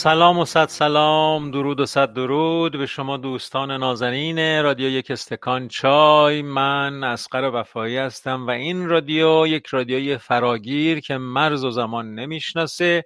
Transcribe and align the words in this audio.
سلام 0.00 0.38
و 0.38 0.44
صد 0.44 0.68
سلام 0.68 1.50
درود 1.50 1.80
و 1.80 1.86
صد 1.86 2.12
درود 2.12 2.78
به 2.78 2.86
شما 2.86 3.16
دوستان 3.16 3.70
نازنین 3.70 4.62
رادیو 4.62 4.88
یک 4.88 5.10
استکان. 5.10 5.68
چای 5.68 6.42
من 6.42 7.04
اسقر 7.04 7.50
وفایی 7.54 7.96
هستم 7.96 8.46
و 8.46 8.50
این 8.50 8.88
رادیو 8.88 9.46
یک 9.46 9.66
رادیوی 9.66 10.18
فراگیر 10.18 11.00
که 11.00 11.16
مرز 11.16 11.64
و 11.64 11.70
زمان 11.70 12.14
نمی‌شناسه 12.14 13.04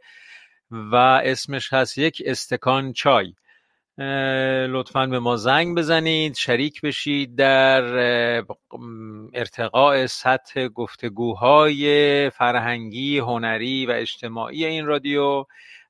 و 0.70 0.94
اسمش 1.25 1.73
هست 1.73 1.99
یک 1.99 2.23
استکان 2.26 2.93
چای. 2.93 3.35
لطفا 4.69 5.06
به 5.06 5.19
ما 5.19 5.37
زنگ 5.37 5.76
بزنید 5.76 6.35
شریک 6.35 6.81
بشید 6.81 7.37
در 7.37 7.82
ارتقاء 9.35 10.06
سطح 10.06 10.69
گفتگوهای 10.69 12.31
فرهنگی 12.31 13.19
هنری 13.19 13.87
و 13.87 13.91
اجتماعی 13.91 14.64
این 14.64 14.87
رادیو. 14.87 15.44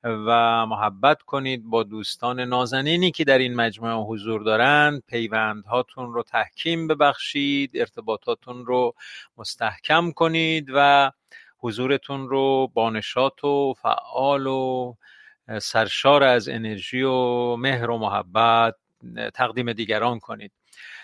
و 0.05 0.67
محبت 0.67 1.23
کنید 1.23 1.65
با 1.65 1.83
دوستان 1.83 2.41
نازنینی 2.41 3.11
که 3.11 3.25
در 3.25 3.39
این 3.39 3.55
مجموعه 3.55 3.95
حضور 3.95 4.43
دارند. 4.43 5.03
پیوندهاتون 5.09 6.13
رو 6.13 6.23
تحکیم 6.23 6.87
ببخشید 6.89 7.71
ارتباطاتون 7.75 8.67
رو 8.67 8.95
مستحکم 9.37 10.11
کنید 10.11 10.69
و 10.75 11.11
حضورتون 11.59 12.29
رو 12.29 12.71
با 12.75 12.91
نشاط 12.91 13.45
و 13.45 13.75
فعال 13.83 14.47
و 14.47 14.95
سرشار 15.59 16.23
از 16.23 16.49
انرژی 16.49 17.03
و 17.03 17.57
مهر 17.57 17.91
و 17.91 17.99
محبت 17.99 18.75
تقدیم 19.35 19.73
دیگران 19.73 20.19
کنید. 20.19 20.53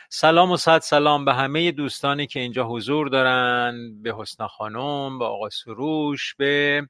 سلام 0.09 0.51
و 0.51 0.57
صد 0.57 0.79
سلام 0.79 1.25
به 1.25 1.35
همه 1.35 1.73
دوستانی 1.73 2.27
که 2.27 2.41
اینجا 2.41 2.65
حضور 2.65 3.09
دارن 3.09 4.03
به 4.03 4.15
حسنا 4.19 4.49
خانم 4.49 5.19
به 5.19 5.25
آقا 5.25 5.51
سروش 5.51 6.35
به 6.35 6.83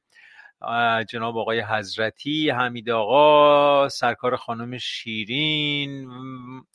جناب 1.09 1.39
آقای 1.39 1.61
حضرتی 1.61 2.51
حمید 2.51 2.91
آقا 2.91 3.89
سرکار 3.89 4.37
خانم 4.37 4.79
شیرین 4.79 6.11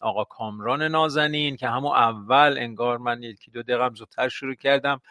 آقا 0.02 0.24
کامران 0.24 0.84
نازنین 0.84 1.56
که 1.56 1.68
همون 1.68 1.92
اول 1.92 2.58
انگار 2.58 2.98
من 2.98 3.24
یکی 3.24 3.52
دو 3.52 3.64
دقیقه 3.64 3.90
زودتر 3.94 4.30
شروع 4.30 4.56
کردم 4.56 5.02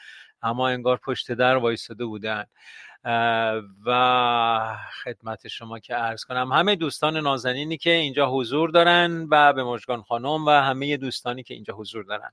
اما 0.43 0.69
انگار 0.69 0.97
پشت 0.97 1.33
در 1.33 1.57
وایستاده 1.57 2.05
بودن. 2.05 2.45
و 3.87 4.79
خدمت 5.05 5.49
شما 5.49 5.79
که 5.79 5.95
عرض 5.95 6.25
کنم 6.25 6.53
همه 6.53 6.77
دوستان 6.77 7.17
نازنینی 7.17 7.77
که 7.77 7.91
اینجا 7.91 8.31
حضور 8.31 8.71
دارن 8.71 9.27
و 9.31 9.53
به 9.53 9.65
مژگان 9.65 10.03
خانم 10.03 10.47
و 10.47 10.51
همه 10.51 10.97
دوستانی 10.97 11.43
که 11.43 11.55
اینجا 11.55 11.75
حضور 11.75 12.05
دارن. 12.05 12.31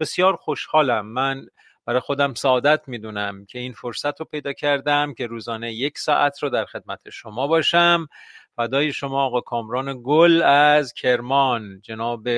بسیار 0.00 0.36
خوشحالم. 0.36 1.06
من 1.06 1.46
برای 1.86 2.00
خودم 2.00 2.34
سعادت 2.34 2.80
می‌دونم 2.86 3.46
که 3.46 3.58
این 3.58 3.72
فرصت 3.72 4.20
رو 4.20 4.26
پیدا 4.26 4.52
کردم 4.52 5.14
که 5.14 5.26
روزانه 5.26 5.72
یک 5.72 5.98
ساعت 5.98 6.42
رو 6.42 6.50
در 6.50 6.64
خدمت 6.64 7.10
شما 7.10 7.46
باشم. 7.46 8.08
فدای 8.56 8.92
شما 8.92 9.24
آقا 9.24 9.40
کامران 9.40 10.00
گل 10.04 10.42
از 10.42 10.92
کرمان 10.92 11.80
جناب 11.80 12.28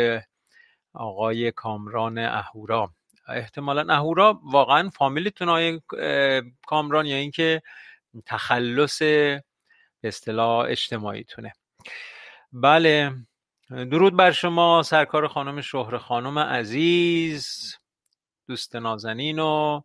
آقای 0.94 1.52
کامران 1.52 2.18
اهورا. 2.18 2.90
احتمالا 3.28 3.94
اهورا 3.94 4.40
واقعا 4.44 4.90
فامیلیتون 4.90 5.48
آقای 5.48 5.80
کامران 6.66 7.06
یا 7.06 7.16
اینکه 7.16 7.62
تخلص 8.26 9.02
به 9.02 9.42
اصطلاح 10.04 10.66
اجتماعیتونه. 10.68 11.52
بله 12.52 13.12
درود 13.70 14.16
بر 14.16 14.30
شما 14.30 14.82
سرکار 14.82 15.28
خانم 15.28 15.60
شهر 15.60 15.98
خانم 15.98 16.38
عزیز. 16.38 17.76
دوست 18.48 18.76
نازنین 18.76 19.38
و 19.38 19.80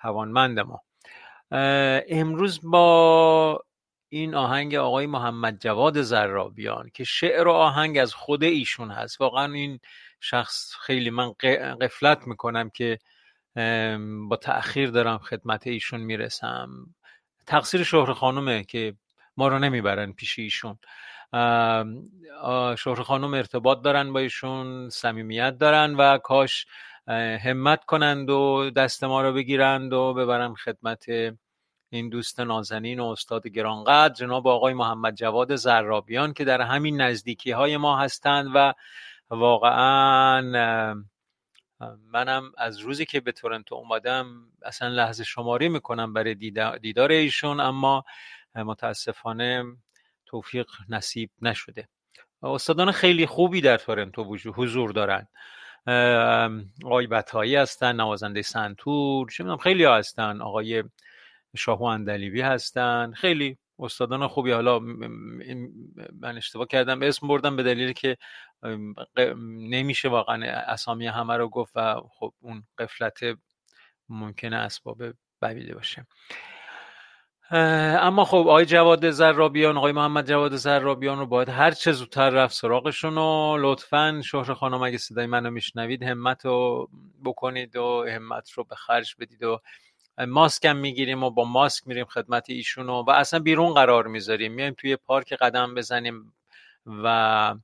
توانمند 0.00 0.60
ما. 0.60 0.80
امروز 2.08 2.60
با 2.62 3.64
این 4.08 4.34
آهنگ 4.34 4.74
آقای 4.74 5.06
محمد 5.06 5.58
جواد 5.60 6.02
زرابیان 6.02 6.90
که 6.94 7.04
شعر 7.04 7.48
و 7.48 7.52
آهنگ 7.52 7.98
از 7.98 8.14
خود 8.14 8.44
ایشون 8.44 8.90
هست. 8.90 9.20
واقعا 9.20 9.52
این 9.52 9.80
شخص 10.20 10.74
خیلی 10.80 11.10
من 11.10 11.32
قفلت 11.80 12.26
می‌کنم 12.26 12.70
که 12.70 12.98
با 14.28 14.36
تأخیر 14.36 14.90
دارم 14.90 15.18
خدمت 15.18 15.66
ایشون 15.66 16.00
می‌رسم. 16.00 16.68
تقصیر 17.46 17.82
شهر 17.82 18.12
خانومه 18.12 18.64
که 18.64 18.94
ما 19.36 19.48
رو 19.48 19.58
نمی‌برن 19.58 20.12
پیش 20.12 20.38
ایشون. 20.38 20.78
شهر 22.76 23.02
خانم 23.02 23.34
ارتباط 23.34 23.82
دارن 23.82 24.12
با 24.12 24.20
ایشون 24.20 24.88
صمیمیت 24.88 25.58
دارن 25.58 25.94
و 25.94 26.18
کاش 26.18 26.66
همت 27.08 27.84
کنند 27.84 28.30
و 28.30 28.70
دست 28.70 29.04
ما 29.04 29.22
رو 29.22 29.32
بگیرند 29.32 29.92
و 29.92 30.14
ببرن 30.14 30.54
خدمت 30.54 31.06
این 31.90 32.08
دوست 32.08 32.40
نازنین 32.40 33.00
و 33.00 33.04
استاد 33.04 33.46
گرانقدر. 33.46 34.14
جناب 34.14 34.48
آقای 34.48 34.74
محمد 34.74 35.14
جواد 35.14 35.56
زرابیان 35.56 36.32
که 36.32 36.44
در 36.44 36.60
همین 36.60 37.00
نزدیکی 37.00 37.50
های 37.50 37.76
ما 37.76 37.98
هستند 37.98 38.50
و 38.54 38.72
واقعا 39.30 40.40
منم 42.12 42.52
از 42.58 42.78
روزی 42.78 43.04
که 43.04 43.20
به 43.20 43.32
تورنتو 43.32 43.74
اومدم 43.74 44.26
اصلا 44.62 44.88
لحظه 44.88 45.24
شماری 45.24 45.68
می‌کنم 45.68 46.12
برای 46.12 46.34
دیدا- 46.34 46.78
دیدار 46.78 47.10
ایشون 47.10 47.60
اما 47.60 48.04
متاسفانه 48.54 49.64
توفیق 50.26 50.66
نصیب 50.88 51.30
نشده. 51.42 51.88
استادان 52.42 52.92
خیلی 52.92 53.26
خوبی 53.26 53.60
در 53.60 53.76
تورنتو 53.76 54.36
حضور 54.56 54.92
دارند. 54.92 55.28
آقای 56.84 57.06
بتایی 57.06 57.56
هستن 57.56 57.96
نوازنده 57.96 58.42
سنتور 58.42 59.30
چه 59.30 59.44
می‌دونم 59.44 59.58
خیلی 59.58 59.84
ها 59.84 59.96
هستن. 59.96 60.40
آقای 60.40 60.84
شاهو 61.56 61.82
اندلیبی 61.82 62.40
هستن. 62.40 63.12
خیلی 63.12 63.58
استادان 63.78 64.26
خوبی. 64.26 64.50
حالا 64.50 64.78
من 64.78 66.36
اشتباه 66.36 66.66
کردم 66.66 67.02
اسم 67.02 67.28
بردم 67.28 67.56
به 67.56 67.62
دلیلی 67.62 67.94
که 67.94 68.16
نمیشه 69.46 70.08
واقعا 70.08 70.44
اسامی 70.46 71.06
همه 71.06 71.36
رو 71.36 71.48
گفت 71.48 71.76
و 71.76 72.00
خب 72.10 72.34
اون 72.40 72.64
قفلت 72.78 73.20
ممکنه 74.08 74.56
اسباب 74.56 75.02
بدیده 75.42 75.74
باشه. 75.74 76.06
اما 77.50 78.24
خب 78.24 78.36
آقای 78.36 78.66
جواد 78.66 79.10
زرابیان 79.10 79.76
آقای 79.76 79.92
محمد 79.92 80.28
جواد 80.28 80.56
زرابیان 80.56 81.18
رو 81.18 81.26
باید 81.26 81.48
هر 81.48 81.70
چه 81.70 81.92
زودتر 81.92 82.30
رفت 82.30 82.54
سراغشون 82.54 83.18
و 83.18 83.56
لطفا 83.60 84.20
شهر 84.24 84.54
خانم 84.54 84.82
اگه 84.82 84.98
صدای 84.98 85.26
منو 85.26 85.50
میشنوید 85.50 86.02
همت 86.02 86.44
رو 86.44 86.88
بکنید 87.24 87.76
و 87.76 88.06
همت 88.08 88.50
رو 88.50 88.64
به 88.64 88.74
خرج 88.74 89.14
بدید 89.18 89.42
و 89.42 89.60
ماسک 90.26 90.64
هم 90.64 90.76
می‌گیریم 90.76 91.22
و 91.22 91.30
با 91.30 91.44
ماسک 91.44 91.86
میریم 91.86 92.04
خدمت 92.04 92.50
ایشون 92.50 92.88
و 92.88 93.10
اصلا 93.10 93.40
بیرون 93.40 93.74
قرار 93.74 94.06
می‌ذاریم. 94.06 94.52
میایم 94.52 94.74
توی 94.78 94.96
پارک 94.96 95.32
قدم 95.32 95.74
بزنیم 95.74 96.32
و 96.86 97.54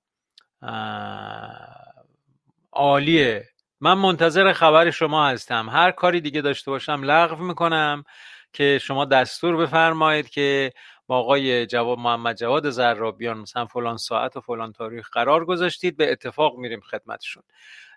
عالیه 2.73 3.49
من 3.81 3.95
منتظر 3.95 4.53
خبر 4.53 4.91
شما 4.91 5.27
هستم. 5.27 5.69
هر 5.69 5.91
کاری 5.91 6.21
دیگه 6.21 6.41
داشته 6.41 6.71
باشم 6.71 7.01
لغو 7.05 7.45
می‌کنم. 7.45 8.05
که 8.53 8.79
شما 8.83 9.05
دستور 9.05 9.57
بفرمایید 9.57 10.29
که 10.29 10.73
با 11.07 11.19
آقای 11.19 11.67
جواب 11.67 11.99
محمد 11.99 12.37
جواد 12.37 12.71
زرابیان 12.71 13.39
مثلا 13.39 13.67
فلان 13.67 13.97
ساعت 13.97 14.37
و 14.37 14.41
فلان 14.41 14.73
تاریخ 14.73 15.11
قرار 15.11 15.45
گذاشتید 15.45 15.97
به 15.97 16.13
اتفاق 16.13 16.59
میریم 16.59 16.81
خدمتشون. 16.81 17.43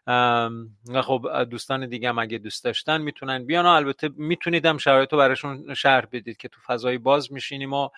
و 0.07 1.01
خب 1.01 1.43
دوستان 1.49 1.89
دیگه 1.89 2.09
هم 2.09 2.19
اگه 2.19 2.37
دوست 2.37 2.63
داشتن 2.63 3.01
می‌تونن 3.01 3.45
بیان. 3.45 3.65
و 3.65 3.69
البته 3.69 4.09
می‌تونید 4.15 4.65
هم 4.65 4.77
شرایط 4.77 5.13
رو 5.13 5.17
براشون 5.19 5.73
شرح 5.73 6.05
بدید 6.11 6.37
که 6.37 6.47
تو 6.47 6.61
فضای 6.61 6.97
باز 6.97 7.33
میشینیم 7.33 7.73
و 7.73 7.89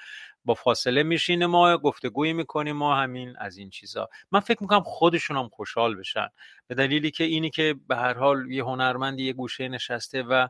با 0.45 0.53
فاصله 0.53 1.03
میشینیم 1.03 1.49
ما 1.49 1.77
گفتگویی 1.77 2.33
می‌کنیم 2.33 2.81
و 2.81 2.93
همین 2.93 3.33
از 3.37 3.57
این 3.57 3.69
چیزا. 3.69 4.09
من 4.31 4.39
فکر 4.39 4.61
می‌کنم 4.61 4.83
خودشون 4.83 5.37
هم 5.37 5.49
خوشحال 5.49 5.95
بشن. 5.95 6.27
به 6.67 6.75
دلیلی 6.75 7.11
که 7.11 7.23
اینی 7.23 7.49
که 7.49 7.75
به 7.87 7.95
هر 7.95 8.13
حال 8.13 8.51
یه 8.51 8.63
هنرمندی 8.63 9.23
یه 9.23 9.33
گوشه 9.33 9.67
نشسته 9.67 10.23
و 10.23 10.47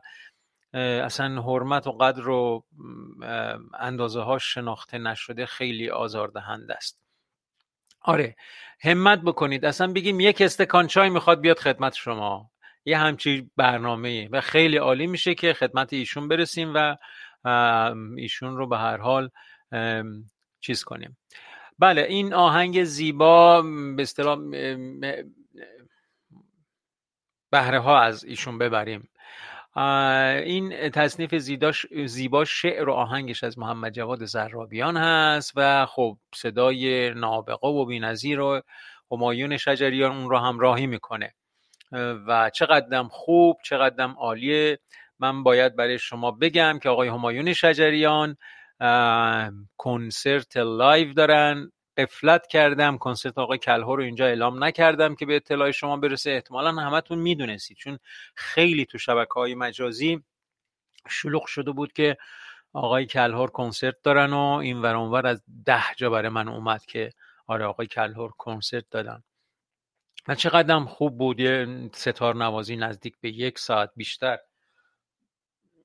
اصلا 0.76 1.42
حرمت 1.42 1.86
و 1.86 1.92
قدر 1.92 2.28
و 2.28 2.64
اندازه 3.78 4.20
ها 4.20 4.38
شناخته 4.38 4.98
نشده 4.98 5.46
خیلی 5.46 5.90
آزاردهنده 5.90 6.74
است. 6.74 7.00
آره 8.00 8.36
همت 8.80 9.20
بکنید. 9.20 9.64
اصلا 9.64 9.92
بگیم 9.92 10.20
یک 10.20 10.40
استکان 10.40 10.86
چای 10.86 11.10
می‌خواد 11.10 11.40
بیاد 11.40 11.58
خدمت 11.58 11.94
شما. 11.94 12.50
یه 12.84 12.98
همچی 12.98 13.50
برنامه 13.56 14.28
و 14.28 14.40
خیلی 14.40 14.76
عالی 14.76 15.06
میشه 15.06 15.34
که 15.34 15.52
خدمت 15.52 15.92
ایشون 15.92 16.28
برسیم 16.28 16.72
و 16.74 16.96
ایشون 18.16 18.56
رو 18.56 18.66
به 18.68 18.78
هر 18.78 18.96
حال 18.96 19.30
چیز 20.60 20.84
کنیم. 20.84 21.16
بله 21.78 22.02
این 22.02 22.34
آهنگ 22.34 22.84
زیبا 22.84 23.62
به 23.96 24.02
اصطلاح 24.02 24.38
بهره 27.50 27.80
ها 27.80 28.00
از 28.00 28.24
ایشون 28.24 28.58
ببریم. 28.58 29.08
این 29.76 30.90
تصنیف 30.90 31.34
زیبا 32.06 32.44
شعر 32.44 32.88
و 32.88 32.92
آهنگش 32.92 33.44
از 33.44 33.58
محمد 33.58 33.92
جواد 33.92 34.24
ضرابیان 34.24 34.96
هست 34.96 35.52
و 35.56 35.86
خب 35.86 36.18
صدای 36.34 37.10
نابغه 37.14 37.68
و 37.68 37.84
بینظیر 37.86 38.40
و 38.40 38.62
همایون 39.12 39.56
شجریان 39.56 40.16
اون 40.16 40.30
رو 40.30 40.38
همراهی 40.38 40.86
می‌کنه. 40.86 41.34
و 42.26 42.50
چقدرم 42.54 43.08
خوب 43.08 43.56
چقدرم 43.64 44.14
عالیه. 44.18 44.78
من 45.18 45.42
باید 45.42 45.76
برای 45.76 45.98
شما 45.98 46.30
بگم 46.30 46.78
که 46.82 46.88
آقای 46.88 47.08
همایون 47.08 47.52
شجریان 47.52 48.36
کنسرت 49.76 50.56
live 50.56 51.12
دارن. 51.12 51.72
غفلت 51.96 52.46
کردم 52.46 52.98
کنسرت 52.98 53.38
آقای 53.38 53.58
کلهر 53.58 53.94
رو 53.94 54.02
اینجا 54.02 54.26
اعلام 54.26 54.64
نکردم 54.64 55.14
که 55.14 55.26
به 55.26 55.36
اطلاع 55.36 55.70
شما 55.70 55.96
برسه. 55.96 56.30
احتمالا 56.30 56.72
همتون 56.72 57.18
می‌دونستید 57.18 57.76
چون 57.76 57.98
خیلی 58.34 58.84
تو 58.84 58.98
شبکه 58.98 59.34
های 59.34 59.54
مجازی 59.54 60.22
شلوغ 61.08 61.46
شده 61.46 61.70
بود 61.72 61.92
که 61.92 62.16
آقای 62.72 63.06
کلهور 63.06 63.50
کنسرت 63.50 63.96
دارن 64.02 64.32
و 64.32 64.38
این 64.38 64.82
ور 64.82 65.26
از 65.26 65.42
ده 65.66 65.82
جا 65.96 66.10
برای 66.10 66.28
من 66.28 66.48
اومد 66.48 66.84
که 66.84 67.12
آره 67.46 67.64
آقای 67.64 67.86
کلهور 67.86 68.32
کنسرت 68.38 68.84
دادن. 68.90 69.22
و 70.28 70.34
چقدرم 70.34 70.86
خوب 70.86 71.18
بود 71.18 71.40
یه 71.40 71.90
ستار 71.94 72.36
نوازی 72.36 72.76
نزدیک 72.76 73.14
به 73.20 73.30
یک 73.30 73.58
ساعت 73.58 73.90
بیشتر. 73.96 74.38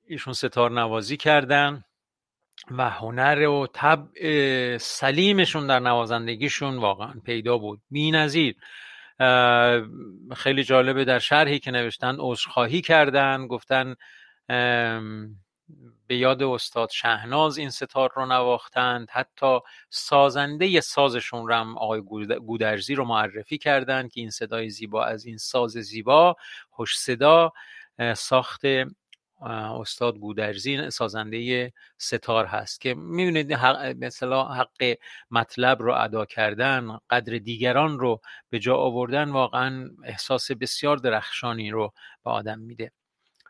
ایشون 0.06 0.32
ستار 0.32 0.70
نوازی 0.70 1.16
کردن. 1.16 1.84
و 2.70 2.90
هنر 2.90 3.48
و 3.48 3.66
طبع 3.66 4.78
سلیمشون 4.78 5.66
در 5.66 5.78
نوازندگیشون 5.78 6.78
واقعا 6.78 7.14
پیدا 7.24 7.58
بود. 7.58 7.80
نظیر 7.90 8.56
خیلی 10.36 10.64
جالبه 10.64 11.04
در 11.04 11.18
شرحی 11.18 11.58
که 11.58 11.70
نوشتن 11.70 12.16
عذرخواهی 12.18 12.80
کردن 12.80 13.46
گفتن 13.46 13.94
به 16.06 16.16
یاد 16.16 16.42
استاد 16.42 16.90
شهناز 16.90 17.58
این 17.58 17.70
ستار 17.70 18.12
رو 18.16 18.26
نواختند. 18.26 19.08
حتی 19.10 19.58
سازنده 19.90 20.80
سازشون 20.80 21.48
رو 21.48 21.54
هم 21.54 21.78
آقای 21.78 22.00
گودرزی 22.46 22.94
رو 22.94 23.04
معرفی 23.04 23.58
کردند 23.58 24.12
که 24.12 24.20
این 24.20 24.30
صدای 24.30 24.70
زیبا 24.70 25.04
از 25.04 25.26
این 25.26 25.36
ساز 25.36 25.70
زیبا 25.70 26.36
خوش 26.70 26.98
صدا 26.98 27.52
ساخت 28.16 28.62
استاد 29.50 30.18
گودرزی 30.18 30.90
سازنده 30.90 31.72
ستار 31.98 32.46
هست 32.46 32.80
که 32.80 32.94
می‌بینید 32.94 33.52
مثلا 34.04 34.44
حق 34.44 34.96
مطلب 35.30 35.82
رو 35.82 35.94
ادا 35.94 36.24
کردن 36.24 36.98
قدر 37.10 37.38
دیگران 37.38 37.98
رو 37.98 38.20
به 38.50 38.58
جا 38.58 38.76
آوردن 38.76 39.30
واقعا 39.30 39.90
احساس 40.04 40.50
بسیار 40.50 40.96
درخشانی 40.96 41.70
رو 41.70 41.92
به 42.24 42.30
آدم 42.30 42.58
میده. 42.58 42.92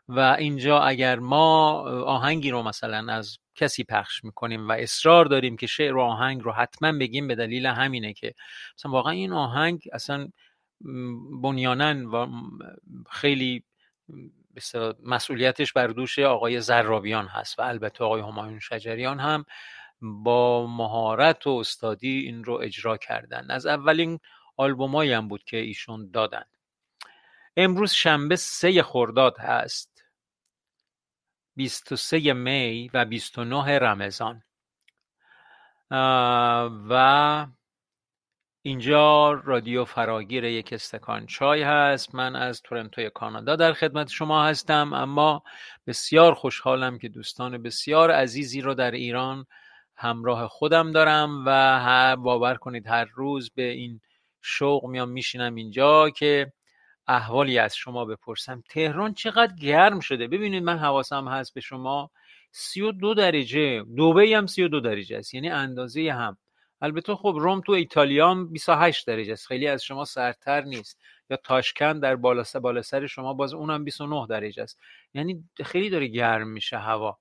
و 0.07 0.19
اینجا 0.19 0.79
اگر 0.79 1.19
ما 1.19 1.71
آهنگی 2.01 2.51
رو 2.51 2.63
مثلا 2.63 3.13
از 3.13 3.37
کسی 3.55 3.83
پخش 3.83 4.23
می‌کنیم 4.23 4.69
و 4.69 4.71
اصرار 4.71 5.25
داریم 5.25 5.57
که 5.57 5.67
شعر 5.67 5.95
و 5.95 6.01
آهنگ 6.01 6.41
رو 6.43 6.51
حتما 6.51 6.91
بگیم 6.91 7.27
به 7.27 7.35
دلیل 7.35 7.65
همینه 7.65 8.13
که 8.13 8.33
مثلا 8.77 8.91
واقعا 8.91 9.11
این 9.11 9.33
آهنگ 9.33 9.83
اصلا 9.93 10.27
بنیانن 11.41 12.05
و 12.05 12.27
خیلی 13.09 13.63
مسئولیتش 15.03 15.73
بر 15.73 15.87
دوش 15.87 16.19
آقای 16.19 16.61
زرابیان 16.61 17.27
هست 17.27 17.59
و 17.59 17.61
البته 17.61 18.03
آقای 18.03 18.21
همایون 18.21 18.59
شجریان 18.59 19.19
هم 19.19 19.45
با 20.01 20.67
مهارت 20.67 21.47
و 21.47 21.49
استادی 21.49 22.19
این 22.19 22.43
رو 22.43 22.53
اجرا 22.53 22.97
کردن. 22.97 23.51
از 23.51 23.65
اولین 23.65 24.19
آلبومایی 24.57 25.13
هم 25.13 25.27
بود 25.27 25.43
که 25.43 25.57
ایشون 25.57 26.11
دادن. 26.11 26.43
امروز 27.57 27.91
شنبه 27.91 28.35
سه 28.35 28.83
خرداد 28.83 29.37
هست. 29.37 30.03
23 31.55 32.33
می 32.33 32.89
و 32.93 33.05
29 33.05 33.79
رمضان. 33.79 34.43
و 36.89 37.47
اینجا 38.65 39.31
رادیو 39.31 39.85
فراگیر 39.85 40.43
یک 40.43 40.73
استکان 40.73 41.25
چای 41.25 41.61
هست. 41.61 42.15
من 42.15 42.35
از 42.35 42.61
تورنتوی 42.61 43.09
کانادا 43.09 43.55
در 43.55 43.73
خدمت 43.73 44.09
شما 44.09 44.45
هستم 44.45 44.93
اما 44.93 45.43
بسیار 45.87 46.33
خوشحالم 46.33 46.97
که 46.97 47.09
دوستان 47.09 47.63
بسیار 47.63 48.11
عزیزی 48.11 48.61
رو 48.61 48.73
در 48.73 48.91
ایران 48.91 49.45
همراه 49.95 50.47
خودم 50.47 50.91
دارم 50.91 51.43
و 51.45 52.15
باور 52.15 52.55
کنید 52.55 52.87
هر 52.87 53.05
روز 53.15 53.51
به 53.55 53.63
این 53.63 54.01
شوق 54.41 54.85
میام 54.85 55.09
میشینم 55.09 55.55
اینجا 55.55 56.09
که 56.09 56.51
احوالی 57.07 57.59
از 57.59 57.75
شما 57.75 58.05
بپرسم. 58.05 58.63
تهران 58.69 59.13
چقدر 59.13 59.55
گرم 59.55 59.99
شده؟ 59.99 60.27
ببینید 60.27 60.63
من 60.63 60.77
حواسم 60.77 61.27
هست 61.27 61.53
به 61.53 61.61
شما. 61.61 62.11
سی 62.51 62.81
و 62.81 62.91
دو 62.91 63.13
درجه. 63.13 63.83
دوبه 63.95 64.37
هم 64.37 64.45
سی 64.45 64.63
و 64.63 64.67
دو 64.67 64.79
درجه 64.79 65.17
است. 65.17 65.33
یعنی 65.33 65.49
اندازه 65.49 66.11
هم 66.11 66.37
البته 66.83 67.15
خب 67.15 67.35
روم 67.39 67.61
تو 67.61 67.71
ایتالیا 67.71 68.31
هم 68.31 68.47
28 68.47 69.07
درجه 69.07 69.33
است. 69.33 69.47
خیلی 69.47 69.67
از 69.67 69.83
شما 69.83 70.05
سرتر 70.05 70.61
نیست. 70.61 70.99
یا 71.29 71.37
تاشکند 71.37 72.01
در 72.01 72.15
بالا 72.15 72.43
بالا 72.61 72.81
سر 72.81 73.07
شما 73.07 73.33
باز 73.33 73.53
اونم 73.53 73.83
29 73.83 74.27
درجه 74.29 74.63
است. 74.63 74.79
یعنی 75.13 75.43
خیلی 75.65 75.89
داره 75.89 76.07
گرم 76.07 76.47
میشه 76.47 76.77
هوا. 76.77 77.17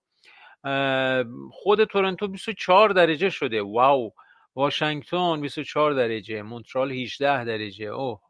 خود 1.52 1.84
تورنتو 1.84 2.28
24 2.28 2.90
درجه 2.90 3.30
شده. 3.30 3.62
واو. 3.62 4.12
واشنگتن 4.54 5.40
24 5.40 5.92
درجه. 5.92 6.42
مونترال 6.42 6.92
18 6.92 7.44
درجه. 7.44 7.86
اوه. 7.86 8.20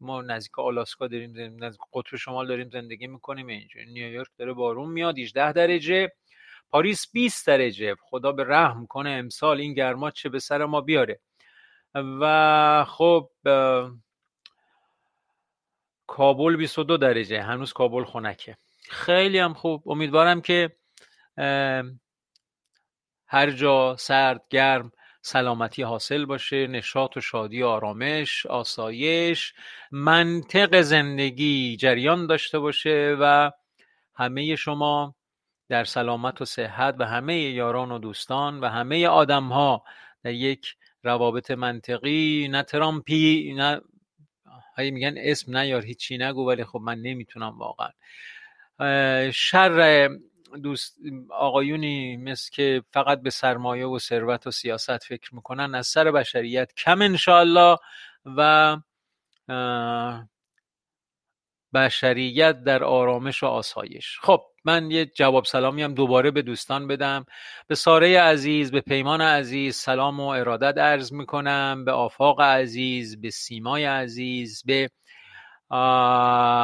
ما 0.00 0.22
نزدیک 0.22 0.58
آلاسکا 0.58 1.06
داریم 1.06 1.64
نزدیک 1.64 1.80
قطب 1.92 2.16
شمال 2.16 2.48
داریم 2.48 2.70
زندگی 2.70 3.06
می‌کنیم 3.06 3.46
اینجا. 3.46 3.80
نیویورک 3.88 4.28
داره 4.38 4.52
بارون 4.52 4.88
میاد. 4.92 5.18
18 5.18 5.52
درجه. 5.52 6.12
پاریس 6.72 7.10
20 7.12 7.46
درجه. 7.46 7.94
خدا 8.00 8.32
به 8.32 8.44
رحم 8.44 8.86
کنه 8.86 9.10
امسال 9.10 9.60
این 9.60 9.74
گرما 9.74 10.10
چه 10.10 10.28
به 10.28 10.38
سر 10.38 10.64
ما 10.64 10.80
بیاره. 10.80 11.20
و 11.94 12.84
خب 12.88 13.30
کابل 16.06 16.56
22 16.56 16.96
درجه. 16.96 17.42
هنوز 17.42 17.72
کابل 17.72 18.04
خنکه. 18.04 18.56
خیلی 18.90 19.38
هم 19.38 19.54
خوب. 19.54 19.88
امیدوارم 19.88 20.40
که 20.40 20.76
هر 23.26 23.50
جا 23.50 23.96
سرد 23.96 24.42
گرم 24.50 24.92
سلامتی 25.22 25.82
حاصل 25.82 26.24
باشه. 26.24 26.66
نشاط 26.66 27.16
و 27.16 27.20
شادی 27.20 27.62
و 27.62 27.66
آرامش 27.66 28.46
آسایش 28.46 29.54
منطق 29.90 30.80
زندگی 30.80 31.76
جریان 31.76 32.26
داشته 32.26 32.58
باشه 32.58 33.16
و 33.20 33.50
همه 34.14 34.56
شما 34.56 35.14
در 35.72 35.84
سلامت 35.84 36.42
و 36.42 36.44
صحت 36.44 36.94
و 36.98 37.06
همه 37.06 37.38
یاران 37.38 37.92
و 37.92 37.98
دوستان 37.98 38.60
و 38.60 38.68
همه 38.68 39.06
آدم 39.06 39.44
ها 39.44 39.84
در 40.24 40.32
یک 40.32 40.76
روابط 41.02 41.50
منطقی 41.50 42.48
نه 42.50 42.62
ترامپی 42.62 43.54
نه 43.56 43.80
هایی 44.76 44.90
میگن 44.90 45.14
اسم 45.16 45.56
نیار 45.56 45.84
هیچی 45.84 46.18
نگو 46.18 46.48
ولی 46.48 46.64
خب 46.64 46.78
من 46.78 46.98
نمی‌تونم 46.98 47.58
واقعا. 47.58 47.90
شر 49.30 50.08
دوست 50.62 50.98
آقایونی 51.30 52.16
مثل 52.16 52.50
که 52.52 52.82
فقط 52.90 53.22
به 53.22 53.30
سرمایه 53.30 53.86
و 53.86 53.98
ثروت 53.98 54.46
و 54.46 54.50
سیاست 54.50 54.98
فکر 54.98 55.34
می‌کنن 55.34 55.74
از 55.74 55.86
سر 55.86 56.10
بشریت 56.10 56.74
کم 56.74 57.02
انشاءالله 57.02 57.78
و 58.24 58.76
بشریت 61.74 62.64
در 62.64 62.84
آرامش 62.84 63.42
و 63.42 63.46
آسایش. 63.46 64.18
خب 64.22 64.42
من 64.64 64.90
یه 64.90 65.06
جواب 65.06 65.44
سلامی 65.44 65.82
هم 65.82 65.94
دوباره 65.94 66.30
به 66.30 66.42
دوستان 66.42 66.86
بدم. 66.86 67.26
به 67.66 67.74
ساره 67.74 68.20
عزیز 68.20 68.70
به 68.70 68.80
پیمان 68.80 69.20
عزیز 69.20 69.76
سلام 69.76 70.20
و 70.20 70.26
ارادت 70.26 70.78
عرض 70.78 71.12
می‌کنم. 71.12 71.84
به 71.84 71.92
آفاق 71.92 72.40
عزیز 72.40 73.20
به 73.20 73.30
سیمای 73.30 73.84
عزیز 73.84 74.62
به 74.66 74.90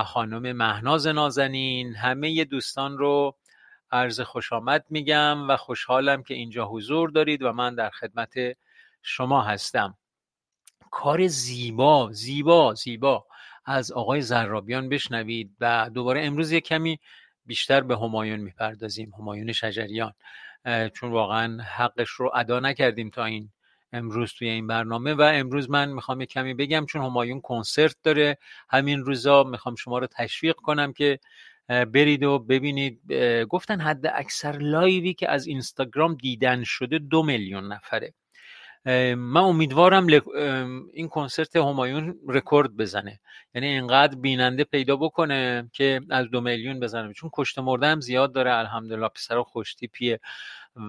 خانم 0.04 0.52
مهناز 0.52 1.06
نازنین. 1.06 1.94
همه 1.94 2.44
دوستان 2.44 2.98
رو 2.98 3.36
عرض 3.90 4.20
خوش 4.20 4.52
آمد 4.52 4.84
میگم 4.90 5.50
و 5.50 5.56
خوشحالم 5.56 6.22
که 6.22 6.34
اینجا 6.34 6.64
حضور 6.64 7.10
دارید 7.10 7.42
و 7.42 7.52
من 7.52 7.74
در 7.74 7.90
خدمت 7.90 8.34
شما 9.02 9.42
هستم. 9.42 9.96
کار 10.90 11.26
زیبا 11.26 12.08
زیبا 12.12 12.74
زیبا. 12.74 13.26
از 13.68 13.92
آقای 13.92 14.22
زرابیان 14.22 14.88
بشنوید 14.88 15.50
و 15.60 15.90
دوباره 15.94 16.24
امروز 16.24 16.52
یک 16.52 16.64
کمی 16.64 16.98
بیشتر 17.46 17.80
به 17.80 17.96
همایون 17.96 18.40
می‌پردازیم 18.40 19.12
همایون 19.18 19.52
شجریان. 19.52 20.12
چون 20.94 21.10
واقعا 21.10 21.62
حقش 21.62 22.10
رو 22.10 22.30
ادا 22.34 22.60
نکردیم 22.60 23.10
تا 23.10 23.24
این 23.24 23.50
امروز 23.92 24.32
توی 24.32 24.48
این 24.48 24.66
برنامه 24.66 25.14
و 25.14 25.20
امروز 25.20 25.70
من 25.70 25.88
می‌خوام 25.88 26.20
یک 26.20 26.28
کمی 26.28 26.54
بگم 26.54 26.86
چون 26.86 27.02
همایون 27.02 27.40
کنسرت 27.40 27.96
داره. 28.02 28.38
همین 28.68 28.98
روزا 28.98 29.44
می‌خوام 29.44 29.74
شما 29.74 29.98
رو 29.98 30.06
تشویق 30.06 30.54
کنم 30.54 30.92
که 30.92 31.18
برید 31.68 32.22
و 32.22 32.38
ببینید. 32.38 33.12
گفتن 33.48 33.80
حد 33.80 34.06
اکثر 34.06 34.52
live 34.52 35.02
ی 35.02 35.14
که 35.14 35.30
از 35.30 35.46
اینستاگرام 35.46 36.14
دیدن 36.14 36.64
شده 36.64 36.98
دو 36.98 37.22
میلیون 37.22 37.72
نفره. 37.72 38.14
من 38.84 39.40
امیدوارم 39.40 40.06
این 40.92 41.08
کنسرت 41.08 41.56
همایون 41.56 42.18
رکورد 42.28 42.76
بزنه. 42.76 43.20
یعنی 43.54 43.66
اینقدر 43.66 44.16
بیننده 44.16 44.64
پیدا 44.64 44.96
بکنه 44.96 45.70
که 45.72 46.00
از 46.10 46.26
دو 46.30 46.40
میلیون 46.40 46.80
بزنه. 46.80 47.12
چون 47.12 47.30
کشته 47.32 47.62
مرده 47.62 47.86
هم 47.86 48.00
زیاد 48.00 48.32
داره. 48.32 48.54
الحمدلله 48.54 49.08
پسر 49.08 49.42
خوشتیپیه 49.42 50.20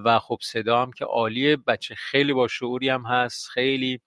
و 0.06 0.20
خب 0.20 0.38
صدا 0.42 0.82
هم 0.82 0.92
که 0.92 1.06
عالیه. 1.06 1.56
بچه 1.56 1.96
خیلی 1.96 2.34
با 2.34 2.48
شعوری 2.48 2.90
هم 2.90 3.06
هست. 3.06 3.48
خیلی 3.48 4.02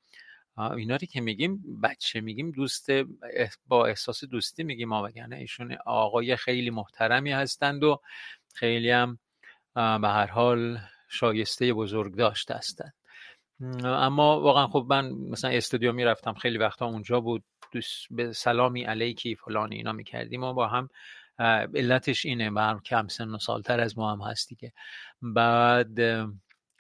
اینا 0.77 0.99
که 0.99 1.21
میگیم 1.21 1.81
بچه 1.83 2.21
میگیم 2.21 2.51
دوست 2.51 2.91
با 3.69 3.87
احساس 3.87 4.25
دوستی 4.25 4.65
میگیم 4.65 4.89
ما 4.89 5.03
وگرنه 5.03 5.37
ایشون 5.37 5.77
آقای 5.87 6.37
خیلی 6.37 6.71
محترمی 6.71 7.33
هستند 7.33 7.85
و 7.85 8.01
خیلی 8.55 8.91
هم 8.91 9.19
به 9.75 10.09
هر 10.09 10.27
حال 10.27 10.79
شایسته 11.09 11.73
بزرگ 11.73 12.15
داشته 12.15 12.55
هستند. 12.55 12.95
اما 13.85 14.41
واقعا 14.41 14.67
خب 14.67 14.87
من 14.89 15.11
مثلا 15.11 15.51
استودیو 15.51 15.93
می‌رفتم 15.93 16.35
خیلی 16.35 16.59
وقتا 16.59 16.87
اونجا 16.87 17.21
بود. 17.21 17.45
به 18.11 18.33
سلامی 18.33 18.83
علیکی 18.83 19.35
فلان 19.35 19.73
اینا 19.73 19.93
می‌کردیم 19.93 20.43
و 20.43 20.53
با 20.53 20.69
هم 20.69 20.89
علتش 21.75 22.27
اینه 22.27 22.51
و 22.51 22.79
کم 22.81 23.09
سن 23.09 23.29
و 23.29 23.39
سالتر 23.39 23.81
از 23.81 23.99
ما 23.99 24.13
هم 24.13 24.31
هست 24.31 24.49
دیگه. 24.49 24.73
بعد 25.23 25.95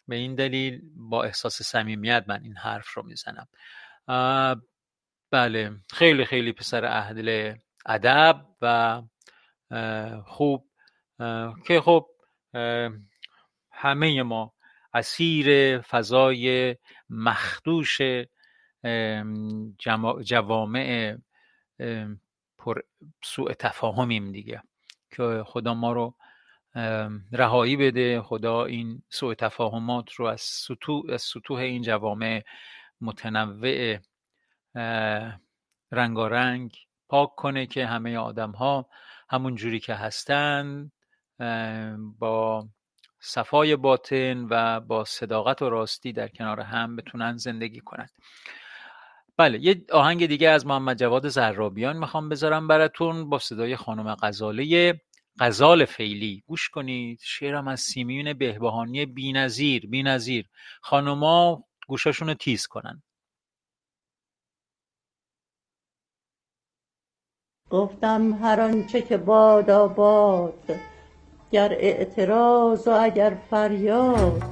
به 0.09 0.17
این 0.17 0.35
دلیل 0.35 0.81
با 0.97 1.25
احساس 1.25 1.63
صمیمیت 1.63 2.25
من 2.29 2.43
این 2.43 2.57
حرف 2.57 2.95
رو 2.95 3.03
می‌زنم. 3.03 3.49
بله 5.31 5.73
خیلی 5.91 6.25
خیلی 6.25 6.53
پسر 6.53 6.85
اهل 6.85 7.55
ادب 7.87 8.47
و 8.63 9.03
خوب 10.27 10.71
که 11.67 11.81
خب 11.81 12.07
همه 13.73 14.23
ما 14.23 14.53
اسیر 14.95 15.79
فضای 15.81 16.77
مخدوش 17.11 17.99
جوامع 20.25 21.17
پر 22.59 22.81
سوء 23.25 23.53
تفاهمیم 23.53 24.33
دیگه. 24.33 24.63
که 25.11 25.43
خدا 25.47 25.75
ما 25.75 25.93
رو 25.93 26.15
رهایی 27.33 27.77
بده 27.77 28.23
خدا 28.23 28.65
این 28.65 29.03
سوء 29.11 29.35
تفاهمات 29.35 30.13
رو 30.13 30.27
از 30.27 30.41
سطوح, 30.41 31.13
از 31.13 31.23
سطوح 31.23 31.59
این 31.59 31.83
جوامع 31.83 32.45
متنوع 33.01 33.99
رنگارنگ 35.93 36.77
پاک 37.09 37.35
کنه 37.35 37.67
که 37.67 37.87
همه 37.87 38.17
آدم 38.17 38.51
ها 38.51 38.89
همون 39.29 39.55
جوری 39.55 39.81
که 39.81 39.95
هستند 39.95 40.93
با 42.19 42.69
صفای 43.25 43.77
باطن 43.77 44.47
و 44.51 44.81
با 44.81 45.05
صداقت 45.05 45.63
و 45.63 45.71
راستی 45.71 46.13
در 46.13 46.29
کنار 46.29 46.61
هم 46.61 46.97
بتونن 46.97 47.37
زندگی 47.37 47.81
کنند 47.81 48.11
بله 49.37 49.59
یه 49.59 49.85
آهنگ 49.93 50.27
دیگه 50.27 50.49
از 50.49 50.67
محمد 50.67 50.99
جواد 50.99 51.29
زرابیان 51.29 51.97
می‌خوام 51.97 52.29
بذارم 52.29 52.69
براتون 52.69 53.31
با 53.31 53.39
صدای 53.39 53.77
خانم 53.77 54.15
غزاله 54.15 55.01
غزال 55.41 55.85
فیلی 55.85 56.43
گوش 56.47 56.69
کنید 56.69 57.21
شعرم 57.23 57.69
از 57.69 57.81
سیمیون 57.81 58.33
بهبهانی 58.33 59.07
بینظیر 59.07 59.87
بینظیر. 59.87 60.49
خانوما 60.81 61.65
گوشاشون 61.89 62.29
رو 62.29 62.35
تیز 62.35 62.67
کنن. 62.67 63.03
گفتم 67.71 68.33
هر 68.43 68.61
آنچه 68.61 69.03
که 69.03 69.17
باد 69.17 69.71
آباد 69.71 70.92
گر 71.53 71.77
اعتراض 71.81 72.89
و 72.89 72.91
اگر 72.91 73.33
فریاد 73.51 74.43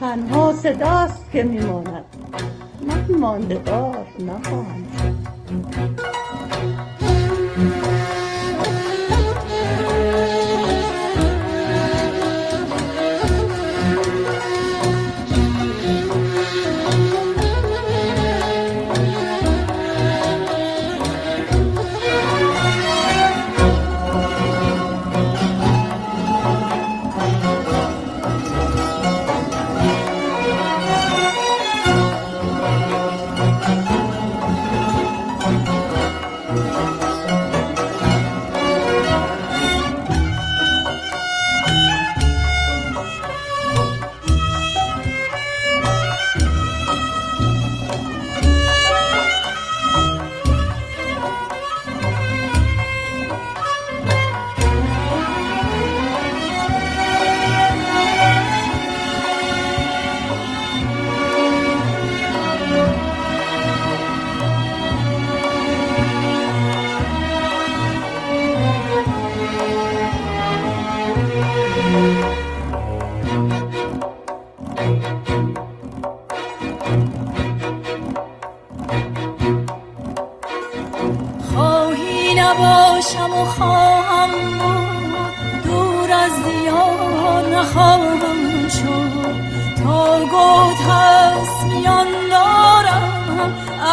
تنها 0.00 0.52
صداست 0.52 1.30
که 1.32 1.42
میماند. 1.42 2.04
من 2.86 3.18
ماندگار 3.18 4.06
نخواهم 4.18 4.84
شد. 4.98 6.13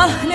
اهل 0.02 0.32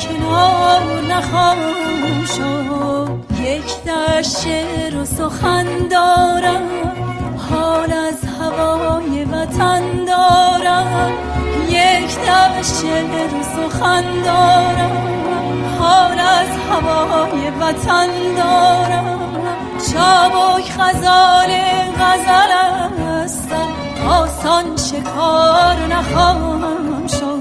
کنار 0.00 0.82
نخواهم 1.08 2.24
شد. 2.24 3.40
یک 3.40 3.84
دشت 3.84 4.38
شعر 4.40 4.96
و 4.96 5.04
سخن 5.04 5.66
دارم. 5.90 6.62
حال 7.50 7.92
از 7.92 8.18
هوای 8.40 9.24
وطن 9.24 10.04
دارم. 10.04 11.12
یک 11.68 12.18
دشت 12.18 12.82
شعر 12.82 13.34
و 13.34 13.42
سخن 13.42 14.04
دارم. 14.24 15.19
از 16.40 16.48
هوای 16.70 17.50
وطن 17.60 18.08
دارم. 18.36 19.30
چابک 19.92 20.72
غزال 20.78 21.50
غزل 22.00 22.52
هستم 23.06 23.68
آسان 24.08 24.76
شکار 24.76 25.76
نخواهم 25.90 27.06
شد. 27.06 27.40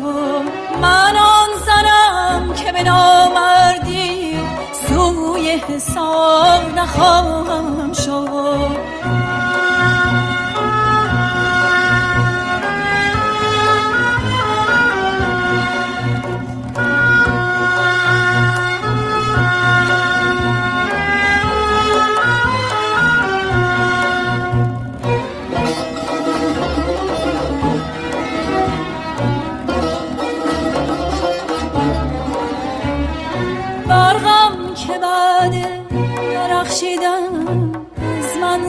من 0.82 1.16
آن 1.18 1.50
زنم 1.66 2.54
که 2.54 2.72
به 2.72 2.84
نامردی 2.84 4.40
سوی 4.88 5.50
حساب 5.50 6.62
نخواهم 6.78 7.94
شد. 7.94 9.49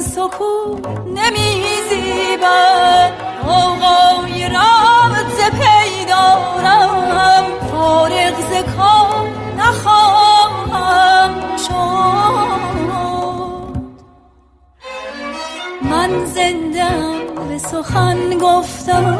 سکون 0.00 0.80
نمیزیبد 1.06 3.12
آقای 3.48 4.44
رمز 4.44 5.38
پیدارم 5.50 7.44
فارغ 7.70 8.34
ز 8.40 8.52
کار 8.76 9.28
نخواهم 9.58 11.56
شد. 11.56 11.70
من 15.82 16.24
زندم 16.24 17.48
به 17.48 17.58
سخن 17.58 18.38
گفتم. 18.38 19.18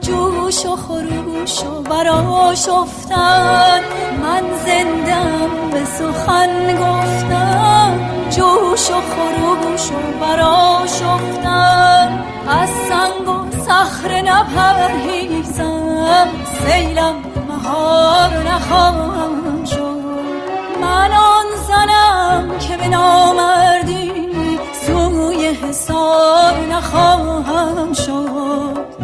جوش 0.00 0.66
و 0.66 0.76
خروش 0.76 1.64
و 1.64 1.82
براش 1.82 2.68
افتن 2.68 3.80
من 4.22 4.42
زندم 4.66 5.70
به 5.72 5.84
سخن 5.84 6.76
گفتم. 6.76 8.17
جوش 8.38 8.90
و 8.90 8.94
خروش 8.94 9.90
و 9.90 9.92
براشفتن 10.20 12.24
از 12.48 12.68
سنگ 12.88 13.28
و 13.28 13.50
صخر 13.66 14.22
نپرهیزم 14.22 16.28
سیلم 16.66 17.14
مهار 17.48 18.30
نخواهم 18.30 19.64
شد. 19.64 19.98
من 20.80 21.10
آن 21.12 21.46
زنم 21.68 22.58
که 22.58 22.76
به 22.76 22.88
نامردی 22.88 24.12
سوی 24.86 25.46
حساب 25.46 26.54
نخواهم 26.70 27.92
شد. 27.92 28.97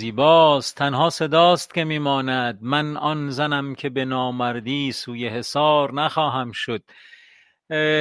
زیباست 0.00 0.76
تنها 0.76 1.10
صداست 1.10 1.74
که 1.74 1.84
میماند. 1.84 2.58
من 2.60 2.96
آن 2.96 3.30
زنم 3.30 3.74
که 3.74 3.90
به 3.90 4.04
نامردی 4.04 4.92
سوی 4.92 5.28
حصار 5.28 5.94
نخواهم 5.94 6.52
شد. 6.52 6.82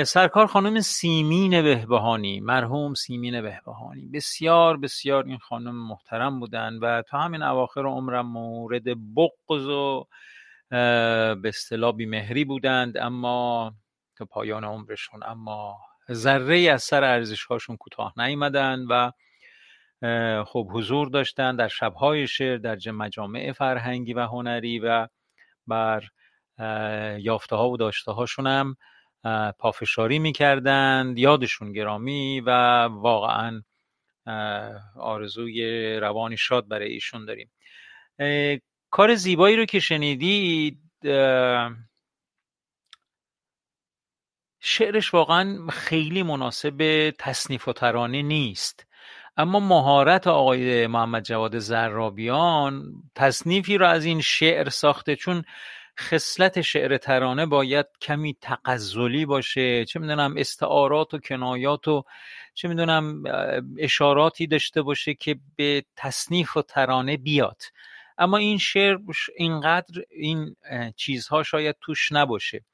سرکار 0.06 0.48
خانم 0.48 0.80
سیمین 0.80 1.62
بهبهانی 1.62 2.40
مرحوم 2.40 2.94
سیمین 2.94 3.42
بهبهانی. 3.42 4.06
بسیار 4.06 4.78
بسیار 4.78 5.26
این 5.26 5.38
خانم 5.38 5.88
محترم 5.88 6.40
بودن 6.40 6.74
و 6.82 7.02
تا 7.02 7.20
همین 7.20 7.42
اواخر 7.42 7.86
عمرم 7.86 8.28
مورد 8.28 8.84
بغض 9.16 9.68
و 9.68 10.08
به 10.72 11.42
اصطلاح 11.46 11.92
بیمهری 11.92 12.46
بودند. 12.46 12.98
اما 12.98 13.74
تا 14.16 14.26
پایان 14.26 14.64
عمرشون 14.64 15.24
اما 15.24 15.78
ذره 16.12 16.60
از 16.60 16.84
سر 16.84 17.04
ارزش 17.04 17.46
هاشون 17.46 17.78
کوتاه 17.78 18.14
نیامدن 18.18 18.86
و 18.90 19.12
خب 20.46 20.68
حضور 20.72 21.10
داشتن 21.10 21.56
در 21.56 21.68
شبهای 21.68 22.28
شعر 22.28 22.58
در 22.58 22.92
مجامع 22.92 23.52
فرهنگی 23.52 24.14
و 24.14 24.20
هنری 24.20 24.80
و 24.80 25.08
بر 25.68 26.04
یافته 27.20 27.56
ها 27.56 27.70
و 27.70 27.78
داشته 27.78 28.12
هاشون 28.12 28.48
هم 28.48 28.76
پافشاری 29.60 30.20
می‌کردند 30.20 31.20
یادشون 31.20 31.74
گرامی 31.74 32.40
و 32.40 32.50
واقعا 32.84 33.62
آرزوی 34.96 35.96
روانی 36.00 36.38
شاد 36.38 36.68
برای 36.68 36.92
ایشون 36.92 37.26
داریم. 37.26 37.52
کار 38.90 39.16
زیبایی 39.16 39.56
رو 39.56 39.66
که 39.66 39.80
شنیدید 39.80 40.80
شعرش 44.60 45.14
واقعا 45.14 45.68
خیلی 45.68 46.24
مناسب 46.24 47.10
تصنیف 47.20 47.68
و 47.68 47.74
ترانه 47.74 48.22
نیست. 48.22 48.89
اما 49.40 49.60
مهارت 49.60 50.28
آقای 50.28 50.88
محمد 50.88 51.24
جواد 51.24 51.60
زرابیان 51.60 52.94
تصنیفی 53.16 53.78
رو 53.78 53.88
از 53.88 54.06
این 54.06 54.22
شعر 54.22 54.70
ساخته 54.70 55.16
چون 55.16 55.44
خصلت 56.00 56.62
شعر 56.62 56.98
ترانه 56.98 57.46
باید 57.46 57.86
کمی 58.02 58.38
تقزلی 58.42 59.26
باشه. 59.26 59.86
چه 59.86 60.00
می‌دونم 60.00 60.34
استعارات 60.38 61.14
و 61.14 61.18
کنایات 61.20 61.88
و 61.88 62.04
چه 62.54 62.68
می‌دونم 62.68 63.24
اشاراتی 63.78 64.48
داشته 64.48 64.82
باشه 64.82 65.14
که 65.14 65.36
به 65.56 65.84
تصنیف 65.96 66.58
و 66.58 66.62
ترانه 66.62 67.18
بیاد. 67.18 67.62
اما 68.18 68.38
این 68.38 68.58
شعر 68.58 68.98
اینقدر 69.36 70.02
این 70.10 70.56
چیزها 70.96 71.44
شاید 71.44 71.76
توش 71.82 72.12
نباشه. 72.12 72.66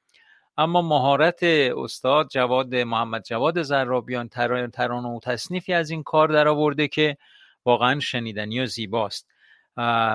اما 0.58 0.82
مهارت 0.82 1.44
استاد 1.78 2.28
جواد 2.28 2.76
محمد 2.76 3.24
جواد 3.24 3.62
زرابیان 3.62 4.30
ترانه 4.30 5.08
و 5.08 5.20
تصنیفی 5.24 5.74
از 5.74 5.90
این 5.90 6.04
کار 6.04 6.28
در 6.28 6.48
آورده 6.48 6.88
که 6.88 7.18
واقعا 7.66 8.00
شنیدنی 8.00 8.60
و 8.60 8.66
زیباست. 8.66 9.28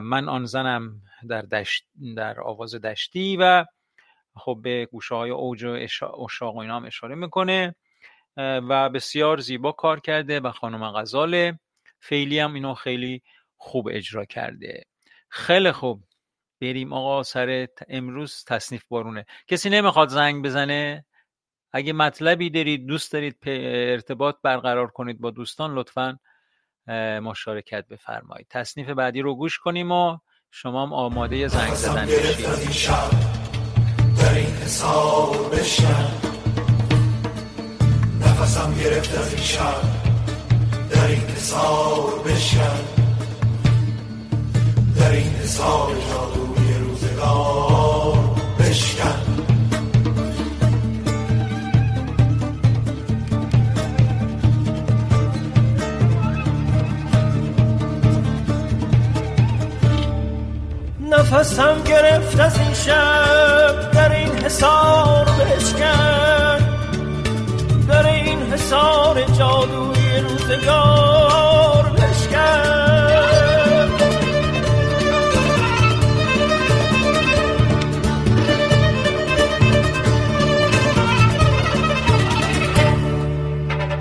من 0.02 0.28
آن 0.28 0.44
زنم 0.44 1.02
در, 1.28 1.42
دشت 1.42 1.84
در 2.16 2.40
آواز 2.40 2.74
دشتی 2.74 3.36
و 3.36 3.64
خب 4.36 4.58
به 4.62 4.86
گوشه 4.86 5.14
های 5.14 5.30
اوج 5.30 5.64
و 5.64 5.70
اشاق 6.24 6.56
و 6.56 6.58
اینا 6.58 6.76
هم 6.76 6.84
اشاره 6.84 7.14
می‌کنه. 7.14 7.74
و 8.36 8.88
بسیار 8.88 9.40
زیبا 9.40 9.72
کار 9.72 10.00
کرده 10.00 10.40
و 10.40 10.50
خانم 10.50 10.92
غزال 10.92 11.52
فعلی 12.00 12.38
هم 12.38 12.54
اینو 12.54 12.74
خیلی 12.74 13.22
خوب 13.56 13.88
اجرا 13.92 14.24
کرده. 14.24 14.84
خیلی 15.28 15.72
خوب. 15.72 16.02
بریم 16.60 16.92
آقا 16.92 17.22
سر 17.22 17.66
امروز 17.88 18.44
تصنیف 18.46 18.84
بارونه. 18.88 19.26
کسی 19.48 19.70
نمی‌خواد 19.70 20.08
زنگ 20.08 20.44
بزنه؟ 20.44 21.04
اگه 21.72 21.92
مطلبی 21.92 22.50
دارید 22.50 22.86
دوست 22.86 23.12
دارید 23.12 23.36
ارتباط 23.46 24.36
برقرار 24.42 24.86
کنید 24.86 25.20
با 25.20 25.30
دوستان 25.30 25.74
لطفا 25.74 26.18
مشارکت 27.22 27.88
بفرمایید. 27.88 28.46
تصنیف 28.50 28.88
بعدی 28.88 29.20
رو 29.20 29.34
گوش 29.34 29.58
کنیم 29.58 29.92
و 29.92 30.18
شما 30.50 30.86
هم 30.86 30.92
آماده 30.92 31.48
زنگ 31.48 31.74
زدن 31.74 32.06
بشید. 32.06 32.46
در 34.18 34.34
این 34.34 34.46
حساب 34.46 35.54
نفسم 38.20 38.74
گرفت 38.74 39.18
از 39.18 39.34
این 39.34 39.42
شب. 39.42 39.82
در 40.90 41.06
این 41.06 41.20
حساب 41.20 42.28
بشن 42.28 42.84
در 44.96 45.10
این 45.12 45.30
حساب 45.30 45.90
جادوی 45.90 46.49
نفسم 61.20 61.82
گرفت 61.82 62.40
از 62.40 62.58
این 62.58 62.74
شب 62.74 63.90
در 63.92 64.12
این 64.12 64.44
حسار 64.44 65.24
بشکن. 65.24 66.58
در 67.88 68.06
این 68.06 68.52
حسار 68.52 69.22
جادوی 69.22 70.20
روزگار 70.20 71.92
بشکن. 71.98 72.89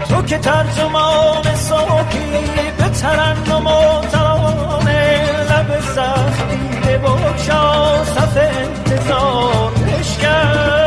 تو 0.09 0.21
که 0.21 0.37
ترجمان 0.37 1.55
صافی 1.55 2.31
به 2.77 2.89
ترنم 2.89 3.67
و 3.67 4.01
ترانه 4.11 5.21
لب 5.49 5.79
زخمی 5.95 6.97
بگشا 6.97 8.03
صف 8.03 8.37
انتظار 8.37 9.71
بشکن. 9.71 10.78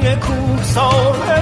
کوه 0.00 0.62
ساره 0.62 1.41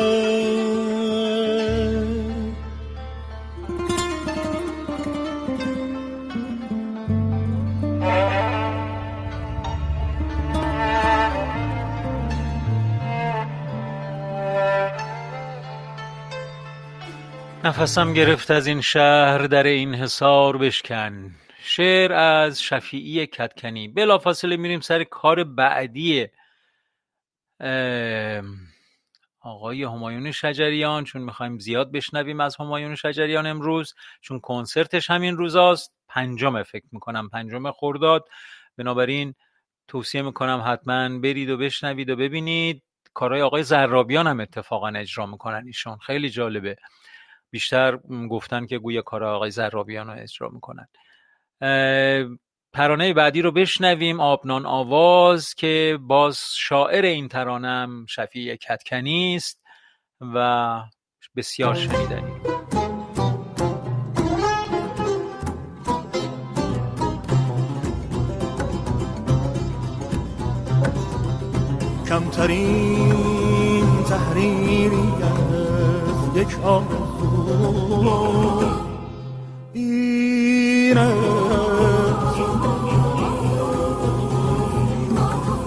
نفسم 17.71 18.13
گرفت 18.13 18.51
از 18.51 18.67
این 18.67 18.81
شهر 18.81 19.37
در 19.37 19.63
این 19.63 19.95
حصار 19.95 20.57
بشکن. 20.57 21.35
شعر 21.63 22.13
از 22.13 22.61
شفیعی 22.61 23.27
کتکنی. 23.27 23.87
بلافاصله 23.87 24.57
میریم 24.57 24.79
سر 24.79 25.03
کار 25.03 25.43
بعدی 25.43 26.27
آقای 29.41 29.83
همایون 29.83 30.31
شجریان. 30.31 31.03
چون 31.03 31.21
می‌خوایم 31.21 31.59
زیاد 31.59 31.91
بشنویم 31.91 32.39
از 32.39 32.55
همایون 32.59 32.95
شجریان 32.95 33.45
امروز 33.45 33.93
چون 34.21 34.39
کنسرتش 34.39 35.09
همین 35.09 35.37
روزاست. 35.37 35.93
پنجم 36.07 36.63
فکر 36.63 36.85
می‌کنم 36.91 37.29
پنجم 37.29 37.71
خورداد 37.71 38.25
بنابراین 38.77 39.35
توصیه 39.87 40.21
می‌کنم 40.21 40.63
حتما 40.67 41.19
برید 41.19 41.49
و 41.49 41.57
بشنوید 41.57 42.09
و 42.09 42.15
ببینید. 42.15 42.83
کارهای 43.13 43.41
آقای 43.41 43.63
زرابیان 43.63 44.27
هم 44.27 44.39
اتفاقا 44.39 44.87
اجرا 44.87 45.25
می‌کنن 45.25 45.63
ایشون. 45.65 45.97
خیلی 45.97 46.29
جالبه. 46.29 46.75
بیشتر 47.51 47.97
گفتن 48.29 48.65
که 48.65 48.77
گویا 48.79 49.01
کار 49.01 49.23
آقای 49.23 49.51
زرابیان 49.51 50.07
رو 50.07 50.21
اجرا 50.21 50.49
می‌کنن. 50.49 50.87
ترانه 52.73 53.13
بعدی 53.13 53.41
رو 53.41 53.51
بشنویم. 53.51 54.19
آبنان 54.19 54.65
آواز 54.65 55.53
که 55.53 55.97
باز 56.01 56.39
شاعر 56.55 57.05
این 57.05 57.27
ترانم 57.27 58.05
شفیع 58.05 58.55
کتکنی 58.55 59.35
است 59.35 59.61
و 60.21 60.81
بسیار 61.35 61.75
شنیدنی. 61.75 62.31
کمترین 72.09 74.03
تحریری 74.03 75.13
از 75.23 76.37
یک 76.37 76.59
آرزو 76.59 77.20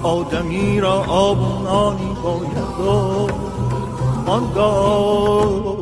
آدمی 0.04 0.80
را 0.80 1.04
آبونانی 1.08 2.16
باید 2.22 2.86
و 2.86 2.88
آنگاه 4.30 5.74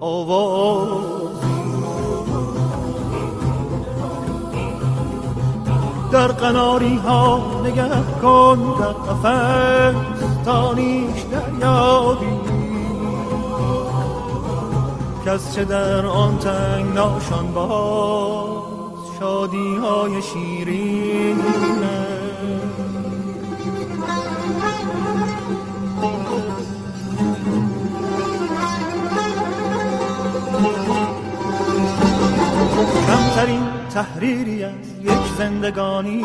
آوازی. 0.00 1.00
در 6.12 6.28
قناری 6.28 6.96
ها 6.96 7.40
نگه 7.64 7.88
کن 8.22 8.74
در 8.78 8.92
قفص 8.92 9.94
دریابی. 10.44 12.49
کس 15.30 15.54
چه 15.54 15.64
در 15.64 16.06
آن 16.06 16.38
تنگ 16.38 16.94
ناشان 16.94 17.52
باز 17.52 19.18
شادی 19.20 19.76
های 19.76 20.22
شیرین 20.22 21.36
کمترین 33.06 33.62
تحریری 33.94 34.64
از 34.64 34.72
یک 35.02 35.36
زندگانی 35.38 36.24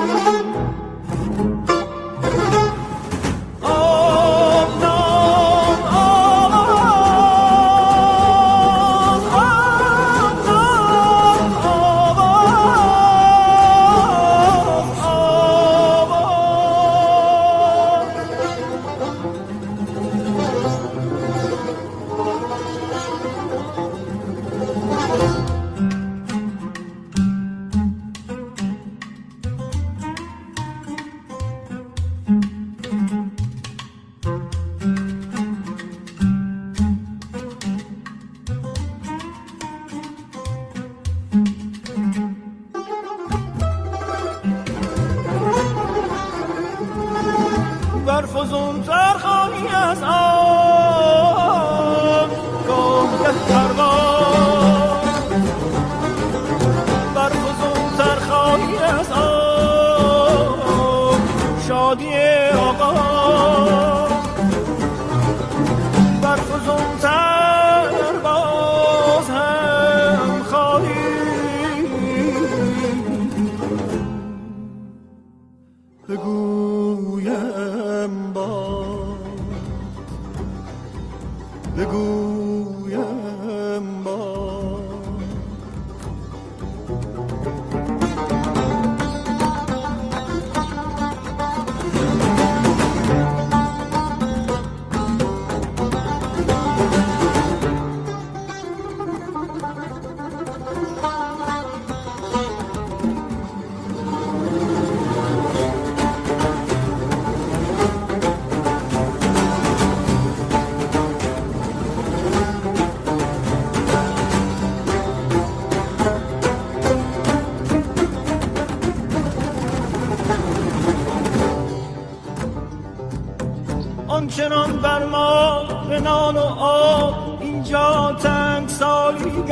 آنچنان 124.08 124.78
بر 124.82 125.06
ما 125.06 125.64
به 125.90 126.00
نان 126.00 126.36
و 126.36 126.46
آب 126.60 127.38
اینجا 127.42 128.16
تنگ 128.24 128.70
سالی 128.70 129.44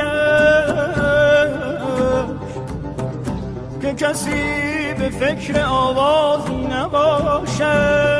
که 3.81 3.93
کسی 3.93 4.93
به 4.97 5.09
فکر 5.09 5.65
آواز 5.65 6.51
نباشد. 6.51 8.13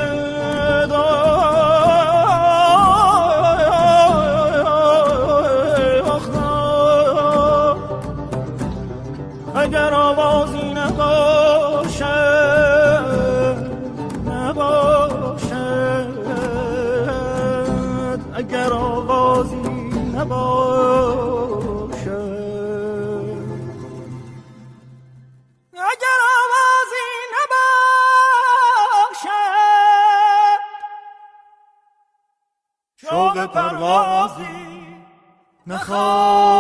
Hall. 35.86 36.53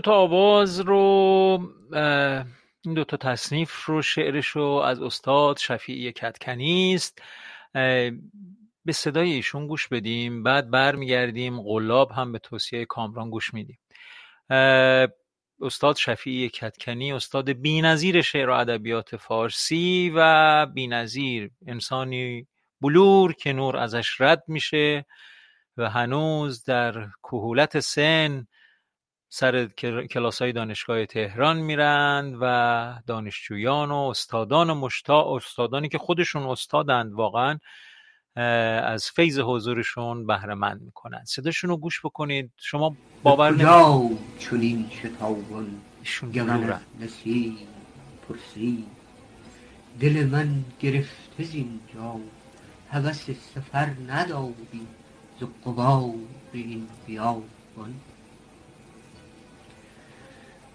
دوتا 0.00 0.14
آواز 0.14 0.80
رو 0.80 0.96
این 2.82 2.94
دوتا 2.94 3.16
تصنیف 3.16 3.84
رو 3.84 4.02
شعرش 4.02 4.46
رو 4.46 4.64
از 4.64 5.02
استاد 5.02 5.58
شفیعی 5.58 6.12
کتکنی 6.12 6.94
است. 6.94 7.22
به 8.84 8.92
صدای 8.92 9.32
ایشون 9.32 9.66
گوش 9.66 9.88
بدیم 9.88 10.42
بعد 10.42 10.70
برمیگردیم 10.70 11.62
قلاب 11.62 12.10
هم 12.10 12.32
به 12.32 12.38
توصیه 12.38 12.84
کامران 12.84 13.30
گوش 13.30 13.54
میدیم. 13.54 13.78
استاد 15.60 15.96
شفیعی 15.96 16.48
کتکنی 16.48 17.12
استاد 17.12 17.52
بینظیر 17.52 18.22
شعر 18.22 18.50
و 18.50 18.54
ادبیات 18.54 19.16
فارسی 19.16 20.12
و 20.14 20.66
بینظیر 20.66 21.50
انسانی 21.66 22.46
بلور 22.80 23.32
که 23.32 23.52
نور 23.52 23.76
ازش 23.76 24.20
رد 24.20 24.42
میشه 24.48 25.06
و 25.76 25.90
هنوز 25.90 26.64
در 26.64 27.06
کهولت 27.22 27.80
سن 27.80 28.46
سر 29.32 29.66
کلاس 30.10 30.42
های 30.42 30.52
دانشگاه 30.52 31.06
تهران 31.06 31.56
میرند 31.58 32.38
و 32.40 32.94
دانشجویان 33.06 33.90
و 33.90 33.94
استادان 33.94 34.72
مشتاق 34.72 35.32
استادانی 35.32 35.88
که 35.88 35.98
خودشون 35.98 36.42
استادند 36.42 37.12
واقعا 37.12 37.58
از 38.84 39.10
فیض 39.10 39.38
حضورشون 39.38 40.26
بهره 40.26 40.54
مند 40.54 40.82
می‌کنن. 40.82 41.24
صداشون 41.24 41.70
رو 41.70 41.76
گوش 41.76 42.00
بکنید. 42.04 42.50
شما 42.56 42.96
باور 43.22 43.50
نمی 43.50 43.58
کجا 43.58 44.10
چنین 44.38 44.90
شتابان 44.90 45.80
گمن 46.34 46.80
نسیم 47.00 47.58
پرسی 48.28 48.84
دل 50.00 50.26
من 50.26 50.64
گرفته 50.80 51.44
زینجا 51.44 52.20
هوس 52.90 53.30
سفر 53.54 53.90
نداری 54.08 54.86
ز 55.40 55.44
قبار 55.66 56.14
این 56.52 56.88
بیابان. 57.06 57.94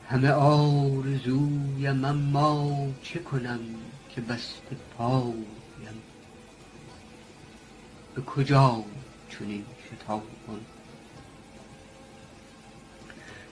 همه 0.10 0.32
آرزویم 0.32 2.06
اما 2.06 2.88
چه 3.04 3.20
کنم 3.20 3.60
که 4.10 4.22
بسته 4.22 4.76
پایم؟ 4.98 5.46
به 8.16 8.22
کجا 8.22 8.84
چنین 9.30 9.66
شتابان 9.86 10.62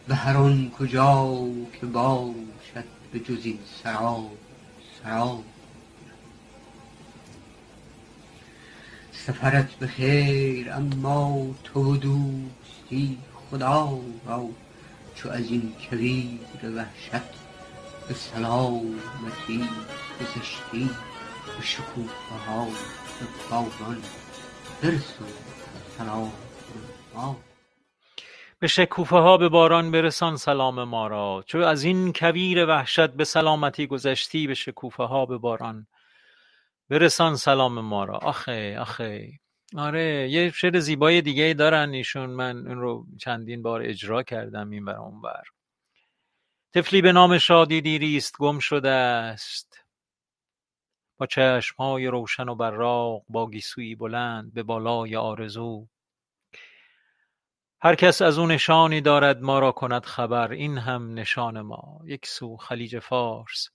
و 0.08 0.16
هر 0.16 0.38
آن 0.38 0.72
کجا 0.72 1.40
که 1.80 1.86
باشد 1.86 2.86
به 3.12 3.20
جز 3.20 3.46
این 3.46 3.60
سرا 3.84 4.30
سرا 5.04 5.40
سفرت 9.14 9.72
به 9.72 9.88
خیر 9.88 10.72
اما 10.72 11.48
تو 11.64 11.98
دوستی 11.98 13.18
خدا 13.50 14.00
را 14.26 14.50
چو 15.16 15.30
از 15.30 15.52
این 15.52 15.76
کویر 15.90 16.40
وحشت 16.76 17.30
به 18.08 18.14
سلامتی 18.14 19.70
گذشتی 20.20 20.90
به 21.58 21.66
شکوفه 21.66 22.36
ها 22.48 22.66
به 23.20 23.26
پایان 23.50 24.02
برسون 24.84 25.28
سلام 25.98 26.32
ما. 27.16 27.38
به 28.60 28.68
شکوفه 28.68 29.16
ها 29.16 29.38
به 29.38 29.50
باران 29.50 29.92
برسان 29.92 30.38
سلام 30.38 30.84
ما 30.84 31.08
را. 31.08 31.44
چو 31.48 31.58
از 31.58 31.84
این 31.84 32.14
کویر 32.14 32.66
وحشت 32.66 33.10
به 33.10 33.24
سلامتی 33.24 33.88
گذشتی 33.88 34.48
به 34.48 34.54
شکوفه 34.54 35.04
ها 35.04 35.26
به 35.26 35.38
باران 35.38 35.88
برسان 36.90 37.36
سلام 37.36 37.80
ما 37.80 38.04
را. 38.04 38.18
آخه 38.18 38.80
آخه. 38.80 39.43
آره 39.78 40.30
یه 40.30 40.52
شعر 40.52 40.80
زیبای 40.80 41.22
دیگه 41.22 41.44
ای 41.44 41.54
دارن 41.54 41.90
ایشون. 41.90 42.30
من 42.30 42.68
اون 42.68 42.78
رو 42.78 43.06
چندین 43.20 43.62
بار 43.62 43.82
اجرا 43.82 44.24
کردم 44.24 44.70
این 44.70 44.86
بر 44.86 44.96
اون 44.96 45.22
بر 45.22 45.44
طفلی 46.74 47.02
به 47.02 47.12
نام 47.12 47.38
شادی 47.38 47.82
دیریست 47.82 48.38
گم 48.38 48.60
شده 48.60 48.90
است 48.90 49.80
با 51.18 51.26
چشمهای 51.26 52.08
روشن 52.08 52.50
و 52.50 52.56
براق 52.56 53.24
با 53.30 53.50
گیسویی 53.50 53.96
بلند 53.96 54.54
به 54.54 54.64
بالای 54.64 55.16
آرزو. 55.16 55.88
هر 57.82 57.96
کس 57.96 58.22
از 58.22 58.40
او 58.40 58.48
نشانی 58.48 59.02
دارد 59.02 59.42
ما 59.42 59.60
را 59.60 59.72
کند 59.72 60.06
خبر. 60.06 60.52
این 60.52 60.78
هم 60.78 61.14
نشان 61.14 61.62
ما. 61.62 62.02
یک 62.06 62.26
سو 62.26 62.58
خلیج 62.58 63.00
فارس 63.00 63.70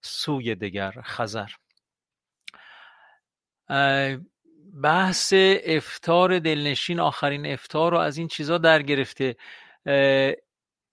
سوی 0.00 0.54
دگر 0.54 0.94
خزر. 1.04 1.50
بحث 4.82 5.32
افتار 5.64 6.38
دلنشین 6.38 7.00
آخرین 7.00 7.46
افتار 7.46 7.92
رو 7.92 7.98
از 7.98 8.18
این 8.18 8.28
چیزا 8.28 8.58
در 8.58 8.82
گرفته. 8.82 9.36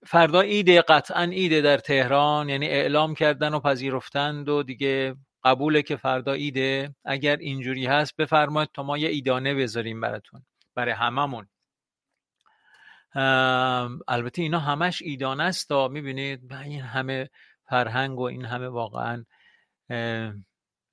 فردا 0.06 0.40
ایده 0.40 0.82
قطعا 0.82 1.22
ایده 1.22 1.60
در 1.60 1.78
تهران 1.78 2.48
یعنی 2.48 2.66
اعلام 2.66 3.14
کردن 3.14 3.54
و 3.54 3.60
پذیرفتند 3.60 4.48
و 4.48 4.62
دیگه 4.62 5.14
قبوله 5.44 5.82
که 5.82 5.96
فردا 5.96 6.32
ایده 6.32 6.94
اگر 7.04 7.36
اینجوری 7.36 7.86
هست 7.86 8.16
بفرمایید 8.16 8.70
تا 8.74 8.82
ما 8.82 8.98
یه 8.98 9.08
ایدانه 9.08 9.54
بذاریم 9.54 10.00
براتون 10.00 10.42
برای 10.74 10.94
هممون. 10.94 11.46
البته 14.08 14.42
اینا 14.42 14.58
همش 14.58 15.02
ایدانه 15.02 15.42
است 15.42 15.68
تا 15.68 15.88
می‌بینید. 15.88 16.52
این 16.52 16.80
همه 16.80 17.30
فرهنگ 17.68 18.18
و 18.18 18.22
این 18.22 18.44
همه 18.44 18.68
واقعا 18.68 19.24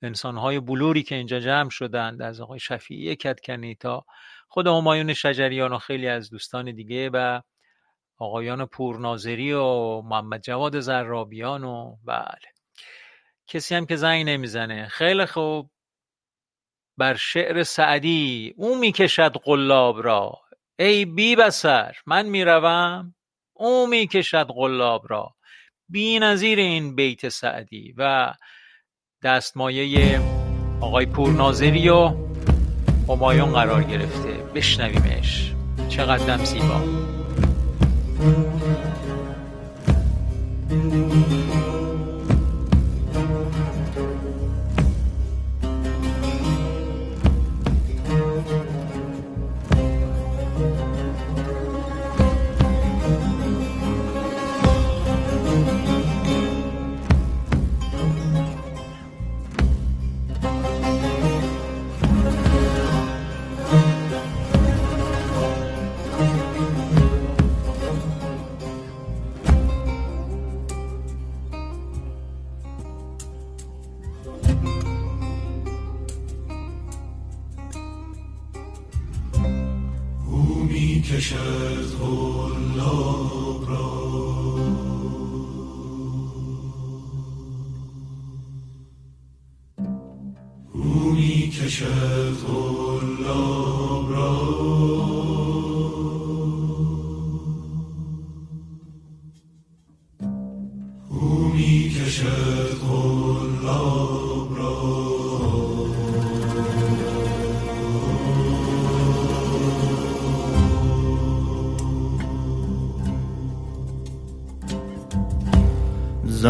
انسانهای 0.04 0.60
بلوری 0.60 1.02
که 1.02 1.14
اینجا 1.14 1.40
جمع 1.40 1.70
شدند 1.70 2.22
از 2.22 2.40
آقای 2.40 2.58
شفیعی 2.58 3.16
کتکنی 3.16 3.74
تا 3.74 4.04
خود 4.48 4.66
همایون 4.66 5.14
شجریان 5.14 5.72
و 5.72 5.78
خیلی 5.78 6.08
از 6.08 6.30
دوستان 6.30 6.74
دیگه 6.74 7.10
و 7.10 7.40
آقایان 8.18 8.66
پورناظری 8.66 9.52
و 9.52 10.00
محمد 10.00 10.42
جواد 10.42 10.80
زرابیان 10.80 11.64
و 11.64 11.96
بله. 12.04 12.52
کسی 13.46 13.74
هم 13.74 13.86
که 13.86 13.96
زنگ 13.96 14.26
نمی‌زنه. 14.26 14.88
خیلی 14.88 15.26
خوب. 15.26 15.70
بر 16.96 17.14
شعر 17.14 17.62
سعدی 17.62 18.54
او 18.56 18.78
می‌کشد 18.78 19.36
قلاب 19.44 20.02
را. 20.02 20.40
ای 20.78 21.04
بی 21.04 21.36
بسر 21.36 21.96
من 22.06 22.26
می‌روم. 22.26 23.14
او 23.52 23.86
می‌کشد 23.86 24.46
قلاب 24.46 25.06
را. 25.10 25.34
بی 25.88 26.18
نظیر 26.18 26.58
این 26.58 26.94
بیت 26.94 27.28
سعدی 27.28 27.94
و 27.96 28.34
دستمایه 29.22 30.20
آقای 30.80 31.06
پورناظری 31.06 31.88
و 31.88 32.10
همایون 33.08 33.52
قرار 33.52 33.82
گرفته. 33.82 34.28
بشنویمش. 34.54 35.52
چقدر 35.88 36.44
زیبا. 36.44 36.80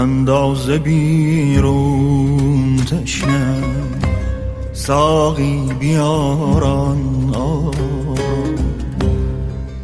اندازه 0.03 0.79
بیرون 0.79 2.77
تشنه 2.77 3.63
ساقی 4.73 5.69
بیاران 5.81 6.99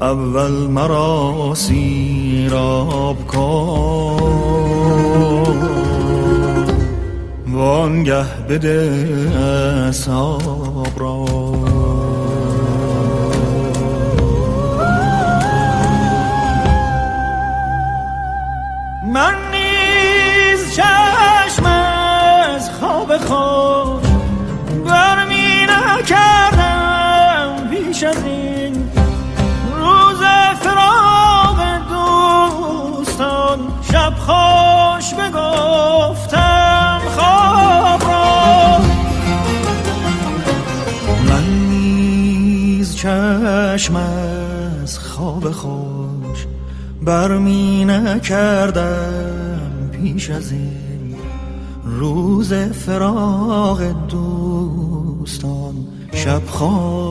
اول 0.00 0.52
مرا 0.52 1.54
سیراب 1.54 3.26
کن 3.26 4.18
وانگه 7.52 8.24
بده 8.48 8.90
اصاب 9.88 10.57
چشم 43.08 43.96
از 43.96 44.98
خواب 44.98 45.50
خوش 45.50 46.46
برمی 47.02 47.84
نکردم 47.84 49.70
پیش 49.92 50.30
از 50.30 50.52
این 50.52 51.16
روز 51.84 52.52
فراغ 52.54 53.82
دوستان. 54.08 55.74
شب 56.12 56.46
خواب 56.46 57.07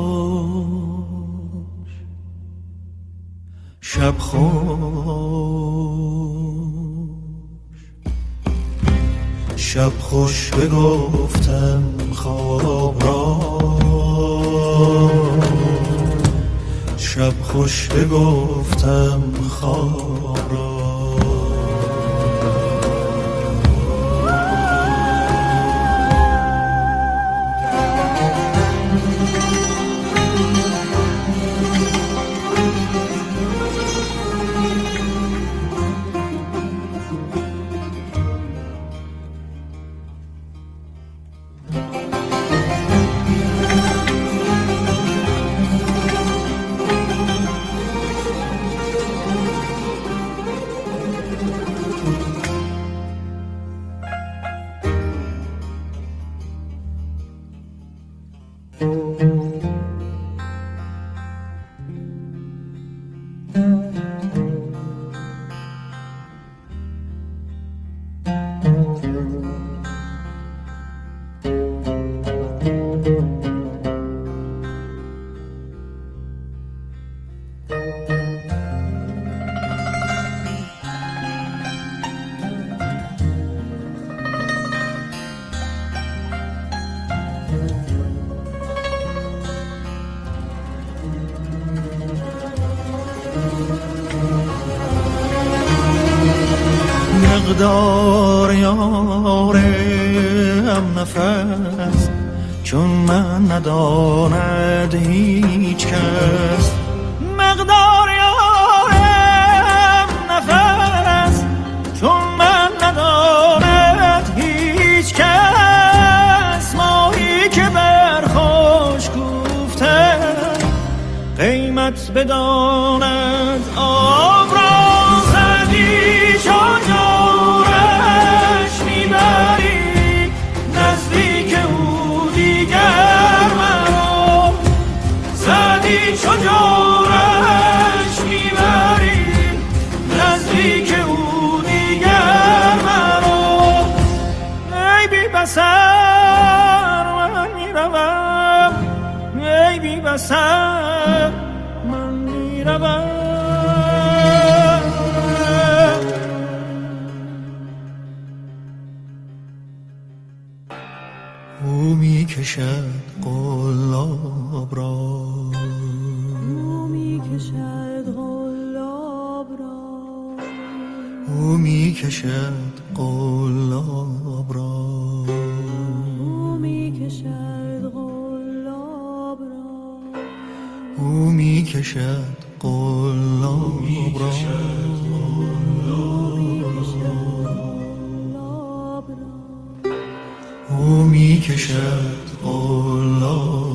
کشد 191.48 192.16
الله 192.44 193.67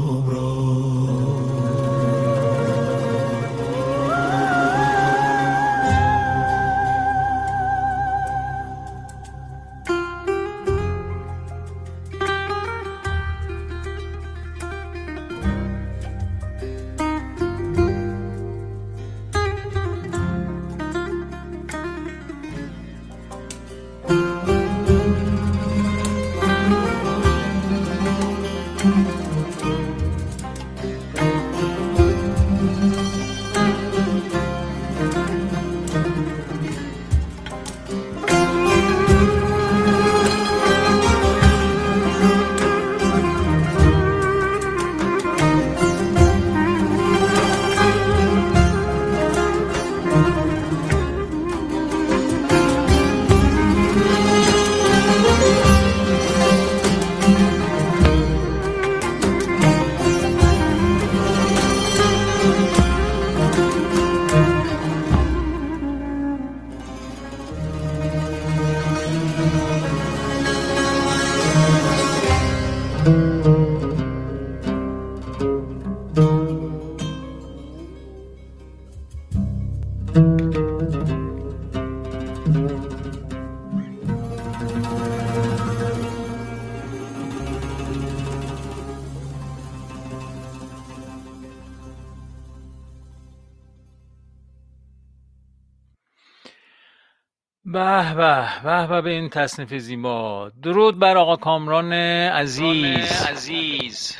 به 98.64 98.86
به 98.86 99.00
به 99.00 99.10
این 99.10 99.28
تصنیف 99.28 99.74
زیبا. 99.74 100.50
درود 100.62 100.98
بر 100.98 101.16
آقا 101.16 101.36
کامران 101.36 101.92
عزیز. 101.92 103.26
عزیز. 103.30 104.16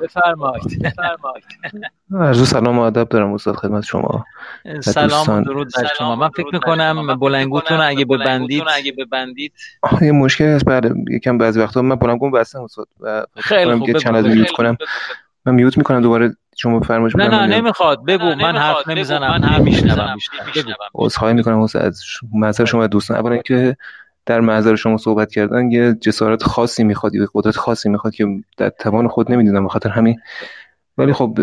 بفرمایید. 0.00 0.82
بفرمایید. 0.82 1.44
عرض 2.20 2.48
سلام 2.48 2.78
و 2.78 2.82
ادب 2.82 3.08
دارم 3.08 3.32
استاد 3.32 3.54
خدمت 3.54 3.84
شما 3.84 4.24
سلام. 4.80 5.42
درود 5.42 5.72
بر 5.76 5.88
شما. 5.98 6.16
من 6.16 6.28
فکر 6.28 6.48
می‌کنم 6.52 7.16
بلنگوتون 7.16 7.80
اگه 7.80 8.04
ببندید. 8.04 9.52
آه، 9.82 10.04
یه 10.04 10.12
مشکلی 10.12 10.48
هست. 10.48 10.64
بله 10.64 10.94
یکم 11.10 11.38
بعضی 11.38 11.60
وقتا 11.60 11.82
من 11.82 11.96
بلندگوم 11.96 12.30
بستم 12.30 12.62
استاد 12.62 12.88
و 13.00 13.26
خیلی 13.36 13.74
خوب 13.74 13.98
چند 13.98 14.16
از. 14.16 14.26
میوت 14.26 14.50
کنم. 14.50 14.76
من 15.46 15.54
میوت 15.54 15.78
می‌کنم 15.78 16.02
دوباره 16.02 16.36
شما 16.62 16.80
فرمایش 16.80 17.16
نه 17.16 17.28
نه 17.28 17.46
نمی‌خواد. 17.46 18.04
بگو 18.04 18.34
من 18.34 18.56
حرف 18.56 18.88
نمی‌زنم. 18.88 19.40
من 19.40 19.62
میشنوم. 19.62 20.16
بگو 20.56 20.72
عذرخواهی 20.94 21.34
می‌کنم 21.34 21.60
استاد 21.60 21.82
از 21.82 22.02
محضر 22.32 22.64
شما 22.64 22.86
دوستان 22.86 23.16
اولا 23.16 23.36
که 23.36 23.76
در 24.26 24.40
محضر 24.40 24.76
شما 24.76 24.96
صحبت 24.96 25.32
کردن 25.32 25.70
یه 25.70 25.94
جسارت 25.94 26.42
خاصی 26.42 26.84
می‌خواد 26.84 27.14
یه 27.14 27.26
قدرت 27.34 27.56
خاصی 27.56 27.88
می‌خواد 27.88 28.14
که 28.14 28.26
در 28.56 28.68
توان 28.68 29.08
خود 29.08 29.32
نمی‌دونم 29.32 29.64
بخاطر 29.64 29.88
همین. 29.88 30.20
ولی 30.98 31.12
خب 31.12 31.40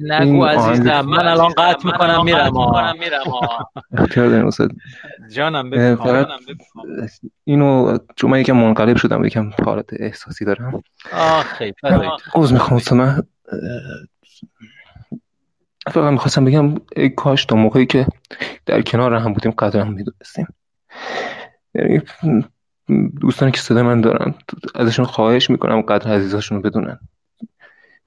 نگو 0.00 0.42
این 0.42 0.44
عزیزم 0.44 1.00
من 1.00 1.26
الان 1.26 1.52
قطع 1.58 1.86
می‌کنم 1.86 2.24
میرم. 2.24 2.56
استاد 4.46 4.70
جانم 5.32 5.96
فقط 5.96 6.26
اینو 7.44 7.98
چون 8.16 8.30
من 8.30 8.40
یکم 8.40 8.56
منقلب 8.56 8.96
شدم 8.96 9.24
یکم 9.24 9.50
حالت 9.64 9.86
احساسی 9.92 10.44
دارم. 10.44 10.82
آه 11.12 11.42
خیلی. 11.42 11.74
عوض 12.34 12.52
می‌خوام 12.52 12.80
من 12.90 13.22
فقط 15.86 16.12
می‌خواستم 16.12 16.44
بگم 16.44 16.74
کاش 17.16 17.44
تا 17.44 17.56
موقعی 17.56 17.86
که 17.86 18.06
در 18.66 18.82
کنار 18.82 19.14
هم 19.14 19.32
بودیم 19.32 19.52
قدر 19.52 19.80
هم 19.80 19.92
می‌دونستیم. 19.92 20.46
یعنی 21.74 22.02
دوستانی 23.20 23.52
که 23.52 23.60
صدا 23.60 23.82
من 23.82 24.00
دارن 24.00 24.34
ازشون 24.74 25.04
خواهش 25.04 25.50
می‌کنم 25.50 25.80
قدر 25.80 26.12
عزیزاشون 26.12 26.62
رو 26.62 26.70
بدونن. 26.70 26.98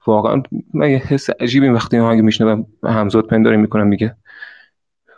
واقعا 0.06 0.42
من 0.74 0.90
یه 0.90 0.98
حس 0.98 1.30
عجیبی 1.30 1.68
وقتی 1.68 1.98
آهنگ 1.98 2.20
میشنوم 2.20 2.66
همزاد 2.82 3.26
پنداری 3.26 3.56
می‌کنم 3.56 3.86
میگه 3.86 4.16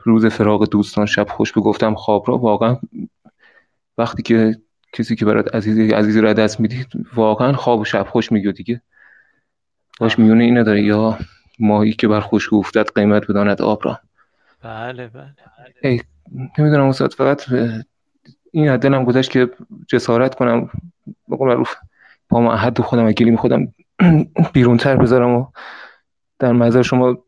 روز 0.05 0.27
فراق 0.27 0.69
دوستان 0.69 1.07
شب 1.07 1.29
خوش 1.29 1.53
بگفتم 1.53 1.95
خواب 1.95 2.25
را. 2.29 2.39
واقعا 2.39 2.77
وقتی 3.99 4.23
که 4.23 4.57
کسی 4.93 5.17
که 5.17 5.25
برات 5.25 5.55
عزیزی 5.55 5.91
عزیزی 5.91 6.21
رو 6.21 6.29
از 6.29 6.37
دست 6.37 6.61
میدی 6.61 6.87
واقعا 7.15 7.53
خواب 7.53 7.81
و 7.81 7.85
شب 7.85 8.07
خوش 8.11 8.33
میگی 8.33 8.47
و 8.47 8.53
دیگه. 8.53 8.83
باش 10.01 10.19
میونه 10.19 10.45
این 10.45 10.59
نداره 10.59 10.83
یا 10.83 11.19
ماهی 11.59 11.93
که 11.93 12.09
بر 12.09 12.21
خشک 12.21 12.53
افتد 12.53 12.89
قیمت 12.95 13.31
بداند 13.31 13.63
آب 13.63 13.81
را. 13.85 13.99
بله 14.63 15.09
بله. 15.09 15.35
ای 15.83 16.01
نمی‌دونم 16.59 16.89
استاد 16.89 17.13
فقط 17.13 17.43
این 18.53 18.69
از 18.69 18.81
دلم 18.81 19.05
گذشت 19.05 19.31
که 19.31 19.51
جسارت 19.89 20.35
کنم. 20.35 20.71
بقول 21.29 21.49
معروف 21.49 21.75
با 22.29 22.57
حد 22.57 22.81
خودم 22.81 23.07
و 23.07 23.13
گلیم 23.13 23.37
خودم 23.37 23.75
بیرون 24.53 24.77
تر 24.77 24.97
بذارم 24.97 25.35
و 25.35 25.47
در 26.39 26.53
نظر 26.53 26.83
شما 26.83 27.19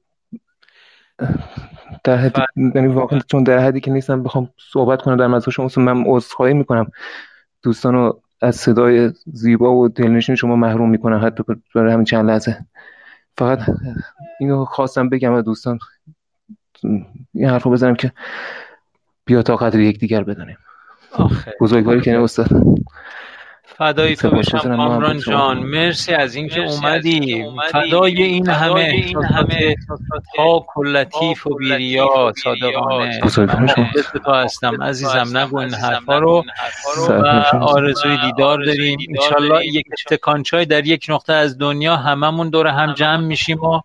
در 2.04 2.16
حد 2.16 2.36
یعنی 2.74 2.86
واقعا 2.86 3.20
چون 3.26 3.42
در 3.42 3.58
حدی 3.58 3.80
که 3.80 3.90
نیستم 3.90 4.22
بخوام 4.22 4.50
صحبت 4.72 5.02
کنم 5.02 5.16
در 5.16 5.28
نظر 5.28 5.50
شما. 5.50 5.68
من 5.76 6.04
عذرخواهی 6.06 6.54
می‌کنم. 6.54 6.90
دوستان 7.62 7.94
رو 7.94 8.22
از 8.40 8.56
صدای 8.56 9.12
زیبا 9.32 9.74
و 9.74 9.88
دلنشین 9.88 10.34
شما 10.34 10.56
محروم 10.56 10.90
می‌کنم. 10.90 11.26
حتی 11.26 11.44
برای 11.74 11.92
همین 11.92 12.04
چند 12.04 12.30
لحظه. 12.30 12.66
فقط 13.38 13.60
اینو 14.40 14.64
خواستم 14.64 15.08
بگم 15.08 15.32
از 15.32 15.44
دوستان. 15.44 15.78
این 17.34 17.48
حرف 17.48 17.62
رو 17.62 17.70
بزنم 17.70 17.94
که 17.94 18.12
بیا 19.24 19.42
تا 19.42 19.56
قدر 19.56 19.80
یکدیگر 19.80 20.24
بدانیم. 20.24 20.58
آخه. 21.12 21.54
بزرگواری 21.60 22.00
که 22.00 22.12
نه 22.12 22.22
استاد. 22.22 22.48
فدای 23.76 24.16
تو 24.16 24.30
بشم. 24.30 24.58
کامران. 24.58 25.18
جان 25.18 25.58
مرسی 25.58 26.14
از 26.14 26.34
اینکه 26.34 26.60
اومدی. 26.60 27.44
فدای 27.72 28.22
این 28.22 28.48
همه 28.48 28.80
احساسات 28.80 29.24
همه 29.24 29.74
پاک 30.36 30.76
و 30.76 30.84
لطیف 30.84 31.46
و 31.46 31.54
بیریا 31.54 32.32
صادقانه. 32.44 33.20
شما. 33.34 33.44
مخلص 33.44 34.12
تو 34.24 34.32
هستم. 34.32 34.82
عزیزم 34.82 35.36
نگو 35.36 35.58
این 35.58 35.74
حرفا 35.74 36.18
رو. 36.18 36.44
و. 37.08 37.12
آرزوی 37.60 38.16
دیدار 38.16 38.64
داریم. 38.64 38.98
انشالله. 39.08 39.66
یک 39.66 39.86
استکان 39.92 40.42
چای 40.42 40.64
در 40.64 40.86
یک 40.86 41.06
نقطه 41.08 41.32
از 41.32 41.58
دنیا 41.58 41.96
هممون 41.96 42.50
دور 42.50 42.66
هم 42.66 42.94
جمع 42.94 43.24
میشیم 43.24 43.60
و 43.60 43.80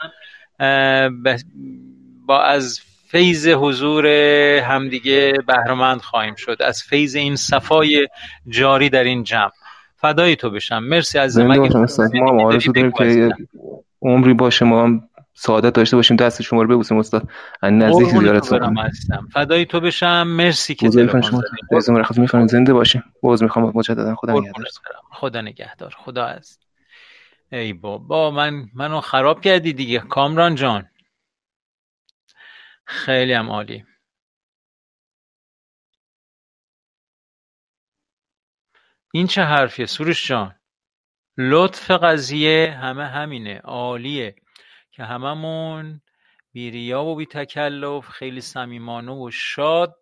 با 2.26 2.42
از 2.42 2.80
فیض 3.08 3.48
حضور 3.48 4.08
همدیگه 4.60 5.34
بهرمند 5.48 6.02
خواهیم 6.02 6.36
شد. 6.36 6.58
از 6.60 6.84
فیض 6.84 7.16
این 7.16 7.36
صفای 7.36 8.08
جاری 8.48 8.90
در 8.90 9.04
این 9.04 9.24
جمع. 9.24 9.52
فدای 10.04 10.36
تو 10.36 10.49
بشم. 10.49 10.80
مرسی 10.80 11.20
از 11.20 11.38
استاد 11.38 12.16
ما 12.16 12.30
هم 12.30 12.39
آرزو 12.39 12.72
داریم 12.72 12.91
که 12.91 13.36
عمری 14.01 14.34
باشه. 14.34 14.66
ما 14.66 14.84
هم 14.84 15.10
سعادت 15.34 15.74
داشته 15.74 15.95
باشیم. 15.95 16.18
دست 16.18 16.41
شما 16.41 16.62
رو 16.62 16.68
ببوسیم 16.68 16.97
استاد. 16.97 17.30
از 17.62 17.74
نزدیک 17.74 18.08
زیارت 18.08 18.45
فدای 19.34 19.66
تو 19.66 19.80
بشم. 19.80 20.24
مرسی 20.24 20.76
که 20.76 20.89
تلفن 20.89 21.22
شما. 21.22 21.39
زدی. 21.39 21.58
به 21.70 21.78
ازم 21.78 21.95
رخصت 21.95 22.20
میفرمایید 22.20 22.51
زنده 22.51 22.74
باشیم 22.74 23.04
باز 23.22 23.43
می‌خوام 23.43 23.72
مجددا 23.76 24.16
خدا 24.16 24.34
نگهدار. 24.34 24.66
خدا 25.12 25.41
نگهدار. 25.41 25.95
خدا 25.97 26.26
از 26.26 26.60
ای 27.51 27.74
بابا 27.74 28.32
من 28.32 28.66
منو 28.74 29.01
خراب 29.01 29.41
کردی 29.41 29.74
دیگه. 29.74 29.99
کامران 29.99 30.56
جان. 30.56 30.86
خیلی 32.86 33.34
هم 33.34 33.49
عالی. 33.49 33.86
این 39.16 39.28
چه 39.28 39.43
حرفیه؟ 39.43 39.86
سروش 39.86 40.28
جان. 40.28 40.55
لطف 41.38 41.91
قضیه 41.91 42.78
همه 42.82 43.05
همینه 43.05 43.59
عالیه 43.59 44.36
که 44.91 45.03
هممون 45.03 46.01
بیریا 46.51 47.03
و 47.03 47.16
بی 47.16 47.26
تکلف 47.26 48.07
خیلی 48.07 48.41
صمیمانه 48.41 49.11
و 49.11 49.32
شاد 49.32 49.95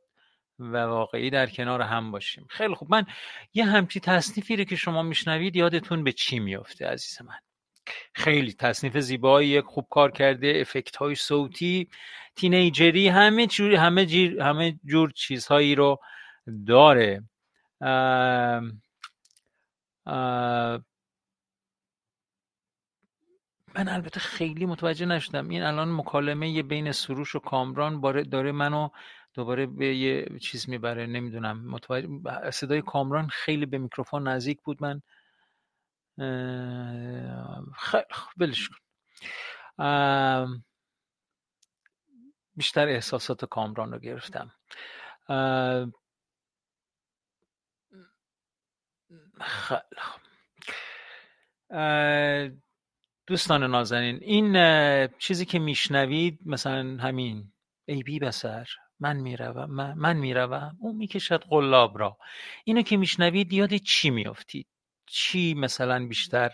و 0.60 0.78
واقعی 0.78 1.30
در 1.30 1.48
کنار 1.48 1.82
هم 1.82 2.12
باشیم. 2.12 2.48
خیلی 2.50 2.76
خوب. 2.76 2.92
من 2.92 3.06
یه 3.54 3.66
همچی 3.66 4.00
تصنیفی 4.00 4.56
رو 4.56 4.64
که 4.64 4.76
شما 4.76 5.04
میشنوید 5.04 5.56
یادتون 5.56 6.04
به 6.04 6.12
چی 6.12 6.40
میفته 6.40 6.88
عزیز 6.88 7.22
من؟ 7.22 7.40
خیلی 8.14 8.54
تصنیف 8.54 8.98
زیبایی 8.98 9.62
خوب 9.62 9.88
کار 9.90 10.12
کرده 10.12 10.58
افکت 10.62 10.96
های 10.96 11.16
صوتی 11.16 11.90
تینیجری 12.36 13.08
همه 13.08 13.48
جور 13.48 13.76
همه 13.76 14.06
جور 14.06 14.42
همه 14.42 14.80
جور 14.86 15.12
چیزهایی 15.12 15.76
رو 15.76 16.00
داره. 16.68 17.24
من 20.06 20.84
البته 23.88 24.20
خیلی 24.20 24.66
متوجه 24.66 25.06
نشدم. 25.06 25.50
این 25.50 25.64
الان 25.64 25.92
مکالمه 25.96 26.64
بین 26.64 26.92
سروش 26.92 27.36
و 27.36 27.40
کامران 27.40 28.24
داره 28.24 28.52
منو 28.52 28.90
دوباره 29.34 29.66
به 29.66 29.96
یه 29.96 30.40
چیز 30.42 30.70
می‌بره. 30.70 31.06
نمی‌دونم. 31.08 31.68
متوجه 31.68 32.52
صدای 32.52 32.82
کامران 32.82 33.28
خیلی 33.28 33.66
به 33.66 33.78
میکروفون 33.78 34.28
نزدیک 34.28 34.62
بود 34.62 34.78
من. 34.84 35.02
خیلی 37.78 38.04
خوب 38.12 38.34
ولش 38.38 38.70
کن. 38.70 38.76
بیشتر 42.56 42.88
احساسات 42.88 43.46
کامران 43.46 43.92
رو 43.92 44.00
گرفتم. 44.00 44.52
خیلی 49.42 49.82
دوستان 53.28 53.64
نازنین 53.64 54.20
این 54.22 55.08
چیزی 55.18 55.46
که 55.46 55.60
میشنوید 55.60 56.40
مثلا 56.46 56.98
همین 56.98 57.52
ای 57.86 58.04
بی 58.04 58.20
بسر 58.20 58.68
من 59.00 59.18
می‌روم 59.18 59.72
من, 59.72 59.94
من 59.94 60.18
می‌روم 60.18 60.78
اون 60.80 60.96
می‌کشد 60.96 61.44
قلاب 61.50 62.00
را. 62.00 62.18
اینو 62.64 62.82
که 62.82 62.98
میشنوید 62.98 63.54
یاد 63.54 63.76
چی 63.76 64.10
میافتید؟ 64.10 64.68
چی 65.06 65.54
مثلا 65.54 66.08
بیشتر 66.08 66.52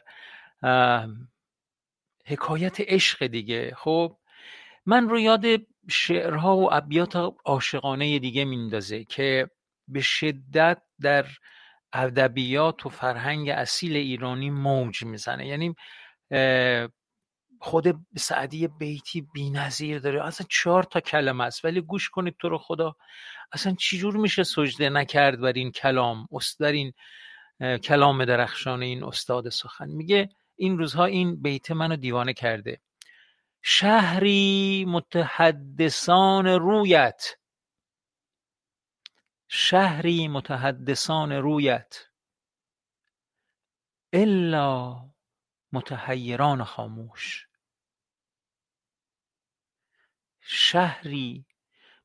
حکایت 2.26 2.80
عشق 2.80 3.28
دیگه؟ 3.28 3.74
خب 3.78 4.18
من 4.86 5.10
رو 5.10 5.20
یاد 5.20 5.46
شعرها 5.90 6.58
و 6.58 6.74
ابیات 6.74 7.16
عاشقانه 7.46 8.20
دیگه 8.20 8.46
میندازه 8.46 9.04
که 9.04 9.50
به 9.88 10.02
شدت 10.02 10.82
در 11.02 11.26
ادبیات 11.94 12.86
و 12.86 12.90
فرهنگ 12.90 13.50
اصیل 13.50 13.96
ایرانی 13.96 14.50
موج 14.50 15.04
می‌زنه. 15.04 15.48
یعنی 15.48 15.76
خود 17.60 18.06
سعدی 18.18 18.68
بیتی 18.68 19.22
بی‌نظیر 19.22 20.00
داره. 20.00 20.26
اصلا 20.26 20.48
چهار 20.50 20.84
تا 20.84 21.00
کلمه 21.00 21.44
است 21.44 21.66
ولی 21.66 21.82
گوش 21.82 22.10
کنید 22.10 22.36
تو 22.40 22.50
رو 22.50 22.58
خدا. 22.58 22.96
اصلا 23.52 23.76
چجور 23.80 24.18
میشه 24.18 24.44
سجده 24.44 24.90
نکرد 24.90 25.40
بر 25.40 25.54
این 25.54 25.72
کلام 25.72 26.28
بر 26.60 26.72
این 26.72 26.94
کلام 27.78 28.26
درخشان 28.26 28.82
این 28.82 29.04
استاد 29.04 29.50
سخن؟ 29.50 29.90
میگه 29.90 30.30
این 30.56 30.78
روزها 30.78 31.06
این 31.06 31.42
بیت 31.42 31.72
منو 31.72 31.96
دیوانه 31.96 32.34
کرده. 32.34 32.82
شهری 33.62 34.86
متحدثان 34.88 36.48
رویت 36.48 37.26
شهری 39.48 40.28
متحدثان 40.28 41.32
رویت. 41.32 41.98
الا 44.14 44.96
متحیران 45.72 46.64
خاموش. 46.64 47.48
شهری 50.42 51.46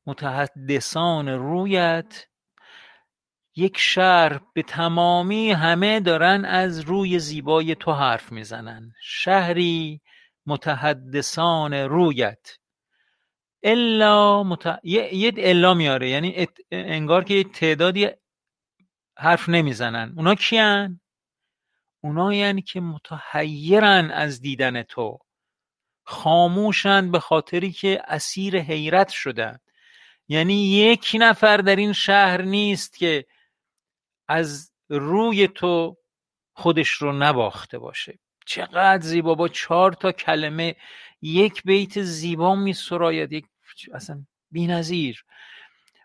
متحدثان 0.05 1.29
رویت. 1.29 2.27
یک 3.55 3.77
شهر 3.77 4.41
به 4.53 4.63
تمامی 4.63 5.51
همه 5.51 5.99
دارن 5.99 6.45
از 6.45 6.79
روی 6.79 7.19
زیبای 7.19 7.75
تو 7.75 7.91
حرف 7.91 8.31
می‌زنن. 8.31 8.93
شهری 9.01 10.01
متحدثان 10.45 11.73
رویت. 11.73 12.57
الا 13.63 14.43
مت... 14.43 14.79
یه, 14.83 15.15
یه 15.15 15.33
الا 15.37 15.73
میاره. 15.73 16.09
یعنی 16.09 16.33
ات... 16.37 16.49
انگار 16.71 17.23
که 17.23 17.33
یه 17.33 17.43
تعدادی 17.43 18.09
حرف 19.17 19.49
نمی‌زنن. 19.49 20.13
اونا 20.17 20.35
کیان؟ 20.35 21.01
اونا 22.01 22.33
یعنی 22.33 22.61
که 22.61 22.79
متحیرن 22.79 24.11
از 24.11 24.41
دیدن 24.41 24.83
تو. 24.83 25.19
خاموشن 26.05 27.11
به 27.11 27.19
خاطری 27.19 27.71
که 27.71 28.01
اسیر 28.07 28.59
حیرت 28.59 29.09
شدن. 29.09 29.59
یعنی 30.27 30.53
یک 30.53 31.11
نفر 31.19 31.57
در 31.57 31.75
این 31.75 31.93
شهر 31.93 32.41
نیست 32.41 32.97
که 32.97 33.25
از 34.27 34.71
روی 34.89 35.47
تو 35.47 35.97
خودش 36.55 36.89
رو 36.89 37.13
نباخته 37.13 37.77
باشه. 37.77 38.19
چقدر 38.45 39.01
زیبا. 39.01 39.35
با 39.35 39.47
چهار 39.47 39.93
تا 39.93 40.11
کلمه. 40.11 40.75
یک 41.21 41.63
بیت 41.63 42.01
زیبا 42.01 42.55
می 42.55 42.73
سراید 42.73 43.33
یک 43.33 43.45
اصلا 43.93 44.25
بی‌نظیر. 44.51 45.25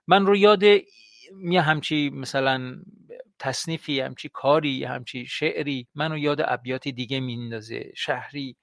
من 0.06 0.26
رو 0.26 0.36
یاد 0.36 0.62
یه 0.62 1.60
همچی 1.62 2.10
مثلا 2.10 2.76
تصنیفی 3.38 4.00
همچی 4.00 4.28
کاری 4.32 4.84
همچی 4.84 5.26
شعری 5.26 5.88
منو 5.94 6.18
یاد 6.18 6.40
ابیاتی 6.44 6.92
دیگه 6.92 7.20
میندازه. 7.20 7.92
شهری. 7.96 8.56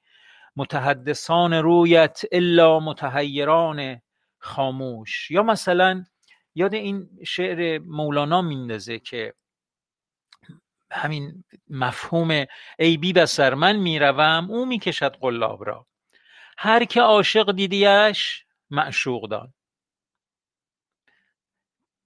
متحدثان 0.55 1.53
رویت 1.53 2.21
الا 2.31 2.79
متحیران 2.79 4.01
خاموش. 4.37 5.31
یا 5.31 5.43
مثلا 5.43 6.03
یاد 6.55 6.73
این 6.73 7.09
شعر 7.25 7.79
مولانا 7.79 8.41
میندازه 8.41 8.99
که 8.99 9.33
همین 10.91 11.43
مفهوم 11.69 12.45
ای 12.79 12.97
بی 12.97 13.13
بسر 13.13 13.53
من 13.53 13.75
می‌روم 13.75 14.51
او 14.51 14.65
می‌کشد 14.65 15.17
قلاب 15.21 15.65
را. 15.65 15.87
هر 16.57 16.85
که 16.85 17.01
عاشق 17.01 17.51
دیدیش 17.51 18.44
معشوق 18.69 19.29
دان 19.29 19.53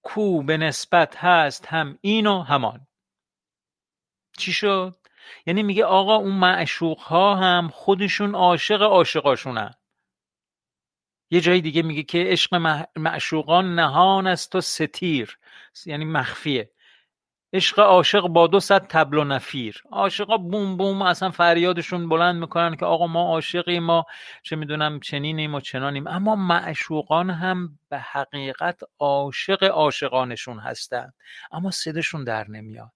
کو 0.03 0.43
به 0.43 0.57
نسبت 0.57 1.15
هست 1.17 1.65
هم 1.65 1.97
این 2.01 2.27
و 2.27 2.41
همان. 2.41 2.87
چی 4.37 4.53
شد؟ 4.53 4.95
یعنی 5.45 5.63
میگه 5.63 5.85
آقا 5.85 6.15
اون 6.15 6.35
معشوق 6.35 6.99
ها 6.99 7.35
هم 7.35 7.69
خودشون 7.69 8.35
عاشق 8.35 8.81
عاشقاشونن. 8.81 9.73
یه 11.31 11.41
جای 11.41 11.61
دیگه 11.61 11.81
میگه 11.81 12.03
که 12.03 12.17
عشق 12.17 12.55
معشوقان 12.95 13.75
نهان 13.75 14.27
است 14.27 14.55
و 14.55 14.61
ستیر. 14.61 15.39
یعنی 15.85 16.05
مخفیه. 16.05 16.71
عشق 17.53 17.79
عاشق 17.79 18.27
با 18.27 18.47
دو 18.47 18.59
صد 18.59 18.87
تبل 18.87 19.17
و 19.17 19.23
نفیر. 19.23 19.83
عاشقا 19.91 20.37
بوم 20.37 20.77
بوم 20.77 21.01
اصلا 21.01 21.31
فریادشون 21.31 22.09
بلند 22.09 22.35
می‌کنن 22.35 22.75
که 22.75 22.85
آقا 22.85 23.07
ما 23.07 23.21
عاشقیم 23.21 23.83
ما 23.83 24.05
چه 24.43 24.55
می‌دونم 24.55 24.99
چنینیم 24.99 25.55
و 25.55 25.59
چنانیم. 25.59 26.07
اما 26.07 26.35
معشوقان 26.35 27.29
هم 27.29 27.79
به 27.89 27.99
حقیقت 27.99 28.79
عاشق 28.99 29.63
عاشقانشون 29.63 30.59
هستن 30.59 31.11
اما 31.51 31.71
صدشون 31.71 32.23
در 32.23 32.49
نمیاد. 32.49 32.91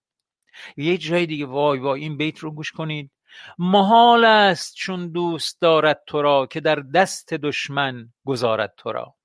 یه 0.78 0.98
جای 0.98 1.26
دیگه 1.26 1.46
وای 1.46 1.80
وای 1.80 2.02
این 2.02 2.18
بیت 2.18 2.40
رو 2.40 2.52
گوش 2.52 2.72
کنید. 2.72 3.12
محال 3.60 4.26
است 4.26 4.76
چون 4.76 5.12
دوست 5.12 5.62
دارد 5.62 6.02
تو 6.08 6.22
را 6.22 6.46
که 6.46 6.60
در 6.60 6.76
دست 6.76 7.34
دشمن 7.34 8.14
گذارد 8.26 8.74
تو 8.78 8.92
را. 8.92 9.16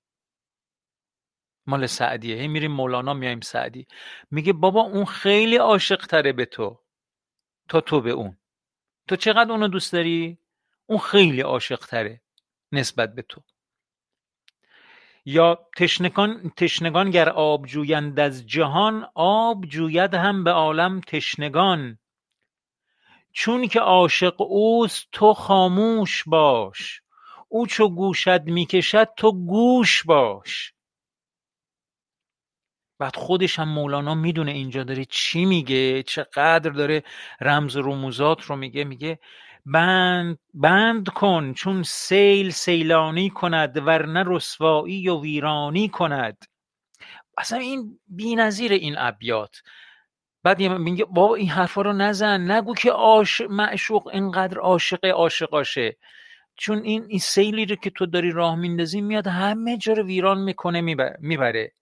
مال 1.68 1.86
سعدیه. 1.86 2.36
هی 2.36 2.48
میریم 2.48 2.72
مولانا 2.72 3.14
میایم 3.14 3.40
سعدی. 3.40 3.86
میگه 4.30 4.52
بابا 4.52 4.80
اون 4.80 5.04
خیلی 5.04 5.56
عاشق 5.56 6.06
تره 6.06 6.32
به 6.32 6.44
تو 6.44 6.80
تا 7.68 7.80
تو 7.80 8.00
به 8.00 8.10
اون. 8.10 8.36
تو 9.08 9.16
چقدر 9.16 9.52
اونو 9.52 9.68
دوست 9.68 9.92
داری؟ 9.92 10.38
اون 10.86 10.98
خیلی 10.98 11.40
عاشق 11.40 11.78
تره 11.78 12.20
نسبت 12.72 13.14
به 13.14 13.22
تو. 13.22 13.42
یا 15.24 15.68
تشنگان 15.76 16.52
تشنگان 16.56 17.10
گر 17.10 17.28
آب 17.28 17.66
جویند 17.66 18.20
از 18.20 18.46
جهان 18.46 19.10
آب 19.14 19.64
جوید 19.66 20.14
هم 20.14 20.44
به 20.44 20.50
عالم 20.50 21.00
تشنگان. 21.00 21.98
چون 23.32 23.68
که 23.68 23.80
عاشق 23.80 24.40
اوست 24.40 25.08
تو 25.12 25.34
خاموش 25.34 26.24
باش. 26.26 27.02
او 27.48 27.66
چو 27.66 27.88
گوشت 27.88 28.40
می‌کشد 28.40 29.08
تو 29.16 29.32
گوش 29.32 30.04
باش. 30.04 30.74
بعد 32.98 33.16
خودش 33.16 33.58
هم 33.58 33.68
مولانا 33.68 34.14
می‌دونه 34.14 34.52
اینجا 34.52 34.84
داره 34.84 35.04
چی 35.04 35.44
میگه 35.44 36.02
چقدر 36.02 36.70
داره 36.70 37.02
رمز 37.40 37.76
و 37.76 37.82
رموزات 37.82 38.42
رو 38.42 38.56
میگه 38.56 38.84
میگه 38.84 39.18
بند, 39.66 40.38
بند 40.54 41.08
کن 41.08 41.52
چون 41.52 41.82
سیل 41.82 42.50
سیلانی 42.50 43.30
کند 43.30 43.86
ورنه 43.86 44.24
رسوایی 44.26 45.08
و 45.08 45.20
ویرانی 45.20 45.88
کند. 45.88 46.44
اصلا 47.38 47.58
این 47.58 47.98
بی 48.06 48.34
نظیر 48.34 48.72
این 48.72 48.94
ابیات. 48.98 49.62
بعد 50.42 50.62
میگه 50.62 51.04
بابا 51.04 51.34
این 51.34 51.48
حرفا 51.48 51.82
رو 51.82 51.92
نزن 51.92 52.50
نگو 52.50 52.74
که 52.74 52.90
عاشق 52.90 53.50
معشوق 53.50 54.06
اینقدر 54.06 54.58
عاشق 54.58 55.04
عاشقاشه. 55.04 55.96
چون 56.56 56.78
این 56.82 57.04
این 57.08 57.18
سیلی 57.18 57.66
رو 57.66 57.76
که 57.76 57.90
تو 57.90 58.06
داری 58.06 58.30
راه 58.30 58.56
میندازی 58.56 59.00
میاد 59.00 59.26
همه 59.26 59.76
جا 59.76 59.92
رو 59.92 60.06
ویران 60.06 60.38
می‌کنه 60.40 60.80
می‌بره. 61.20 61.72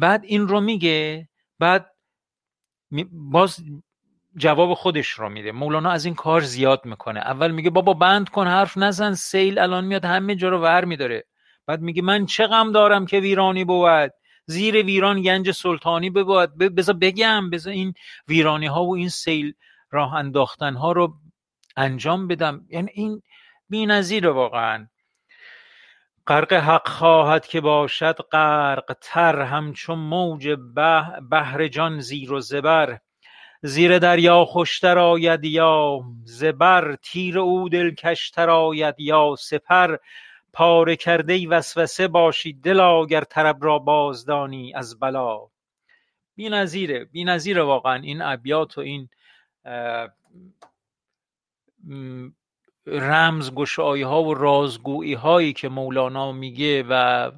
بعد 0.00 0.24
این 0.24 0.48
رو 0.48 0.60
میگه 0.60 1.28
بعد 1.58 1.90
باز 3.12 3.64
جواب 4.36 4.74
خودش 4.74 5.08
رو 5.08 5.28
میده. 5.28 5.52
مولانا 5.52 5.90
از 5.90 6.04
این 6.04 6.14
کار 6.14 6.40
زیاد 6.40 6.84
می‌کنه. 6.84 7.20
اول 7.20 7.50
میگه 7.50 7.70
بابا 7.70 7.94
بند 7.94 8.28
کن 8.28 8.46
حرف 8.46 8.78
نزن 8.78 9.14
سیل 9.14 9.58
الان 9.58 9.84
میاد 9.84 10.04
همه 10.04 10.34
جا 10.34 10.48
رو 10.48 10.58
ور 10.58 10.84
میداره. 10.84 11.24
بعد 11.66 11.80
میگه 11.80 12.02
من 12.02 12.26
چه 12.26 12.46
غم 12.46 12.72
دارم 12.72 13.06
که 13.06 13.20
ویرانی 13.20 13.64
بود. 13.64 14.10
زیر 14.46 14.74
ویران 14.84 15.22
گنج 15.22 15.50
سلطانی 15.50 16.10
بود 16.10 16.58
بذار 16.58 16.94
بگم 16.94 17.50
بذار 17.50 17.72
این 17.72 17.94
ویرانی 18.28 18.66
ها 18.66 18.84
و 18.84 18.96
این 18.96 19.08
سیل 19.08 19.54
راه 19.90 20.14
انداختن 20.14 20.74
ها 20.74 20.92
رو 20.92 21.14
انجام 21.76 22.28
بدم. 22.28 22.66
یعنی 22.68 22.88
این 22.94 23.22
بی 23.68 23.86
نظیر 23.86 24.28
واقعا. 24.28 24.88
غرق 26.26 26.52
حق 26.52 26.88
خواهد 26.88 27.46
که 27.46 27.60
باشد 27.60 28.16
غرق 28.32 28.96
تر 29.00 29.40
همچون 29.40 29.98
موج 29.98 30.56
بحر 31.30 31.68
جان 31.68 32.00
زیر 32.00 32.32
و 32.32 32.40
زبر. 32.40 32.98
زیر 33.62 33.98
دریا 33.98 34.44
خوشتر 34.44 34.98
آید 34.98 35.44
یا 35.44 36.00
زبر 36.24 36.96
تیر 37.02 37.38
او 37.38 37.68
دلکشتر 37.68 38.50
آید 38.50 38.94
یا 39.00 39.34
سپر. 39.38 39.96
پاره 40.52 40.96
کرده 40.96 41.48
وسوسه 41.48 42.08
باشی 42.08 42.52
دلا 42.52 43.06
گر 43.06 43.24
طرب 43.24 43.64
را 43.64 43.78
بازدانی 43.78 44.74
از 44.74 44.98
بلا. 45.00 45.48
بی‌نظیره 46.34 47.04
بی‌نظیره 47.04 47.62
واقعا 47.62 47.94
این 47.94 48.22
ابیات 48.22 48.78
و 48.78 48.80
این 48.80 49.08
رمزگشایی 52.86 54.02
ها 54.02 54.22
و 54.22 54.34
رازگویی 54.34 55.14
هایی 55.14 55.52
که 55.52 55.68
مولانا 55.68 56.32
میگه 56.32 56.82
و 56.82 56.94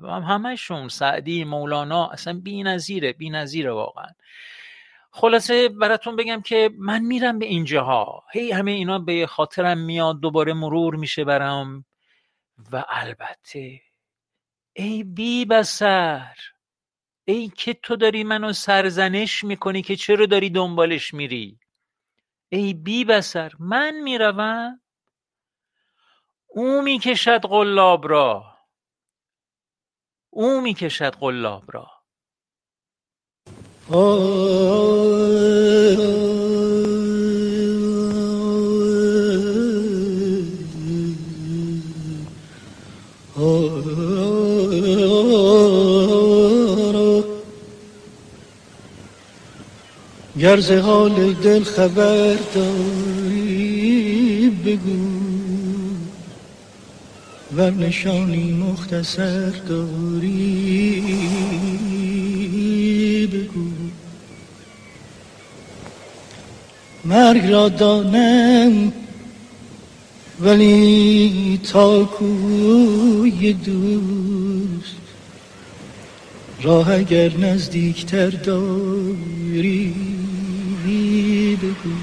همشون 0.07 0.89
سعدی 0.89 1.45
مولانا 1.45 2.07
اصلا 2.07 2.41
بی‌نظیره 2.41 3.13
بی‌نظیره 3.13 3.73
واقعا. 3.73 4.07
خلاصه 5.11 5.69
براتون 5.69 6.17
بگم 6.17 6.43
که 6.43 6.71
من 6.79 7.03
میرم 7.03 7.39
به 7.39 7.47
اینجاها 7.47 8.25
هی 8.33 8.51
همه 8.53 8.71
اینا 8.71 8.99
به 8.99 9.27
خاطرم 9.27 9.79
میاد 9.79 10.21
دوباره 10.21 10.53
مرور 10.53 10.95
میشه 10.95 11.25
برام. 11.25 11.85
و 12.73 12.85
البته 12.89 13.81
ای 14.73 15.05
بی 15.05 15.45
بسر 15.45 16.35
ای 17.25 17.53
که 17.57 17.75
تو 17.75 17.97
داری 17.97 18.25
منو 18.25 18.53
سرزنش 18.53 19.45
می‌کنی 19.45 19.83
که 19.83 19.97
چرا 19.97 20.27
داری 20.27 20.51
دنبالش 20.51 21.15
میری؟ 21.15 21.59
ای 22.49 22.75
بی 22.75 23.05
بسر 23.05 23.53
من 23.59 24.01
می‌روم 24.01 24.81
او 26.57 26.83
می‌کشد 26.83 27.41
قلاب 27.41 28.09
را. 28.09 28.45
او 30.31 30.61
می‌کشد 30.61 31.15
قلاب 31.15 31.63
را. 31.69 31.91
گر 50.39 50.61
ز 50.61 50.71
حال 50.71 51.33
دل 51.33 51.65
خبر 51.65 52.35
داری 52.55 54.51
بگو. 54.67 55.14
و 57.57 57.71
نشانی 57.71 58.53
مختصر 58.53 59.51
داری 59.51 61.01
بگو. 63.33 63.71
مرگ 67.05 67.51
را 67.51 67.69
دانم 67.69 68.93
ولی 70.41 71.61
تا 71.73 72.05
کوی 72.05 73.53
دوست. 73.53 74.97
راه 76.63 76.93
اگر 76.93 77.37
نزدیکتر 77.37 78.31
داری 78.31 79.95
بگو. 81.63 81.95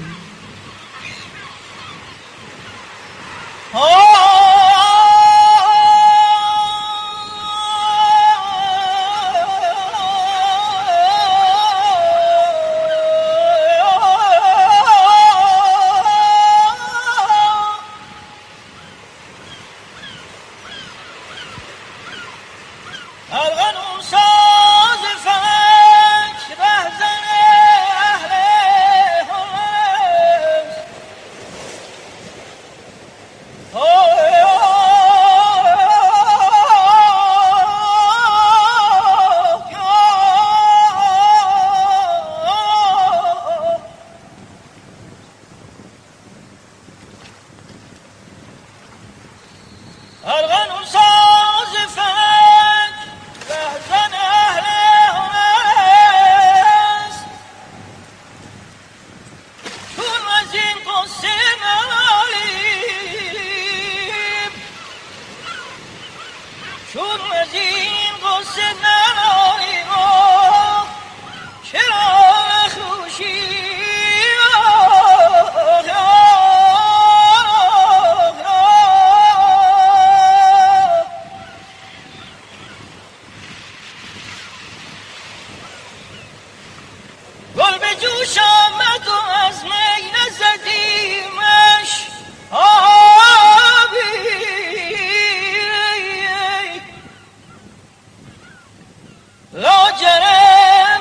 لاجرم 99.52 101.00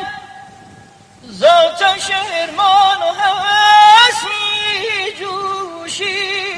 ذاتش 1.31 2.11
ارمان 2.33 2.97
و 2.97 3.13
هوس 3.13 4.23
می 4.23 5.11
جوشی 5.19 6.50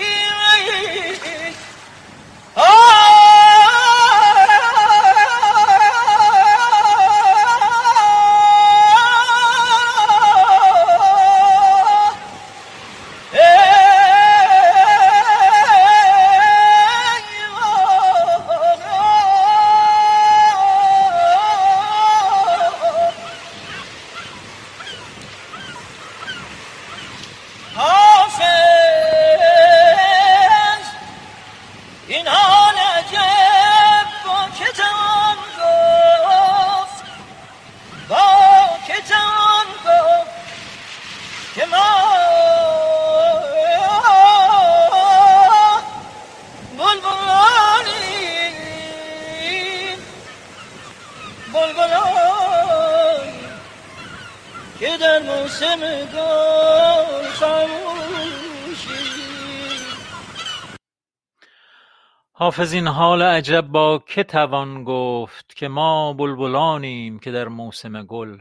حافظ 62.58 62.74
این 62.74 62.88
حال 62.88 63.22
عجب 63.22 63.68
با 63.68 64.04
که 64.08 64.24
توان 64.24 64.84
گفت 64.84 65.54
که 65.56 65.68
ما 65.68 66.14
بلبلانیم 66.14 67.20
که 67.20 67.32
در 67.32 67.48
موسم 67.48 68.04
گل 68.04 68.38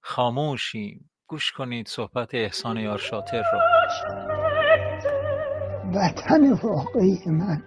خاموشیم. 0.00 1.10
گوش 1.26 1.52
کنید 1.52 1.88
صحبت 1.88 2.34
احسان 2.34 2.76
یار 2.76 2.98
شاطر 2.98 3.42
رو. 3.52 3.58
وطن 5.94 6.52
واقعی 6.52 7.22
من 7.26 7.62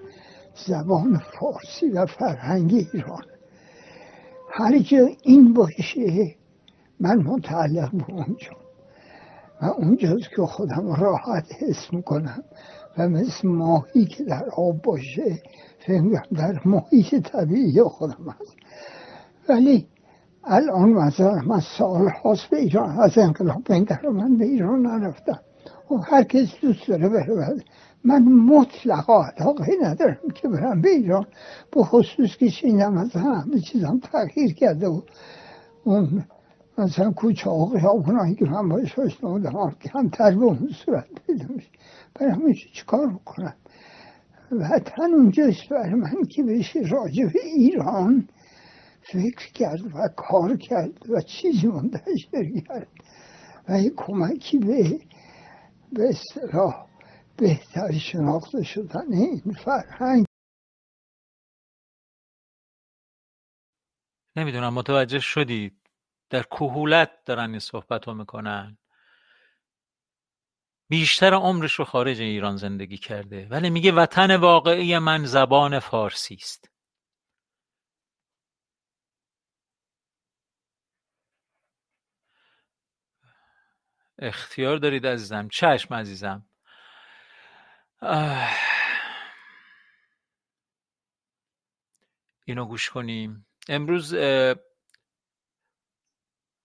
زبان 0.53 1.17
فارسی 1.17 1.89
و 1.89 2.05
فرهنگ 2.05 2.87
ایران. 2.93 3.25
هر 4.51 4.79
جا 4.79 5.07
این 5.23 5.53
باشه 5.53 6.35
من 6.99 7.17
متعلق 7.17 7.91
به 7.91 8.13
اونجا 8.13 8.51
و 9.61 9.65
اونجاست 9.65 10.29
که 10.35 10.41
خودم 10.41 10.93
راحت 10.93 11.45
حس 11.59 11.93
می‌کنم 11.93 12.43
و 12.97 13.09
مثل 13.09 13.47
ماهی 13.47 14.05
که 14.05 14.23
در 14.23 14.45
آب 14.57 14.81
باشه 14.81 15.41
در 16.35 16.61
محیط 16.65 17.15
طبیعی 17.15 17.83
خودم 17.83 18.35
هست. 18.39 18.55
ولی 19.49 19.87
الان 20.43 20.89
مثلا 20.89 21.41
من 21.41 21.59
سال 21.77 22.09
هاست 22.09 22.49
به 22.49 22.57
ایران 22.57 22.99
از 22.99 23.17
انقلاب 23.17 23.63
بنگر 23.63 24.09
من 24.09 24.37
به 24.37 24.45
ایران 24.45 24.81
نرفتم. 24.81 25.39
و 25.91 25.95
هر 25.95 26.23
کس 26.23 26.47
دوست 26.61 26.87
داره 26.87 27.09
بره 27.09 27.35
بره 27.35 27.63
من 28.03 28.23
مطلقا 28.23 29.23
علاقه 29.23 29.71
ندارم 29.83 30.29
که 30.35 30.47
برم 30.47 30.81
به 30.81 30.89
ایران 30.89 31.25
به 31.71 31.83
خصوص 31.83 32.37
که 32.37 32.49
شینم 32.49 32.93
مثلا 32.93 33.21
همه 33.21 33.59
چیزم 33.59 33.99
تغییر 34.03 34.53
کرده 34.53 34.87
و 34.87 35.01
اون 35.83 36.25
مثلا 36.77 37.11
کوچه 37.11 37.49
ها 37.49 37.65
خیابونایی 37.65 38.35
که 38.35 38.45
من 38.45 38.69
باش 38.69 38.99
آشنا 38.99 39.29
بودم 39.29 39.71
کمتر 39.71 40.31
به 40.31 40.45
اون 40.45 40.69
صورت 40.85 41.07
پیدا 41.27 41.45
میشه. 41.55 41.69
برای 42.15 42.31
همیشه 42.31 42.69
چیکار 42.73 43.07
بکنم؟ 43.07 43.53
وطن 44.51 45.13
اونجاست 45.13 45.69
برای 45.69 45.93
من 45.93 46.23
که 46.23 46.43
بشه 46.43 46.79
راجع 46.79 47.29
ایران 47.43 48.29
فکر 49.01 49.51
کرد 49.53 49.95
و 49.95 50.07
کار 50.17 50.57
کرد 50.57 51.09
و 51.09 51.21
چیزی 51.21 51.67
منتشر 51.67 52.61
کرد 52.67 52.87
و 53.69 53.79
یه 53.79 53.91
کمکی 53.97 54.59
به 54.59 54.99
به 55.93 56.09
اصطلاح 56.09 56.87
بهتر 57.37 57.91
شناخته 57.91 58.63
شدن 58.63 59.13
این 59.13 59.55
فرهنگ. 59.65 60.25
نمی‌دونم 64.35 64.73
متوجه 64.73 65.19
شدید 65.19 65.79
در 66.29 66.43
کهولت 66.43 67.09
دارن 67.25 67.49
این 67.49 67.59
صحبت 67.59 68.07
رو 68.07 68.13
می‌کنن؟ 68.13 68.77
بیشتر 70.89 71.33
عمرش 71.33 71.73
رو 71.73 71.85
خارج 71.85 72.21
ایران 72.21 72.55
زندگی 72.57 72.97
کرده 72.97 73.47
ولی 73.47 73.69
میگه 73.69 73.91
وطن 73.91 74.35
واقعی 74.35 74.97
من 74.99 75.25
زبان 75.25 75.79
فارسی 75.79 76.35
است. 76.35 76.69
اختیار 84.19 84.77
دارید 84.77 85.07
عزیزم؟ 85.07 85.47
چشم 85.49 85.93
عزیزم. 85.93 86.45
اینو 92.45 92.65
گوش 92.65 92.89
کنیم. 92.89 93.47
امروز 93.69 94.13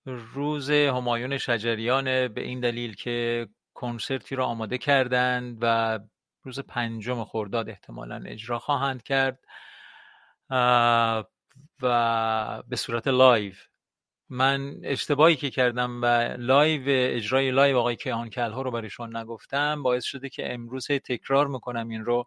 روز 0.06 0.70
همایون 0.70 1.38
شجریان 1.38 2.28
به 2.28 2.40
این 2.40 2.60
دلیل 2.60 2.94
که 2.94 3.48
کنسرتی 3.74 4.36
را 4.36 4.46
آماده 4.46 4.78
کردند 4.78 5.58
و 5.60 5.98
روز 6.42 6.60
پنجم 6.60 7.24
خرداد 7.24 7.68
احتمالا 7.68 8.22
اجرا 8.26 8.58
خواهند 8.58 9.02
کرد 9.02 9.38
و 11.82 12.62
به 12.68 12.76
صورت 12.76 13.08
live. 13.08 13.52
من 14.28 14.74
اشتباهی 14.82 15.36
که 15.36 15.50
کردم 15.50 16.02
و 16.02 16.06
لایو 16.38 16.82
اجرای 16.86 17.50
لایو 17.50 17.78
آقای 17.78 17.96
کیهان 17.96 18.30
کلهر 18.30 18.62
رو 18.62 18.70
برایشون 18.70 19.16
نگفتم 19.16 19.82
باعث 19.82 20.04
شده 20.04 20.28
که 20.28 20.54
امروز 20.54 20.86
تکرار 20.86 21.46
می‌کنم 21.46 21.88
این 21.88 22.04
رو 22.04 22.26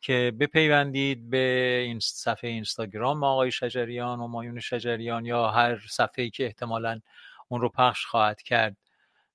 که 0.00 0.32
بپیوندید 0.40 1.30
به 1.30 1.38
این 1.86 2.00
صفحه 2.00 2.50
اینستاگرام 2.50 3.24
آقای 3.24 3.50
شجریان 3.52 4.20
همایون 4.20 4.60
شجریان 4.60 5.26
یا 5.26 5.50
هر 5.50 5.78
صفحه‌ای 5.90 6.30
که 6.30 6.46
احتمالا 6.46 7.00
اون 7.48 7.60
رو 7.60 7.68
پخش 7.68 8.06
خواهد 8.06 8.42
کرد. 8.42 8.76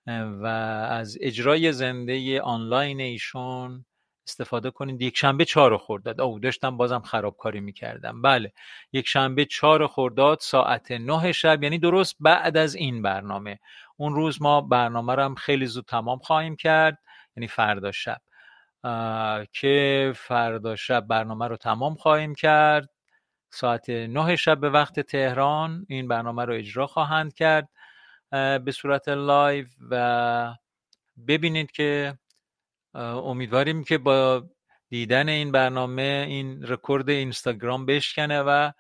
و 0.08 0.45
از 0.89 1.18
اجرای 1.22 1.72
زنده 1.72 2.41
آنلاین 2.41 3.01
ایشون 3.01 3.86
استفاده 4.28 4.72
کنید. 4.72 5.01
یک 5.01 5.18
شنبه 5.18 5.45
چهار 5.45 5.78
خرداد. 5.78 6.22
او 6.22 6.39
داشتم 6.39 6.78
بازم 6.78 6.99
خرابکاری 6.99 7.60
می‌کردم. 7.60 8.22
بله. 8.22 8.54
یک 8.93 9.08
شنبه 9.08 9.45
چهار 9.45 9.88
خرداد 9.88 10.38
ساعت 10.41 10.91
نه 10.91 11.32
شب 11.32 11.64
یعنی 11.64 11.80
درست 11.80 12.16
بعد 12.20 12.58
از 12.58 12.76
این 12.76 13.01
برنامه. 13.01 13.60
اون 13.97 14.16
روز 14.16 14.41
ما 14.41 14.62
برنامه 14.62 15.14
هم 15.14 15.36
خیلی 15.36 15.66
زود 15.66 15.86
تمام 15.86 16.20
خواهیم 16.20 16.56
کرد 16.56 16.97
یعنی 17.38 17.47
فردا 17.47 17.91
شب. 17.91 18.22
که 19.54 20.14
فردا 20.16 20.76
شب 20.76 21.08
برنامه 21.08 21.47
رو 21.47 21.58
تمام 21.58 21.95
خواهیم 21.95 22.36
کرد. 22.36 22.89
ساعت 23.49 23.89
نه 23.89 24.36
شب 24.36 24.60
به 24.60 24.70
وقت 24.70 24.99
تهران 24.99 25.86
این 25.89 26.08
برنامه 26.08 26.45
رو 26.45 26.54
اجرا 26.54 26.88
خواهند 26.88 27.34
کرد. 27.34 27.70
به 28.34 28.72
صورت 28.72 29.08
live 29.10 29.66
و 29.90 30.56
ببینید 31.28 31.72
که 31.72 32.18
امیدواریم 32.96 33.84
که 33.84 33.98
با 33.98 34.44
دیدن 34.90 35.30
این 35.30 35.52
برنامه 35.52 36.26
این 36.28 36.64
رکورد 36.64 37.10
اینستاگرام 37.10 37.86
بشکنه 37.86 38.42
و 38.42 38.72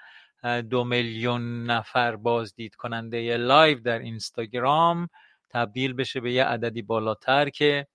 دو 0.69 0.83
میلیون 0.83 1.63
نفر 1.63 2.15
بازدید 2.15 2.75
کننده 2.75 3.37
live 3.37 3.79
در 3.79 3.99
اینستاگرام 3.99 5.09
تبدیل 5.49 5.93
بشه 5.93 6.19
به 6.19 6.33
یه 6.33 6.43
عددی 6.43 6.81
بالاتر 6.81 7.49
که 7.49 7.87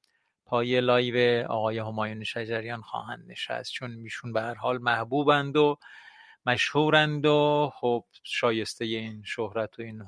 پای 0.47 0.81
live 0.81 1.47
آقای 1.47 1.79
همایون 1.79 2.25
شجریان 2.25 2.81
خواهند 2.81 3.31
نشست. 3.31 3.73
چون 3.73 3.99
ایشون 4.03 4.33
به 4.33 4.41
هر 4.41 4.55
حال 4.55 4.79
محبوبند 4.79 5.57
و 5.57 5.79
مشهورند 6.49 7.27
و 7.27 7.71
خب 7.75 8.05
شایسته 8.23 8.85
این 8.85 9.23
شهرت 9.25 9.79
و 9.79 9.83
این 9.83 10.03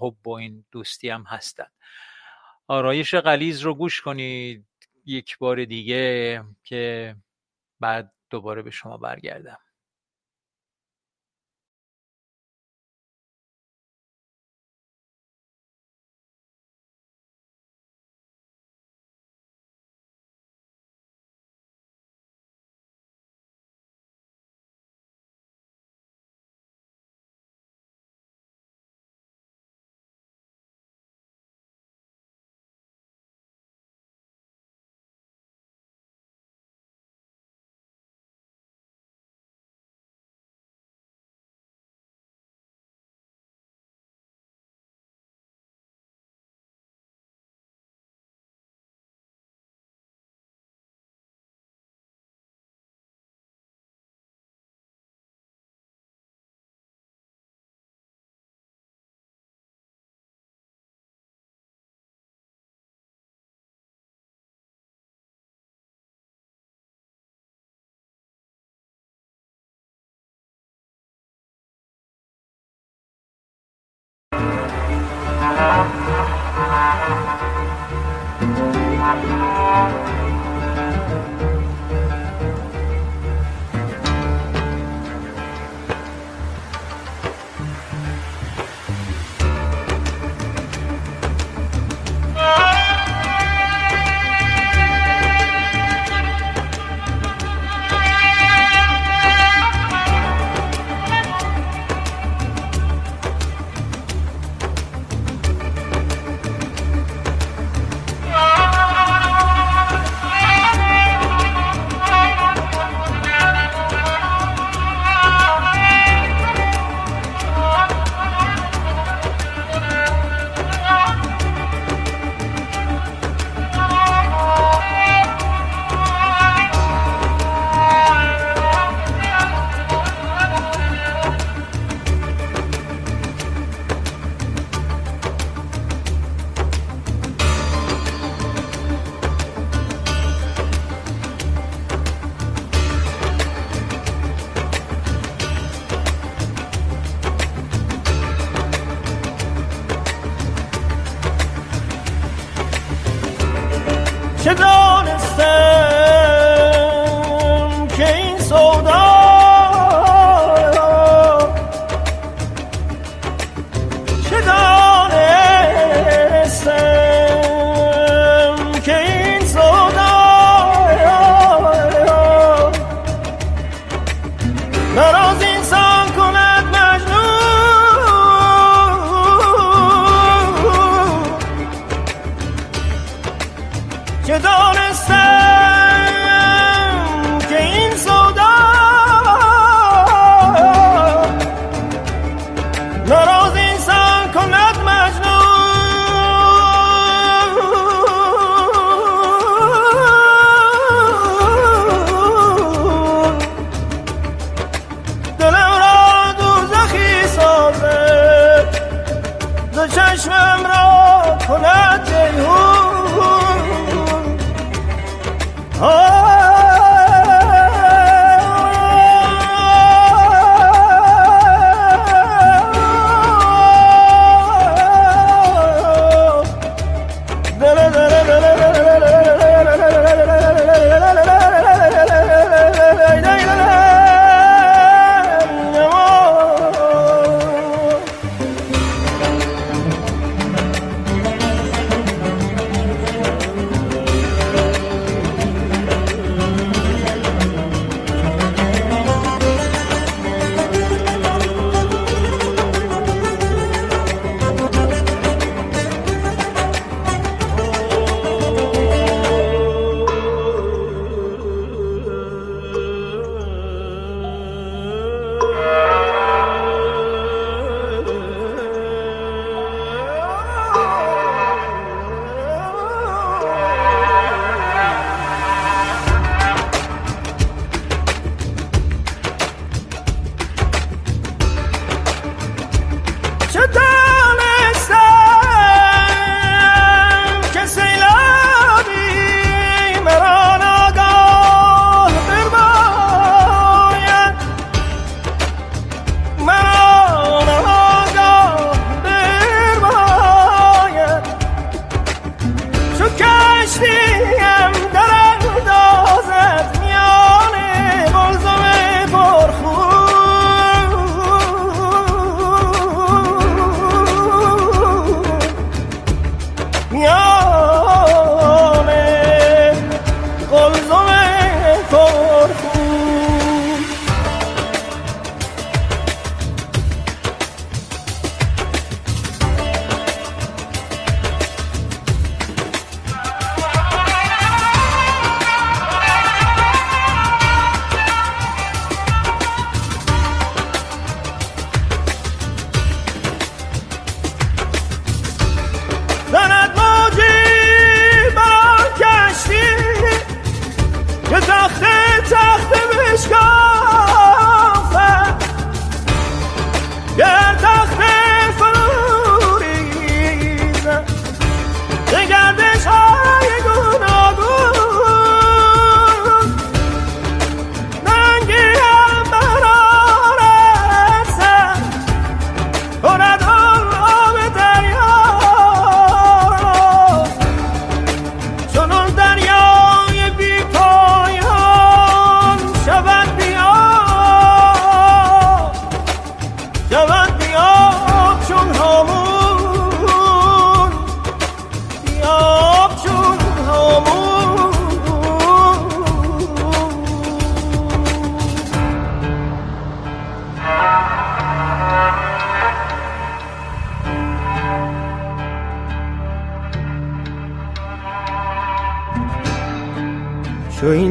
حب 0.00 0.28
و 0.28 0.30
این 0.30 0.64
دوستی 0.72 1.08
هم 1.08 1.24
هستند. 1.28 1.72
آرایش 2.66 3.14
غلیز 3.14 3.60
رو 3.60 3.74
گوش 3.74 4.00
کنید 4.00 4.66
یک 5.04 5.38
بار 5.38 5.64
دیگه 5.64 6.44
که 6.64 7.16
بعد 7.80 8.12
دوباره 8.30 8.62
به 8.62 8.70
شما 8.70 8.96
برگردم. 8.96 9.58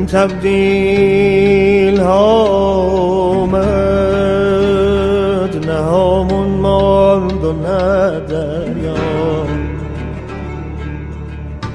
تبدیل 0.05 1.99
ها 1.99 2.45
آمد 3.35 3.65
نه 5.67 5.73
همون 5.73 6.47
ماند 6.47 7.43
و 7.43 7.53
نه 7.53 8.19
دریا. 8.19 8.95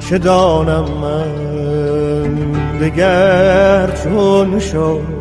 چه 0.01 0.19
دانم 0.19 0.85
من 1.03 2.79
دگر 2.79 3.91
چون 4.05 4.59
شد 4.59 5.21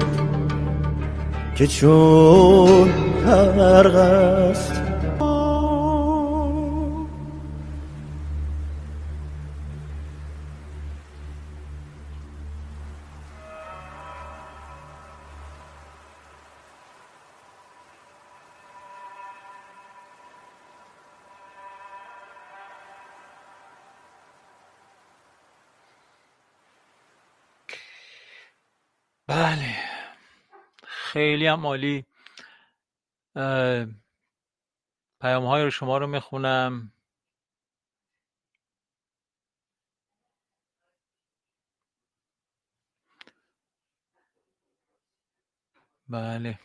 که 1.56 1.68
چون 1.68 2.90
غرق 3.26 3.96
است؟ 3.96 4.79
خیلی 31.20 31.48
هم 31.48 31.66
عالی. 31.66 32.06
پیام 35.22 35.46
های 35.46 35.64
رو 35.64 35.70
شما 35.70 35.98
رو 35.98 36.08
می‌خونم. 36.08 36.92
بله. 46.10 46.60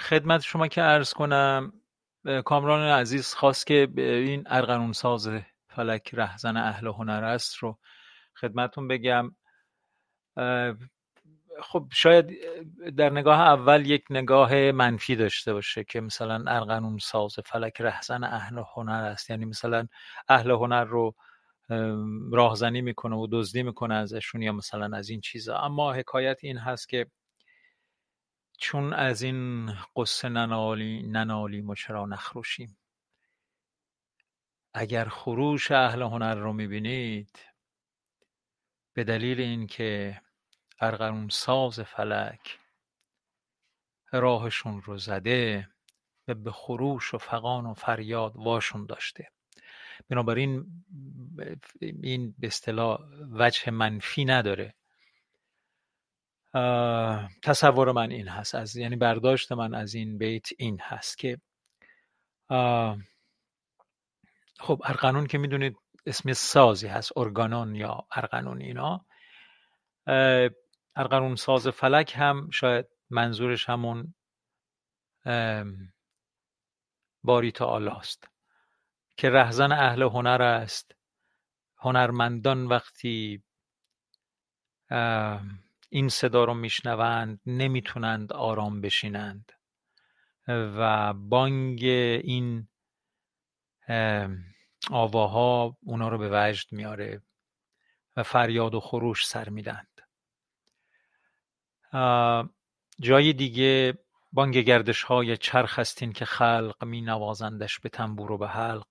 خدمت 0.00 0.40
شما 0.40 0.68
که 0.68 0.82
عرض 0.82 1.12
کنم 1.14 1.72
کامران 2.44 2.82
عزیز 2.82 3.34
خواست 3.34 3.66
که 3.66 3.88
این 3.96 4.44
ارغنون 4.46 4.92
ساز 4.92 5.28
فلک 5.68 6.10
رهزن 6.14 6.56
اهل 6.56 6.86
هنر 6.86 7.24
است 7.24 7.56
رو 7.56 7.78
خدمتون 8.40 8.88
بگم. 8.88 9.36
خب 11.62 11.86
شاید 11.92 12.30
در 12.96 13.10
نگاه 13.10 13.40
اول 13.40 13.86
یک 13.86 14.04
نگاه 14.10 14.72
منفی 14.72 15.16
داشته 15.16 15.52
باشه 15.52 15.84
که 15.84 16.00
مثلا 16.00 16.44
ارغنون 16.46 16.98
ساز 16.98 17.36
فلک 17.44 17.80
رهزن 17.80 18.24
اهل 18.24 18.62
هنر 18.74 19.04
است. 19.04 19.30
یعنی 19.30 19.44
مثلا 19.44 19.88
اهل 20.28 20.50
هنر 20.50 20.84
رو 20.84 21.14
راهزنی 22.32 22.80
می‌کنه 22.80 23.16
و 23.16 23.28
دزدی 23.32 23.62
می‌کنه 23.62 23.94
ازشون 23.94 24.42
یا 24.42 24.52
مثلا 24.52 24.96
از 24.96 25.10
این 25.10 25.20
چیزا. 25.20 25.58
اما 25.58 25.92
حکایت 25.92 26.38
این 26.42 26.58
هست 26.58 26.88
که 26.88 27.06
چون 28.58 28.92
از 28.92 29.22
این 29.22 29.72
قصه 29.96 30.28
ننالی 30.28 31.02
ننالیم 31.02 31.70
و 31.70 31.74
چرا 31.74 32.06
نخروشیم. 32.06 32.76
اگر 34.74 35.04
خروش 35.04 35.70
اهل 35.70 36.02
هنر 36.02 36.34
رو 36.34 36.52
می‌بینید 36.52 37.38
به 38.94 39.04
دلیل 39.04 39.40
اینکه 39.40 40.20
ارغنون 40.80 41.28
ساز 41.28 41.80
فلک. 41.80 42.58
راهشون 44.12 44.82
رو 44.82 44.98
زده 44.98 45.68
و 46.28 46.34
به 46.34 46.52
خروش 46.52 47.14
و 47.14 47.18
فقان 47.18 47.66
و 47.66 47.74
فریاد 47.74 48.32
واشون 48.36 48.86
داشته. 48.86 49.28
بنابراین 50.08 50.66
این 51.80 52.34
به 52.38 52.46
اصطلاح 52.46 53.00
وجه 53.30 53.70
منفی 53.70 54.24
نداره. 54.24 54.74
تصور 57.42 57.92
من 57.92 58.10
این 58.10 58.28
هست. 58.28 58.54
از 58.54 58.76
یعنی 58.76 58.96
برداشت 58.96 59.52
من 59.52 59.74
از 59.74 59.94
این 59.94 60.18
بیت 60.18 60.48
این 60.58 60.80
هست 60.80 61.18
که 61.18 61.38
خب 64.60 64.82
ارقنون 64.84 65.26
که 65.26 65.38
می‌دونید 65.38 65.76
اسم 66.06 66.32
سازی 66.32 66.86
هست 66.86 67.12
ارگانون 67.16 67.74
یا 67.74 68.06
ارقنون 68.12 68.60
اینا 68.60 69.06
ارقنون 70.96 71.36
ساز 71.36 71.68
فلک 71.68 72.12
هم 72.16 72.50
شاید 72.50 72.86
منظورش 73.10 73.68
همون 73.68 74.14
باری 77.22 77.52
تعالی 77.52 77.88
است 77.88 78.28
که 79.16 79.30
رهزن 79.30 79.72
اهل 79.72 80.02
هنر 80.02 80.42
است. 80.42 80.94
هنرمندان 81.76 82.66
وقتی 82.66 83.42
این 85.88 86.08
صدا 86.08 86.44
رو 86.44 86.54
میشنوند 86.54 87.40
نمی‌تونند 87.46 88.32
آرام 88.32 88.80
بشینند 88.80 89.52
و 90.48 91.12
بانگ 91.12 91.84
این 92.24 92.68
آواها 94.90 95.76
اونا 95.82 96.08
رو 96.08 96.18
به 96.18 96.30
وجد 96.32 96.72
میاره 96.72 97.22
و 98.16 98.22
فریاد 98.22 98.74
و 98.74 98.80
خروش 98.80 99.26
سر 99.26 99.48
میدند 99.48 99.89
جای 103.00 103.32
دیگه 103.32 103.98
بانگ 104.32 104.58
گردش 104.58 105.02
های 105.02 105.36
چرخ 105.36 105.78
هستین 105.78 106.12
که 106.12 106.24
خلق 106.24 106.84
می 106.84 107.00
نوازندش 107.00 107.78
به 107.78 107.88
تنبور 107.88 108.32
و 108.32 108.38
به 108.38 108.48
حلق. 108.48 108.86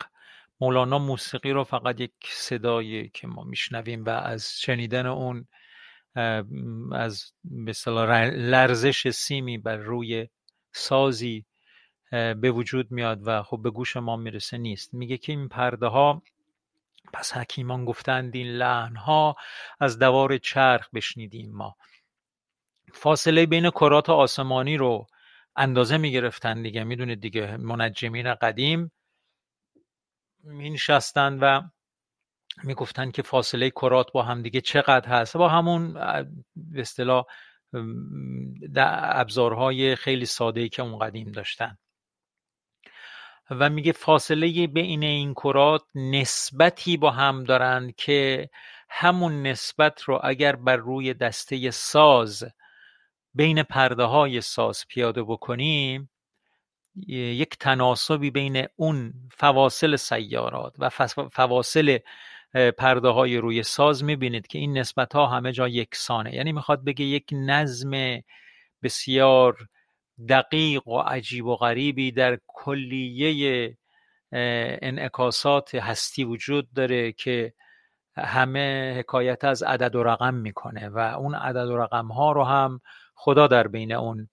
مولانا 0.61 0.99
موسیقی 0.99 1.51
رو 1.51 1.63
فقط 1.63 2.01
یک 2.01 2.11
صدایی 2.23 3.09
که 3.09 3.27
ما 3.27 3.43
میشنویم 3.43 4.05
و 4.05 4.09
از 4.09 4.59
شنیدن 4.59 5.05
اون 5.05 5.47
از 6.91 7.31
به 7.43 7.73
لرزش 8.35 9.09
سیمی 9.09 9.57
بر 9.57 9.75
روی 9.75 10.27
سازی 10.71 11.45
به 12.11 12.51
وجود 12.51 12.91
میاد 12.91 13.19
و 13.27 13.43
خب 13.43 13.59
به 13.63 13.69
گوش 13.69 13.97
ما 13.97 14.15
می‌رسه 14.15 14.57
نیست. 14.57 14.93
میگه 14.93 15.17
که 15.17 15.31
این 15.31 15.47
پرده 15.47 15.87
ها 15.87 16.21
پس 17.13 17.37
حکیمان 17.37 17.85
گفتند 17.85 18.35
این 18.35 18.47
لحن 18.47 18.95
ها 18.95 19.35
از 19.79 19.99
دوار 19.99 20.37
چرخ 20.37 20.89
بشنیدیم 20.93 21.51
ما. 21.51 21.75
فاصله 22.93 23.45
بین 23.45 23.69
کرات 23.69 24.09
آسمانی 24.09 24.77
رو 24.77 25.07
اندازه 25.55 25.97
می‌گرفتن 25.97 26.61
دیگه. 26.61 26.83
می‌دونید 26.83 27.21
دیگه 27.21 27.57
منجمین 27.57 28.33
قدیم 28.33 28.91
مینشستند 30.43 31.39
و 31.41 31.61
می‌گفتن 32.63 33.11
که 33.11 33.21
فاصله 33.21 33.69
کرات 33.69 34.11
با 34.11 34.23
هم 34.23 34.41
دیگه 34.41 34.61
چقدر 34.61 35.09
هست؟ 35.09 35.37
با 35.37 35.49
همون 35.49 35.93
به 36.55 36.81
اصطلاح 36.81 37.25
ابزارهای 38.75 39.95
خیلی 39.95 40.25
ساده 40.25 40.69
که 40.69 40.81
اون 40.81 40.99
قدیم 40.99 41.31
داشتن. 41.31 41.77
و 43.51 43.69
میگه 43.69 43.91
فاصله 43.91 44.67
بین 44.67 45.03
این 45.03 45.33
کرات 45.33 45.83
نسبتی 45.95 46.97
با 46.97 47.11
هم 47.11 47.43
دارند 47.43 47.95
که 47.95 48.49
همون 48.89 49.47
نسبت 49.47 50.01
رو 50.01 50.19
اگر 50.23 50.55
بر 50.55 50.75
روی 50.75 51.13
دسته 51.13 51.71
ساز 51.71 52.43
بین 53.33 53.63
پرده 53.63 54.03
های 54.03 54.41
ساز 54.41 54.85
پیاده 54.87 55.23
بکنیم 55.23 56.09
یک 57.07 57.57
تناسبی 57.57 58.31
بین 58.31 58.65
اون 58.75 59.13
فواصل 59.31 59.95
سیارات 59.95 60.75
و 60.79 60.89
فواصل 61.31 61.97
پرده 62.77 63.07
های 63.07 63.37
روی 63.37 63.63
ساز 63.63 64.03
می‌بینید 64.03 64.47
که 64.47 64.59
این 64.59 64.77
نسبت 64.77 65.13
ها 65.13 65.27
همه 65.27 65.51
جا 65.51 65.67
یکسانه. 65.67 66.35
یعنی 66.35 66.51
می‌خواد 66.51 66.83
بگه 66.83 67.05
یک 67.05 67.29
نظم 67.31 68.21
بسیار 68.83 69.57
دقیق 70.29 70.87
و 70.87 70.99
عجیب 70.99 71.45
و 71.45 71.55
غریبی 71.55 72.11
در 72.11 72.39
کلیه 72.47 73.77
انعکاسات 74.81 75.75
هستی 75.75 76.23
وجود 76.23 76.73
داره 76.73 77.11
که 77.11 77.53
همه 78.17 78.95
حکایت 78.97 79.43
از 79.43 79.63
عدد 79.63 79.95
و 79.95 80.03
رقم 80.03 80.33
می‌کنه 80.33 80.89
و 80.89 80.97
اون 80.97 81.35
عدد 81.35 81.67
و 81.67 81.77
رقم 81.77 82.07
ها 82.07 82.31
رو 82.31 82.43
هم 82.43 82.81
خدا 83.21 83.47
در 83.47 83.67
بین 83.67 83.91
اون 83.91 84.29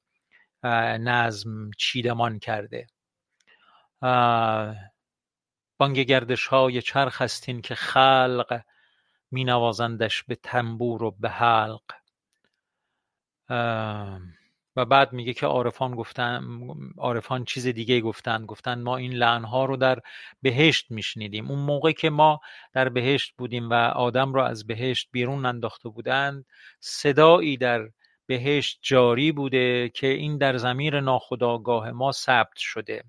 نظم 0.98 1.70
چیدمان 1.78 2.38
کرده. 2.38 2.86
بانگ 5.78 5.98
گردش 5.98 6.46
های 6.46 6.82
چرخ 6.82 7.22
هستین 7.22 7.60
که 7.62 7.74
خلق 7.74 8.60
می 9.30 9.44
نوازندش 9.44 10.22
به 10.22 10.34
تنبور 10.34 11.02
و 11.02 11.10
به 11.10 11.28
حلق. 11.30 11.82
و 14.76 14.84
بعد 14.84 15.12
میگه 15.12 15.34
که 15.34 15.46
عارفان 15.46 15.94
گفتن 15.94 16.44
عارفان 16.98 17.44
چیز 17.44 17.66
دیگه 17.66 18.00
گفتن. 18.00 18.46
گفتن 18.46 18.82
ما 18.82 18.96
این 18.96 19.12
لعنها 19.12 19.64
رو 19.64 19.76
در 19.76 20.00
بهشت 20.42 20.90
میشنیدیم. 20.90 21.50
اون 21.50 21.58
موقع 21.58 21.92
که 21.92 22.10
ما 22.10 22.40
در 22.72 22.88
بهشت 22.88 23.34
بودیم 23.38 23.70
و 23.70 23.74
آدم 23.74 24.34
رو 24.34 24.42
از 24.42 24.66
بهشت 24.66 25.08
بیرون 25.12 25.46
انداخته 25.46 25.88
بودند 25.88 26.46
صدایی 26.80 27.56
در 27.56 27.88
بهشت 28.26 28.78
جاری 28.82 29.32
بوده 29.32 29.88
که 29.88 30.06
این 30.06 30.38
در 30.38 30.56
زمیر 30.56 31.00
ناخداگاه 31.00 31.90
ما 31.90 32.12
ثبت 32.12 32.56
شده. 32.56 33.04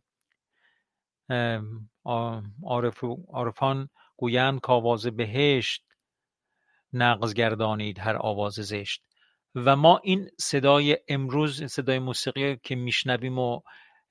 عارفان 3.34 3.90
گویند 4.18 4.62
که 4.62 4.72
آواز 4.72 5.08
بهشت 5.08 5.84
نقض 6.94 7.34
گردانید 7.34 8.00
هر 8.00 8.16
آواز 8.16 8.54
زشت. 8.54 9.04
و 9.56 9.76
ما 9.76 10.00
این 10.04 10.30
صدای 10.40 10.98
امروز 11.08 11.64
صدای 11.64 12.00
موسیقی 12.00 12.58
که 12.64 12.76
میشنویم 12.76 13.40
و 13.40 13.62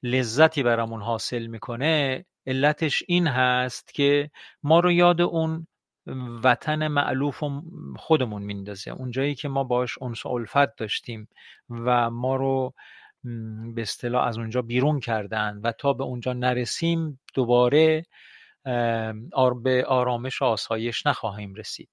لذتی 0.02 0.62
برامون 0.62 1.02
حاصل 1.02 1.46
می‌کنه 1.46 2.24
علتش 2.46 3.02
این 3.08 3.26
هست 3.26 3.94
که 3.94 4.30
ما 4.62 4.80
رو 4.80 4.92
یاد 4.92 5.20
اون 5.20 5.66
وطن 6.44 6.88
معلوف 6.88 7.44
خودمون 7.96 8.42
میندازه. 8.42 8.90
اونجایی 8.90 9.34
که 9.34 9.48
ما 9.48 9.64
باش 9.64 10.02
انس 10.02 10.26
الفت 10.26 10.76
داشتیم 10.76 11.28
و 11.70 12.10
ما 12.10 12.36
رو 12.36 12.74
به 13.74 13.82
اصطلاح 13.82 14.26
از 14.26 14.38
اونجا 14.38 14.62
بیرون 14.62 15.00
کردن 15.00 15.60
و 15.62 15.72
تا 15.72 15.92
به 15.92 16.04
اونجا 16.04 16.32
نرسیم 16.32 17.20
دوباره 17.34 18.06
به 19.62 19.84
آرامش 19.86 20.42
و 20.42 20.44
آسایش 20.44 21.06
نخواهیم 21.06 21.54
رسید. 21.54 21.90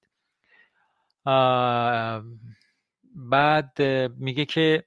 بعد 3.14 3.82
میگه 4.18 4.44
که 4.44 4.84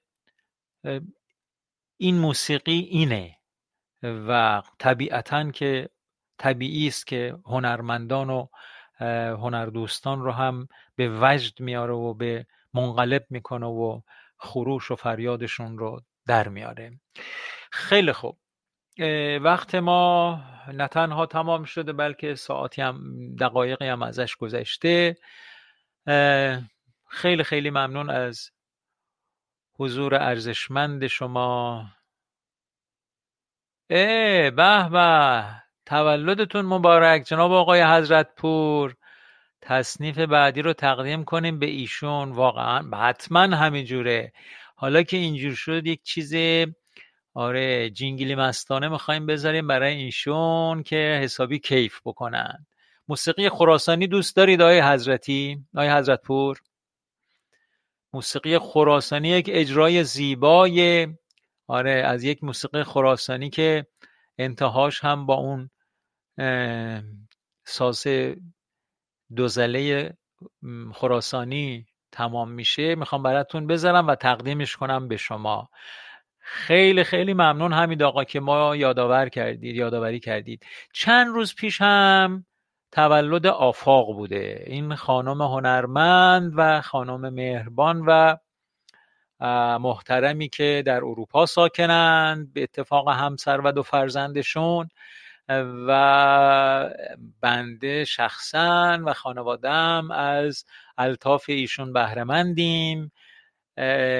این 1.97 2.19
موسیقی 2.19 2.79
اینه 2.79 3.37
و 4.03 4.61
طبیعتا 4.79 5.51
که 5.51 5.89
طبیعی 6.37 6.87
است 6.87 7.07
که 7.07 7.37
هنرمندان 7.45 8.29
و 8.29 8.47
هنردوستان 8.99 10.21
رو 10.21 10.31
هم 10.31 10.67
به 10.95 11.19
وجد 11.21 11.59
میاره 11.59 11.93
و 11.93 12.13
به 12.13 12.45
منقلب 12.73 13.25
می‌کنه 13.29 13.65
و 13.65 14.01
خروش 14.37 14.91
و 14.91 14.95
فریادشون 14.95 15.77
رو 15.77 16.01
در 16.27 16.47
میاره. 16.47 16.99
خیلی 17.71 18.11
خوب. 18.11 18.37
وقت 19.41 19.75
ما 19.75 20.41
نه 20.73 20.87
تنها 20.87 21.25
تمام 21.25 21.63
شده 21.63 21.93
بلکه 21.93 22.35
ساعتی 22.35 22.81
هم 22.81 23.01
دقایقی 23.35 23.87
هم 23.87 24.03
ازش 24.03 24.35
گذشته. 24.35 25.17
خیلی 27.07 27.43
خیلی 27.43 27.69
ممنون 27.69 28.09
از 28.09 28.51
حضور 29.79 30.15
ارزشمند 30.15 31.07
شما. 31.07 31.85
اه 33.89 34.49
به 34.49 34.89
به. 34.89 35.66
تولدتون 35.87 36.65
مبارک. 36.65 37.23
جناب 37.23 37.51
آقای 37.51 37.83
حضرت 37.83 38.29
پور 38.35 38.95
تصنیف 39.61 40.17
بعدی 40.17 40.61
رو 40.61 40.73
تقدیم 40.73 41.23
کنیم 41.23 41.59
به 41.59 41.65
ایشون. 41.65 42.31
واقعا 42.31 42.97
حتما 42.97 43.39
همینجوره 43.39 44.33
حالا 44.75 45.03
که 45.03 45.17
اینجور 45.17 45.53
شد 45.53 45.87
یک 45.87 46.03
چیز 46.03 46.33
آره 47.33 47.89
جینگلی 47.89 48.35
مستانه 48.35 48.87
می‌خوایم 48.87 49.25
بذاریم 49.25 49.67
برای 49.67 49.93
ایشون 49.95 50.83
که 50.83 51.19
حسابی 51.23 51.59
کیف 51.59 52.01
بکنن. 52.05 52.65
موسیقی 53.07 53.49
خراسانی 53.49 54.07
دوست 54.07 54.35
دارید 54.35 54.61
آقای 54.61 54.79
حضرتی؟ 54.81 55.65
آقای 55.75 55.89
حضرت 55.89 56.21
پور. 56.21 56.57
موسیقی 58.13 58.57
خراسانی 58.57 59.29
یک 59.29 59.49
اجرای 59.53 60.03
زیبای 60.03 61.07
آره 61.67 61.91
از 61.91 62.23
یک 62.23 62.43
موسیقی 62.43 62.83
خراسانی 62.83 63.49
که 63.49 63.85
انتهاش 64.37 65.03
هم 65.03 65.25
با 65.25 65.33
اون 65.33 65.69
ساز 67.65 68.07
دوزله 69.35 70.13
خراسانی 70.93 71.85
تمام 72.11 72.51
میشه 72.51 72.95
می‌خوام 72.95 73.23
براتون 73.23 73.67
بذارم 73.67 74.07
و 74.07 74.15
تقدیمش 74.15 74.75
کنم 74.75 75.07
به 75.07 75.17
شما. 75.17 75.69
خیلی 76.39 77.03
خیلی 77.03 77.33
ممنون 77.33 77.73
حمید 77.73 78.03
آقا 78.03 78.23
که 78.23 78.39
ما 78.39 78.75
یادآور 78.75 79.29
کردید 79.29 79.75
یادآوری 79.75 80.19
کردید. 80.19 80.65
چند 80.93 81.27
روز 81.27 81.55
پیش 81.55 81.81
هم 81.81 82.45
تولد 82.91 83.47
آفاق 83.47 84.13
بوده. 84.13 84.63
این 84.67 84.95
خانم 84.95 85.41
هنرمند 85.41 86.53
و 86.55 86.81
خانم 86.81 87.33
مهربان 87.33 88.03
و 88.07 88.37
محترمی 89.79 90.49
که 90.49 90.83
در 90.85 90.97
اروپا 90.97 91.45
ساکنند 91.45 92.53
به 92.53 92.63
اتفاق 92.63 93.09
همسر 93.09 93.61
و 93.61 93.71
دو 93.71 93.83
فرزندشون. 93.83 94.89
و 95.49 96.89
بنده 97.41 98.05
شخصا 98.05 98.99
و 99.05 99.13
خانوادم 99.13 100.11
از 100.11 100.65
الطاف 100.97 101.45
ایشون 101.47 101.93
بهرهمندیم. 101.93 103.11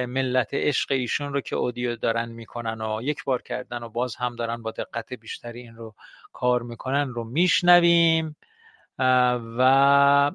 ملت 0.08 0.50
عشق 0.54 0.92
ایشون 0.92 1.34
رو 1.34 1.42
که 1.42 1.56
اودیو 1.56 1.96
دارن 1.96 2.30
می‌کنن 2.30 2.82
و 2.82 3.02
یک 3.04 3.24
بار 3.24 3.42
کردن 3.42 3.84
و 3.84 3.90
باز 3.90 4.16
هم 4.16 4.36
دارن 4.36 4.62
با 4.62 4.72
دقت 4.72 5.14
بیشتری 5.14 5.62
این 5.62 5.76
رو 5.76 5.96
کار 6.34 6.62
می‌کنن 6.62 7.10
رو 7.10 7.24
میشنویم. 7.24 8.36
و 9.00 10.32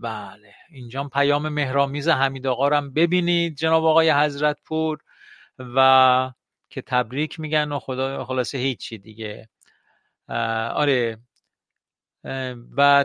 بله. 0.00 0.54
اینجا 0.70 1.04
پیام 1.04 1.48
مهرامیز 1.48 2.08
حمید 2.08 2.46
آقا 2.46 2.68
رو 2.68 2.76
هم 2.76 2.92
ببینید 2.92 3.56
جناب 3.56 3.84
آقای 3.84 4.10
حضرت 4.10 4.58
پور 4.64 4.98
و 5.58 6.30
که 6.70 6.82
تبریک 6.82 7.40
میگن 7.40 7.72
و 7.72 7.78
خدا 7.78 8.24
خلاصه 8.24 8.58
هیچی 8.58 8.98
دیگه. 8.98 9.48
آره. 10.74 11.18
و 12.76 13.04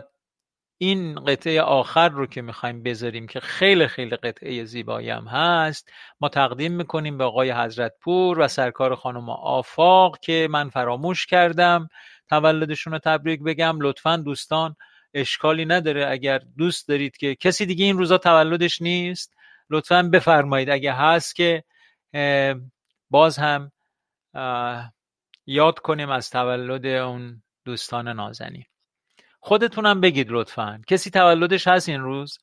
این 0.78 1.14
قطعه 1.14 1.62
آخر 1.62 2.08
رو 2.08 2.26
که 2.26 2.42
می‌خوایم 2.42 2.82
بذاریم 2.82 3.26
که 3.26 3.40
خیلی 3.40 3.86
خیلی 3.86 4.16
قطعه 4.16 4.64
زیبایی 4.64 5.10
هم 5.10 5.24
هست 5.24 5.88
ما 6.20 6.28
تقدیم 6.28 6.72
می‌کنیم 6.72 7.18
به 7.18 7.24
آقای 7.24 7.52
حضرت 7.52 7.92
پور 8.00 8.38
و 8.38 8.48
سرکار 8.48 8.94
خانم 8.94 9.30
آفاق 9.30 10.18
که 10.18 10.48
من 10.50 10.70
فراموش 10.70 11.26
کردم 11.26 11.88
تولدشون 12.28 12.92
رو 12.92 12.98
تبریک 12.98 13.42
بگم. 13.42 13.80
لطفا 13.80 14.16
دوستان 14.16 14.76
اشکالی 15.14 15.64
نداره. 15.64 16.10
اگر 16.10 16.38
دوست 16.58 16.88
دارید 16.88 17.16
که 17.16 17.34
کسی 17.34 17.66
دیگه 17.66 17.84
این 17.84 17.98
روزا 17.98 18.18
تولدش 18.18 18.82
نیست 18.82 19.34
لطفا 19.70 20.02
بفرمایید. 20.02 20.70
اگه 20.70 20.92
هست 20.92 21.36
که 21.36 21.64
باز 23.12 23.38
هم 23.38 23.72
یاد 25.46 25.78
کنیم 25.78 26.10
از 26.10 26.30
تولد 26.30 26.86
اون 26.86 27.42
دوستان 27.64 28.08
نازنین. 28.08 28.64
خودتونم 29.40 30.00
بگید 30.00 30.26
لطفا. 30.30 30.82
کسی 30.86 31.10
تولدش 31.10 31.66
هست 31.66 31.88
این 31.88 32.00
روز؟ 32.00 32.38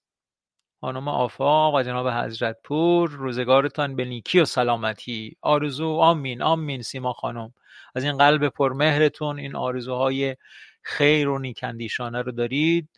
خانم 0.81 1.07
آفاق 1.07 1.75
و 1.75 1.83
جناب 1.83 2.07
حضرت 2.07 2.57
پور 2.63 3.09
روزگارتان 3.09 3.95
به 3.95 4.05
نیکی 4.05 4.39
و 4.39 4.45
سلامتی. 4.45 5.37
آرزو 5.41 5.89
آمین 5.89 6.41
آمین 6.41 6.81
سیما 6.81 7.13
خانم. 7.13 7.53
از 7.95 8.03
این 8.03 8.17
قلب 8.17 8.47
پرمهرتون 8.47 9.39
این 9.39 9.55
آرزوهای 9.55 10.35
خیر 10.81 11.29
و 11.29 11.39
نیکندیشانه 11.39 12.21
رو 12.21 12.31
دارید. 12.31 12.89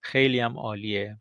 خیلی 0.00 0.40
هم 0.40 0.58
عالیه. 0.58 1.16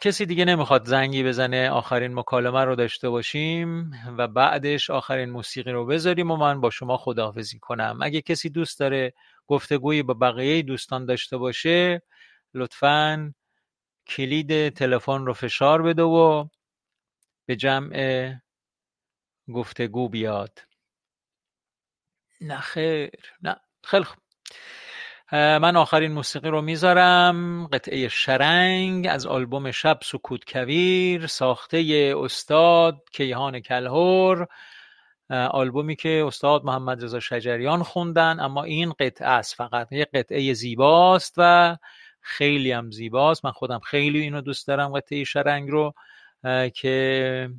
کسی 0.00 0.26
دیگه 0.26 0.44
نمی‌خواد 0.44 0.86
زنگی 0.86 1.22
بزنه 1.24 1.70
آخرین 1.70 2.14
مکالمه 2.14 2.64
رو 2.64 2.76
داشته 2.76 3.08
باشیم 3.08 3.90
و 4.18 4.28
بعدش 4.28 4.90
آخرین 4.90 5.30
موسیقی 5.30 5.72
رو 5.72 5.86
بذاریم 5.86 6.30
و 6.30 6.36
من 6.36 6.60
با 6.60 6.70
شما 6.70 6.96
خداحافظی 6.96 7.58
کنم. 7.58 7.98
اگه 8.02 8.22
کسی 8.22 8.50
دوست 8.50 8.80
داره 8.80 9.14
گفتگویی 9.46 10.02
با 10.02 10.14
بقیه 10.14 10.62
دوستان 10.62 11.06
داشته 11.06 11.36
باشه 11.36 12.02
لطفا 12.54 13.34
کلید 14.06 14.68
تلفن 14.68 15.26
رو 15.26 15.34
فشار 15.34 15.82
بده 15.82 16.02
و 16.02 16.48
به 17.46 17.56
جمع 17.56 18.34
گفتگو 19.54 20.08
بیاد. 20.08 20.58
نه 22.40 22.60
خیر. 22.60 23.10
نه 23.42 23.56
خیلی 23.84 24.04
خوب. 24.04 24.18
من 25.32 25.76
آخرین 25.76 26.12
موسیقی 26.12 26.48
رو 26.48 26.62
می‌ذارم. 26.62 27.66
قطعه 27.66 28.08
شرنگ 28.08 29.06
از 29.10 29.26
آلبوم 29.26 29.70
شب 29.70 29.98
سکوت 30.02 30.52
کویر 30.52 31.26
ساخته 31.26 32.14
استاد 32.16 33.02
کیهان 33.12 33.60
کلهور 33.60 34.46
آلبومی 35.30 35.96
که 35.96 36.24
استاد 36.26 36.64
محمد 36.64 37.04
رضا 37.04 37.20
شجریان 37.20 37.82
خوندن 37.82 38.40
اما 38.40 38.64
این 38.64 38.92
قطعه 38.92 39.28
است 39.28 39.54
فقط. 39.54 39.92
یه 39.92 40.04
قطعه 40.14 40.52
زیباست 40.52 41.34
و 41.36 41.76
خیلی 42.20 42.72
هم 42.72 42.90
زیباست. 42.90 43.44
من 43.44 43.52
خودم 43.52 43.78
خیلی 43.78 44.20
اینو 44.20 44.40
دوست 44.40 44.68
دارم 44.68 44.92
قطعه 44.92 45.24
شرنگ 45.24 45.70
رو 45.70 45.94
که 46.74 47.50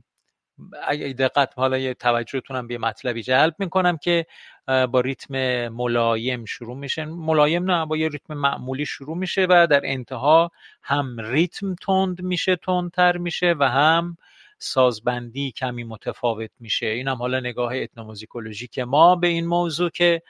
اگه 0.87 1.13
دقت 1.13 1.53
حالا 1.55 1.77
یه 1.77 1.93
توجهتونم 1.93 2.67
به 2.67 2.77
مطلبی 2.77 3.23
جلب 3.23 3.55
می‌کنم 3.59 3.97
که 3.97 4.25
با 4.67 5.01
ریتم 5.01 5.67
ملایم 5.67 6.45
شروع 6.45 6.77
میشه. 6.77 7.05
ملایم 7.05 7.71
نه 7.71 7.85
با 7.85 7.97
یه 7.97 8.09
ریتم 8.09 8.33
معمولی 8.33 8.85
شروع 8.85 9.17
میشه 9.17 9.47
و 9.49 9.67
در 9.69 9.81
انتها 9.83 10.51
هم 10.83 11.19
ریتم 11.19 11.75
تند 11.75 12.21
میشه 12.21 12.55
تندتر 12.55 13.17
میشه 13.17 13.55
و 13.59 13.69
هم 13.69 14.17
سازبندی 14.59 15.51
کمی 15.51 15.83
متفاوت 15.83 16.51
میشه. 16.59 16.85
این 16.85 17.07
هم 17.07 17.17
حالا 17.17 17.39
نگاه 17.39 17.75
اتنوموزیکولوژیک 17.75 18.79
ما 18.79 19.15
به 19.15 19.27
این 19.27 19.47
موضوع 19.47 19.89
که 19.89 20.21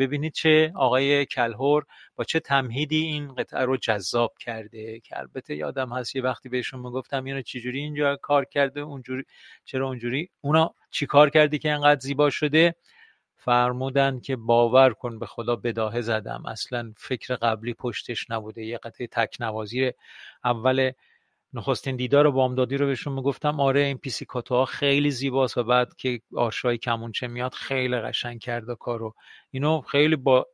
ببینید 0.00 0.32
چه 0.32 0.72
آقای 0.76 1.26
کلهر 1.26 1.84
با 2.16 2.24
چه 2.24 2.40
تمهیدی 2.40 3.02
این 3.02 3.34
قطعه 3.34 3.64
رو 3.64 3.76
جذاب 3.76 4.34
کرده 4.40 5.00
که 5.00 5.18
البته 5.18 5.56
یادم 5.56 5.92
هست 5.92 6.16
یه 6.16 6.22
وقتی 6.22 6.48
بهشون 6.48 6.80
می‌گفتم 6.80 7.24
اینو 7.24 7.42
چجوری 7.42 7.78
اینجا 7.78 8.16
کار 8.16 8.44
کرده 8.44 8.80
اونجوری 8.80 9.24
چرا 9.64 9.86
اونجوری؟ 9.86 10.30
اونا 10.40 10.74
چی 10.90 11.06
کار 11.06 11.30
کردی 11.30 11.58
که 11.58 11.72
اینقدر 11.72 12.00
زیبا 12.00 12.30
شده؟ 12.30 12.74
فرمودن 13.36 14.20
که 14.20 14.36
باور 14.36 14.92
کن 14.92 15.18
به 15.18 15.26
خدا 15.26 15.56
بداهه 15.56 16.00
زدم 16.00 16.46
اصلا 16.46 16.92
فکر 16.96 17.36
قبلی 17.36 17.74
پشتش 17.74 18.30
نبوده 18.30 18.64
یه 18.64 18.78
قطعه 18.78 19.06
تکنوازی 19.06 19.92
اول 20.44 20.92
نخستین 21.52 21.96
دیدار 21.96 22.30
بامدادی 22.30 22.76
رو 22.76 22.86
بهشون 22.86 23.12
می‌گفتم 23.12 23.60
آره 23.60 23.80
این 23.80 23.98
پیسیکاتو 23.98 24.54
ها 24.54 24.64
خیلی 24.64 25.10
زیباست 25.10 25.58
و 25.58 25.64
بعد 25.64 25.96
که 25.96 26.20
آرشای 26.36 26.78
کمونچه 26.78 27.26
میاد 27.26 27.54
خیلی 27.54 28.00
قشنگ 28.00 28.40
کرده 28.40 28.74
کارو. 28.74 29.14
اینو 29.50 29.80
خیلی 29.80 30.16
با 30.16 30.46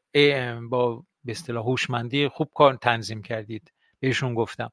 با 0.71 1.05
به 1.25 1.33
اصطلاح 1.33 1.65
هوشمندی 1.65 2.29
خوب 2.29 2.51
کار 2.55 2.75
تنظیم 2.75 3.23
کردید 3.23 3.73
بهشون 4.01 4.35
گفتم. 4.35 4.73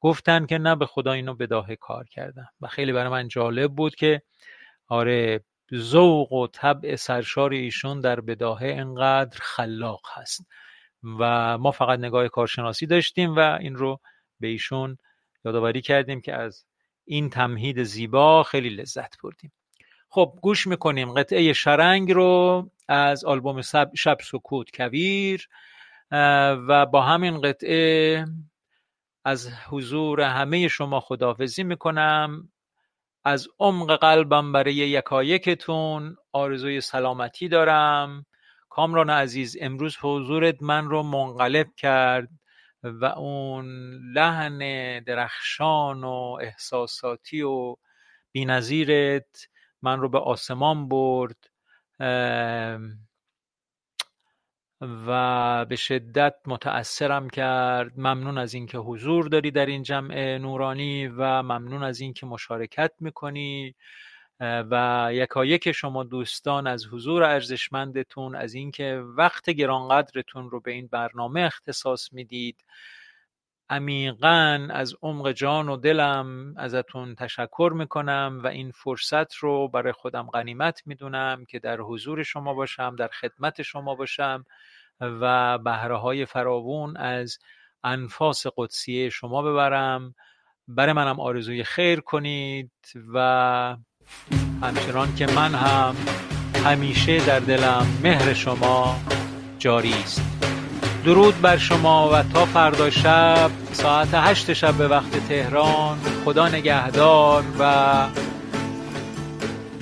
گفتن 0.00 0.46
که 0.46 0.58
نه 0.58 0.76
به 0.76 0.86
خدا 0.86 1.12
اینو 1.12 1.34
بداهه 1.34 1.76
کار 1.76 2.04
کردم 2.08 2.48
و 2.60 2.66
خیلی 2.66 2.92
برای 2.92 3.08
من 3.08 3.28
جالب 3.28 3.72
بود 3.72 3.94
که 3.94 4.22
آره 4.88 5.44
ذوق 5.74 6.32
و 6.32 6.46
طبع 6.46 6.96
سرشار 6.96 7.52
ایشون 7.52 8.00
در 8.00 8.20
بداهه 8.20 8.66
انقدر 8.66 9.38
خلاق 9.42 10.00
هست. 10.14 10.46
و 11.18 11.58
ما 11.58 11.70
فقط 11.70 11.98
نگاه 11.98 12.28
کارشناسی 12.28 12.86
داشتیم 12.86 13.36
و 13.36 13.38
این 13.40 13.76
رو 13.76 14.00
به 14.40 14.48
ایشون 14.48 14.98
یادآوری 15.44 15.80
کردیم 15.80 16.20
که 16.20 16.34
از 16.34 16.66
این 17.04 17.30
تمهید 17.30 17.82
زیبا 17.82 18.42
خیلی 18.42 18.70
لذت 18.70 19.22
بردیم. 19.22 19.52
خب 20.08 20.38
گوش 20.42 20.66
می‌کنیم 20.66 21.12
قطعه 21.12 21.52
شرنگ 21.52 22.12
رو 22.12 22.70
از 22.88 23.24
آلبوم 23.24 23.60
شب 23.96 24.18
سکوت 24.22 24.76
کویر 24.76 25.48
و 26.68 26.86
با 26.86 27.02
همین 27.02 27.40
قطعه 27.40 28.24
از 29.24 29.50
حضور 29.68 30.20
همه 30.20 30.68
شما 30.68 31.00
خداحافظی 31.00 31.64
می‌کنم. 31.64 32.48
از 33.24 33.48
عمق 33.58 33.96
قلبم 33.96 34.52
برای 34.52 34.74
یکایکتون 34.74 36.16
آرزوی 36.32 36.80
سلامتی 36.80 37.48
دارم. 37.48 38.26
کامران 38.68 39.10
عزیز 39.10 39.56
امروز 39.60 39.96
حضورت 40.00 40.62
من 40.62 40.90
رو 40.90 41.02
منقلب 41.02 41.66
کرد. 41.76 42.28
و 42.84 43.04
اون 43.04 43.66
لحن 44.14 44.58
درخشان 45.00 46.04
و 46.04 46.38
احساساتی 46.40 47.42
و 47.42 47.76
بینظیرت 48.32 49.48
من 49.82 50.00
رو 50.00 50.08
به 50.08 50.18
آسمان 50.18 50.88
برد 50.88 51.50
و 54.80 55.64
به 55.64 55.76
شدت 55.76 56.34
متأثرم 56.46 57.30
کرد. 57.30 57.92
ممنون 58.00 58.38
از 58.38 58.54
اینکه 58.54 58.78
حضور 58.78 59.28
داری 59.28 59.50
در 59.50 59.66
این 59.66 59.82
جمع 59.82 60.38
نورانی 60.38 61.06
و 61.06 61.42
ممنون 61.42 61.82
از 61.82 62.00
اینکه 62.00 62.26
مشارکت 62.26 62.92
می‌کنی. 63.00 63.74
و 64.40 65.08
یکایک 65.12 65.72
شما 65.72 66.04
دوستان 66.04 66.66
از 66.66 66.86
حضور 66.86 67.22
ارزشمندتون 67.22 68.36
از 68.36 68.54
اینکه 68.54 69.04
وقت 69.16 69.50
گرانقدرتون 69.50 70.50
رو 70.50 70.60
به 70.60 70.70
این 70.70 70.86
برنامه 70.86 71.40
اختصاص 71.40 72.12
می‌دید. 72.12 72.64
عمیقا 73.70 74.68
از 74.70 74.94
عمق 75.02 75.32
جان 75.32 75.68
و 75.68 75.76
دلم 75.76 76.54
ازتون 76.56 77.14
تشکر 77.14 77.72
می‌کنم 77.76 78.40
و 78.44 78.46
این 78.46 78.70
فرصت 78.70 79.34
رو 79.34 79.68
برای 79.68 79.92
خودم 79.92 80.22
غنیمت 80.22 80.82
می‌دونم 80.86 81.44
که 81.44 81.58
در 81.58 81.80
حضور 81.80 82.22
شما 82.22 82.54
باشم 82.54 82.96
در 82.96 83.08
خدمت 83.08 83.62
شما 83.62 83.94
باشم 83.94 84.44
و 85.00 85.58
بهره 85.58 85.96
های 85.96 86.26
فراوون 86.26 86.96
از 86.96 87.38
انفاس 87.84 88.46
قدسیه 88.56 89.10
شما 89.10 89.42
ببرم. 89.42 90.14
برای 90.68 90.92
منم 90.92 91.20
آرزوی 91.20 91.64
خیر 91.64 92.00
کنید 92.00 92.72
و 93.14 93.76
همچنان 94.62 95.14
که 95.14 95.26
من 95.26 95.54
هم 95.54 95.94
همیشه 96.64 97.18
در 97.18 97.38
دلم 97.38 97.86
مهر 98.02 98.34
شما 98.34 98.96
جاری 99.58 99.94
است. 100.04 100.22
درود 101.04 101.40
بر 101.40 101.56
شما 101.56 102.10
و 102.12 102.22
تا 102.22 102.44
فردا 102.44 102.90
شب 102.90 103.50
ساعت 103.72 104.08
هشت 104.12 104.52
شب 104.52 104.74
به 104.74 104.88
وقت 104.88 105.28
تهران 105.28 105.98
خدا 106.24 106.48
نگهدار 106.48 107.44
و 107.58 107.84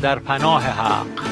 در 0.03 0.19
پناه 0.19 0.63
حق. 0.63 1.32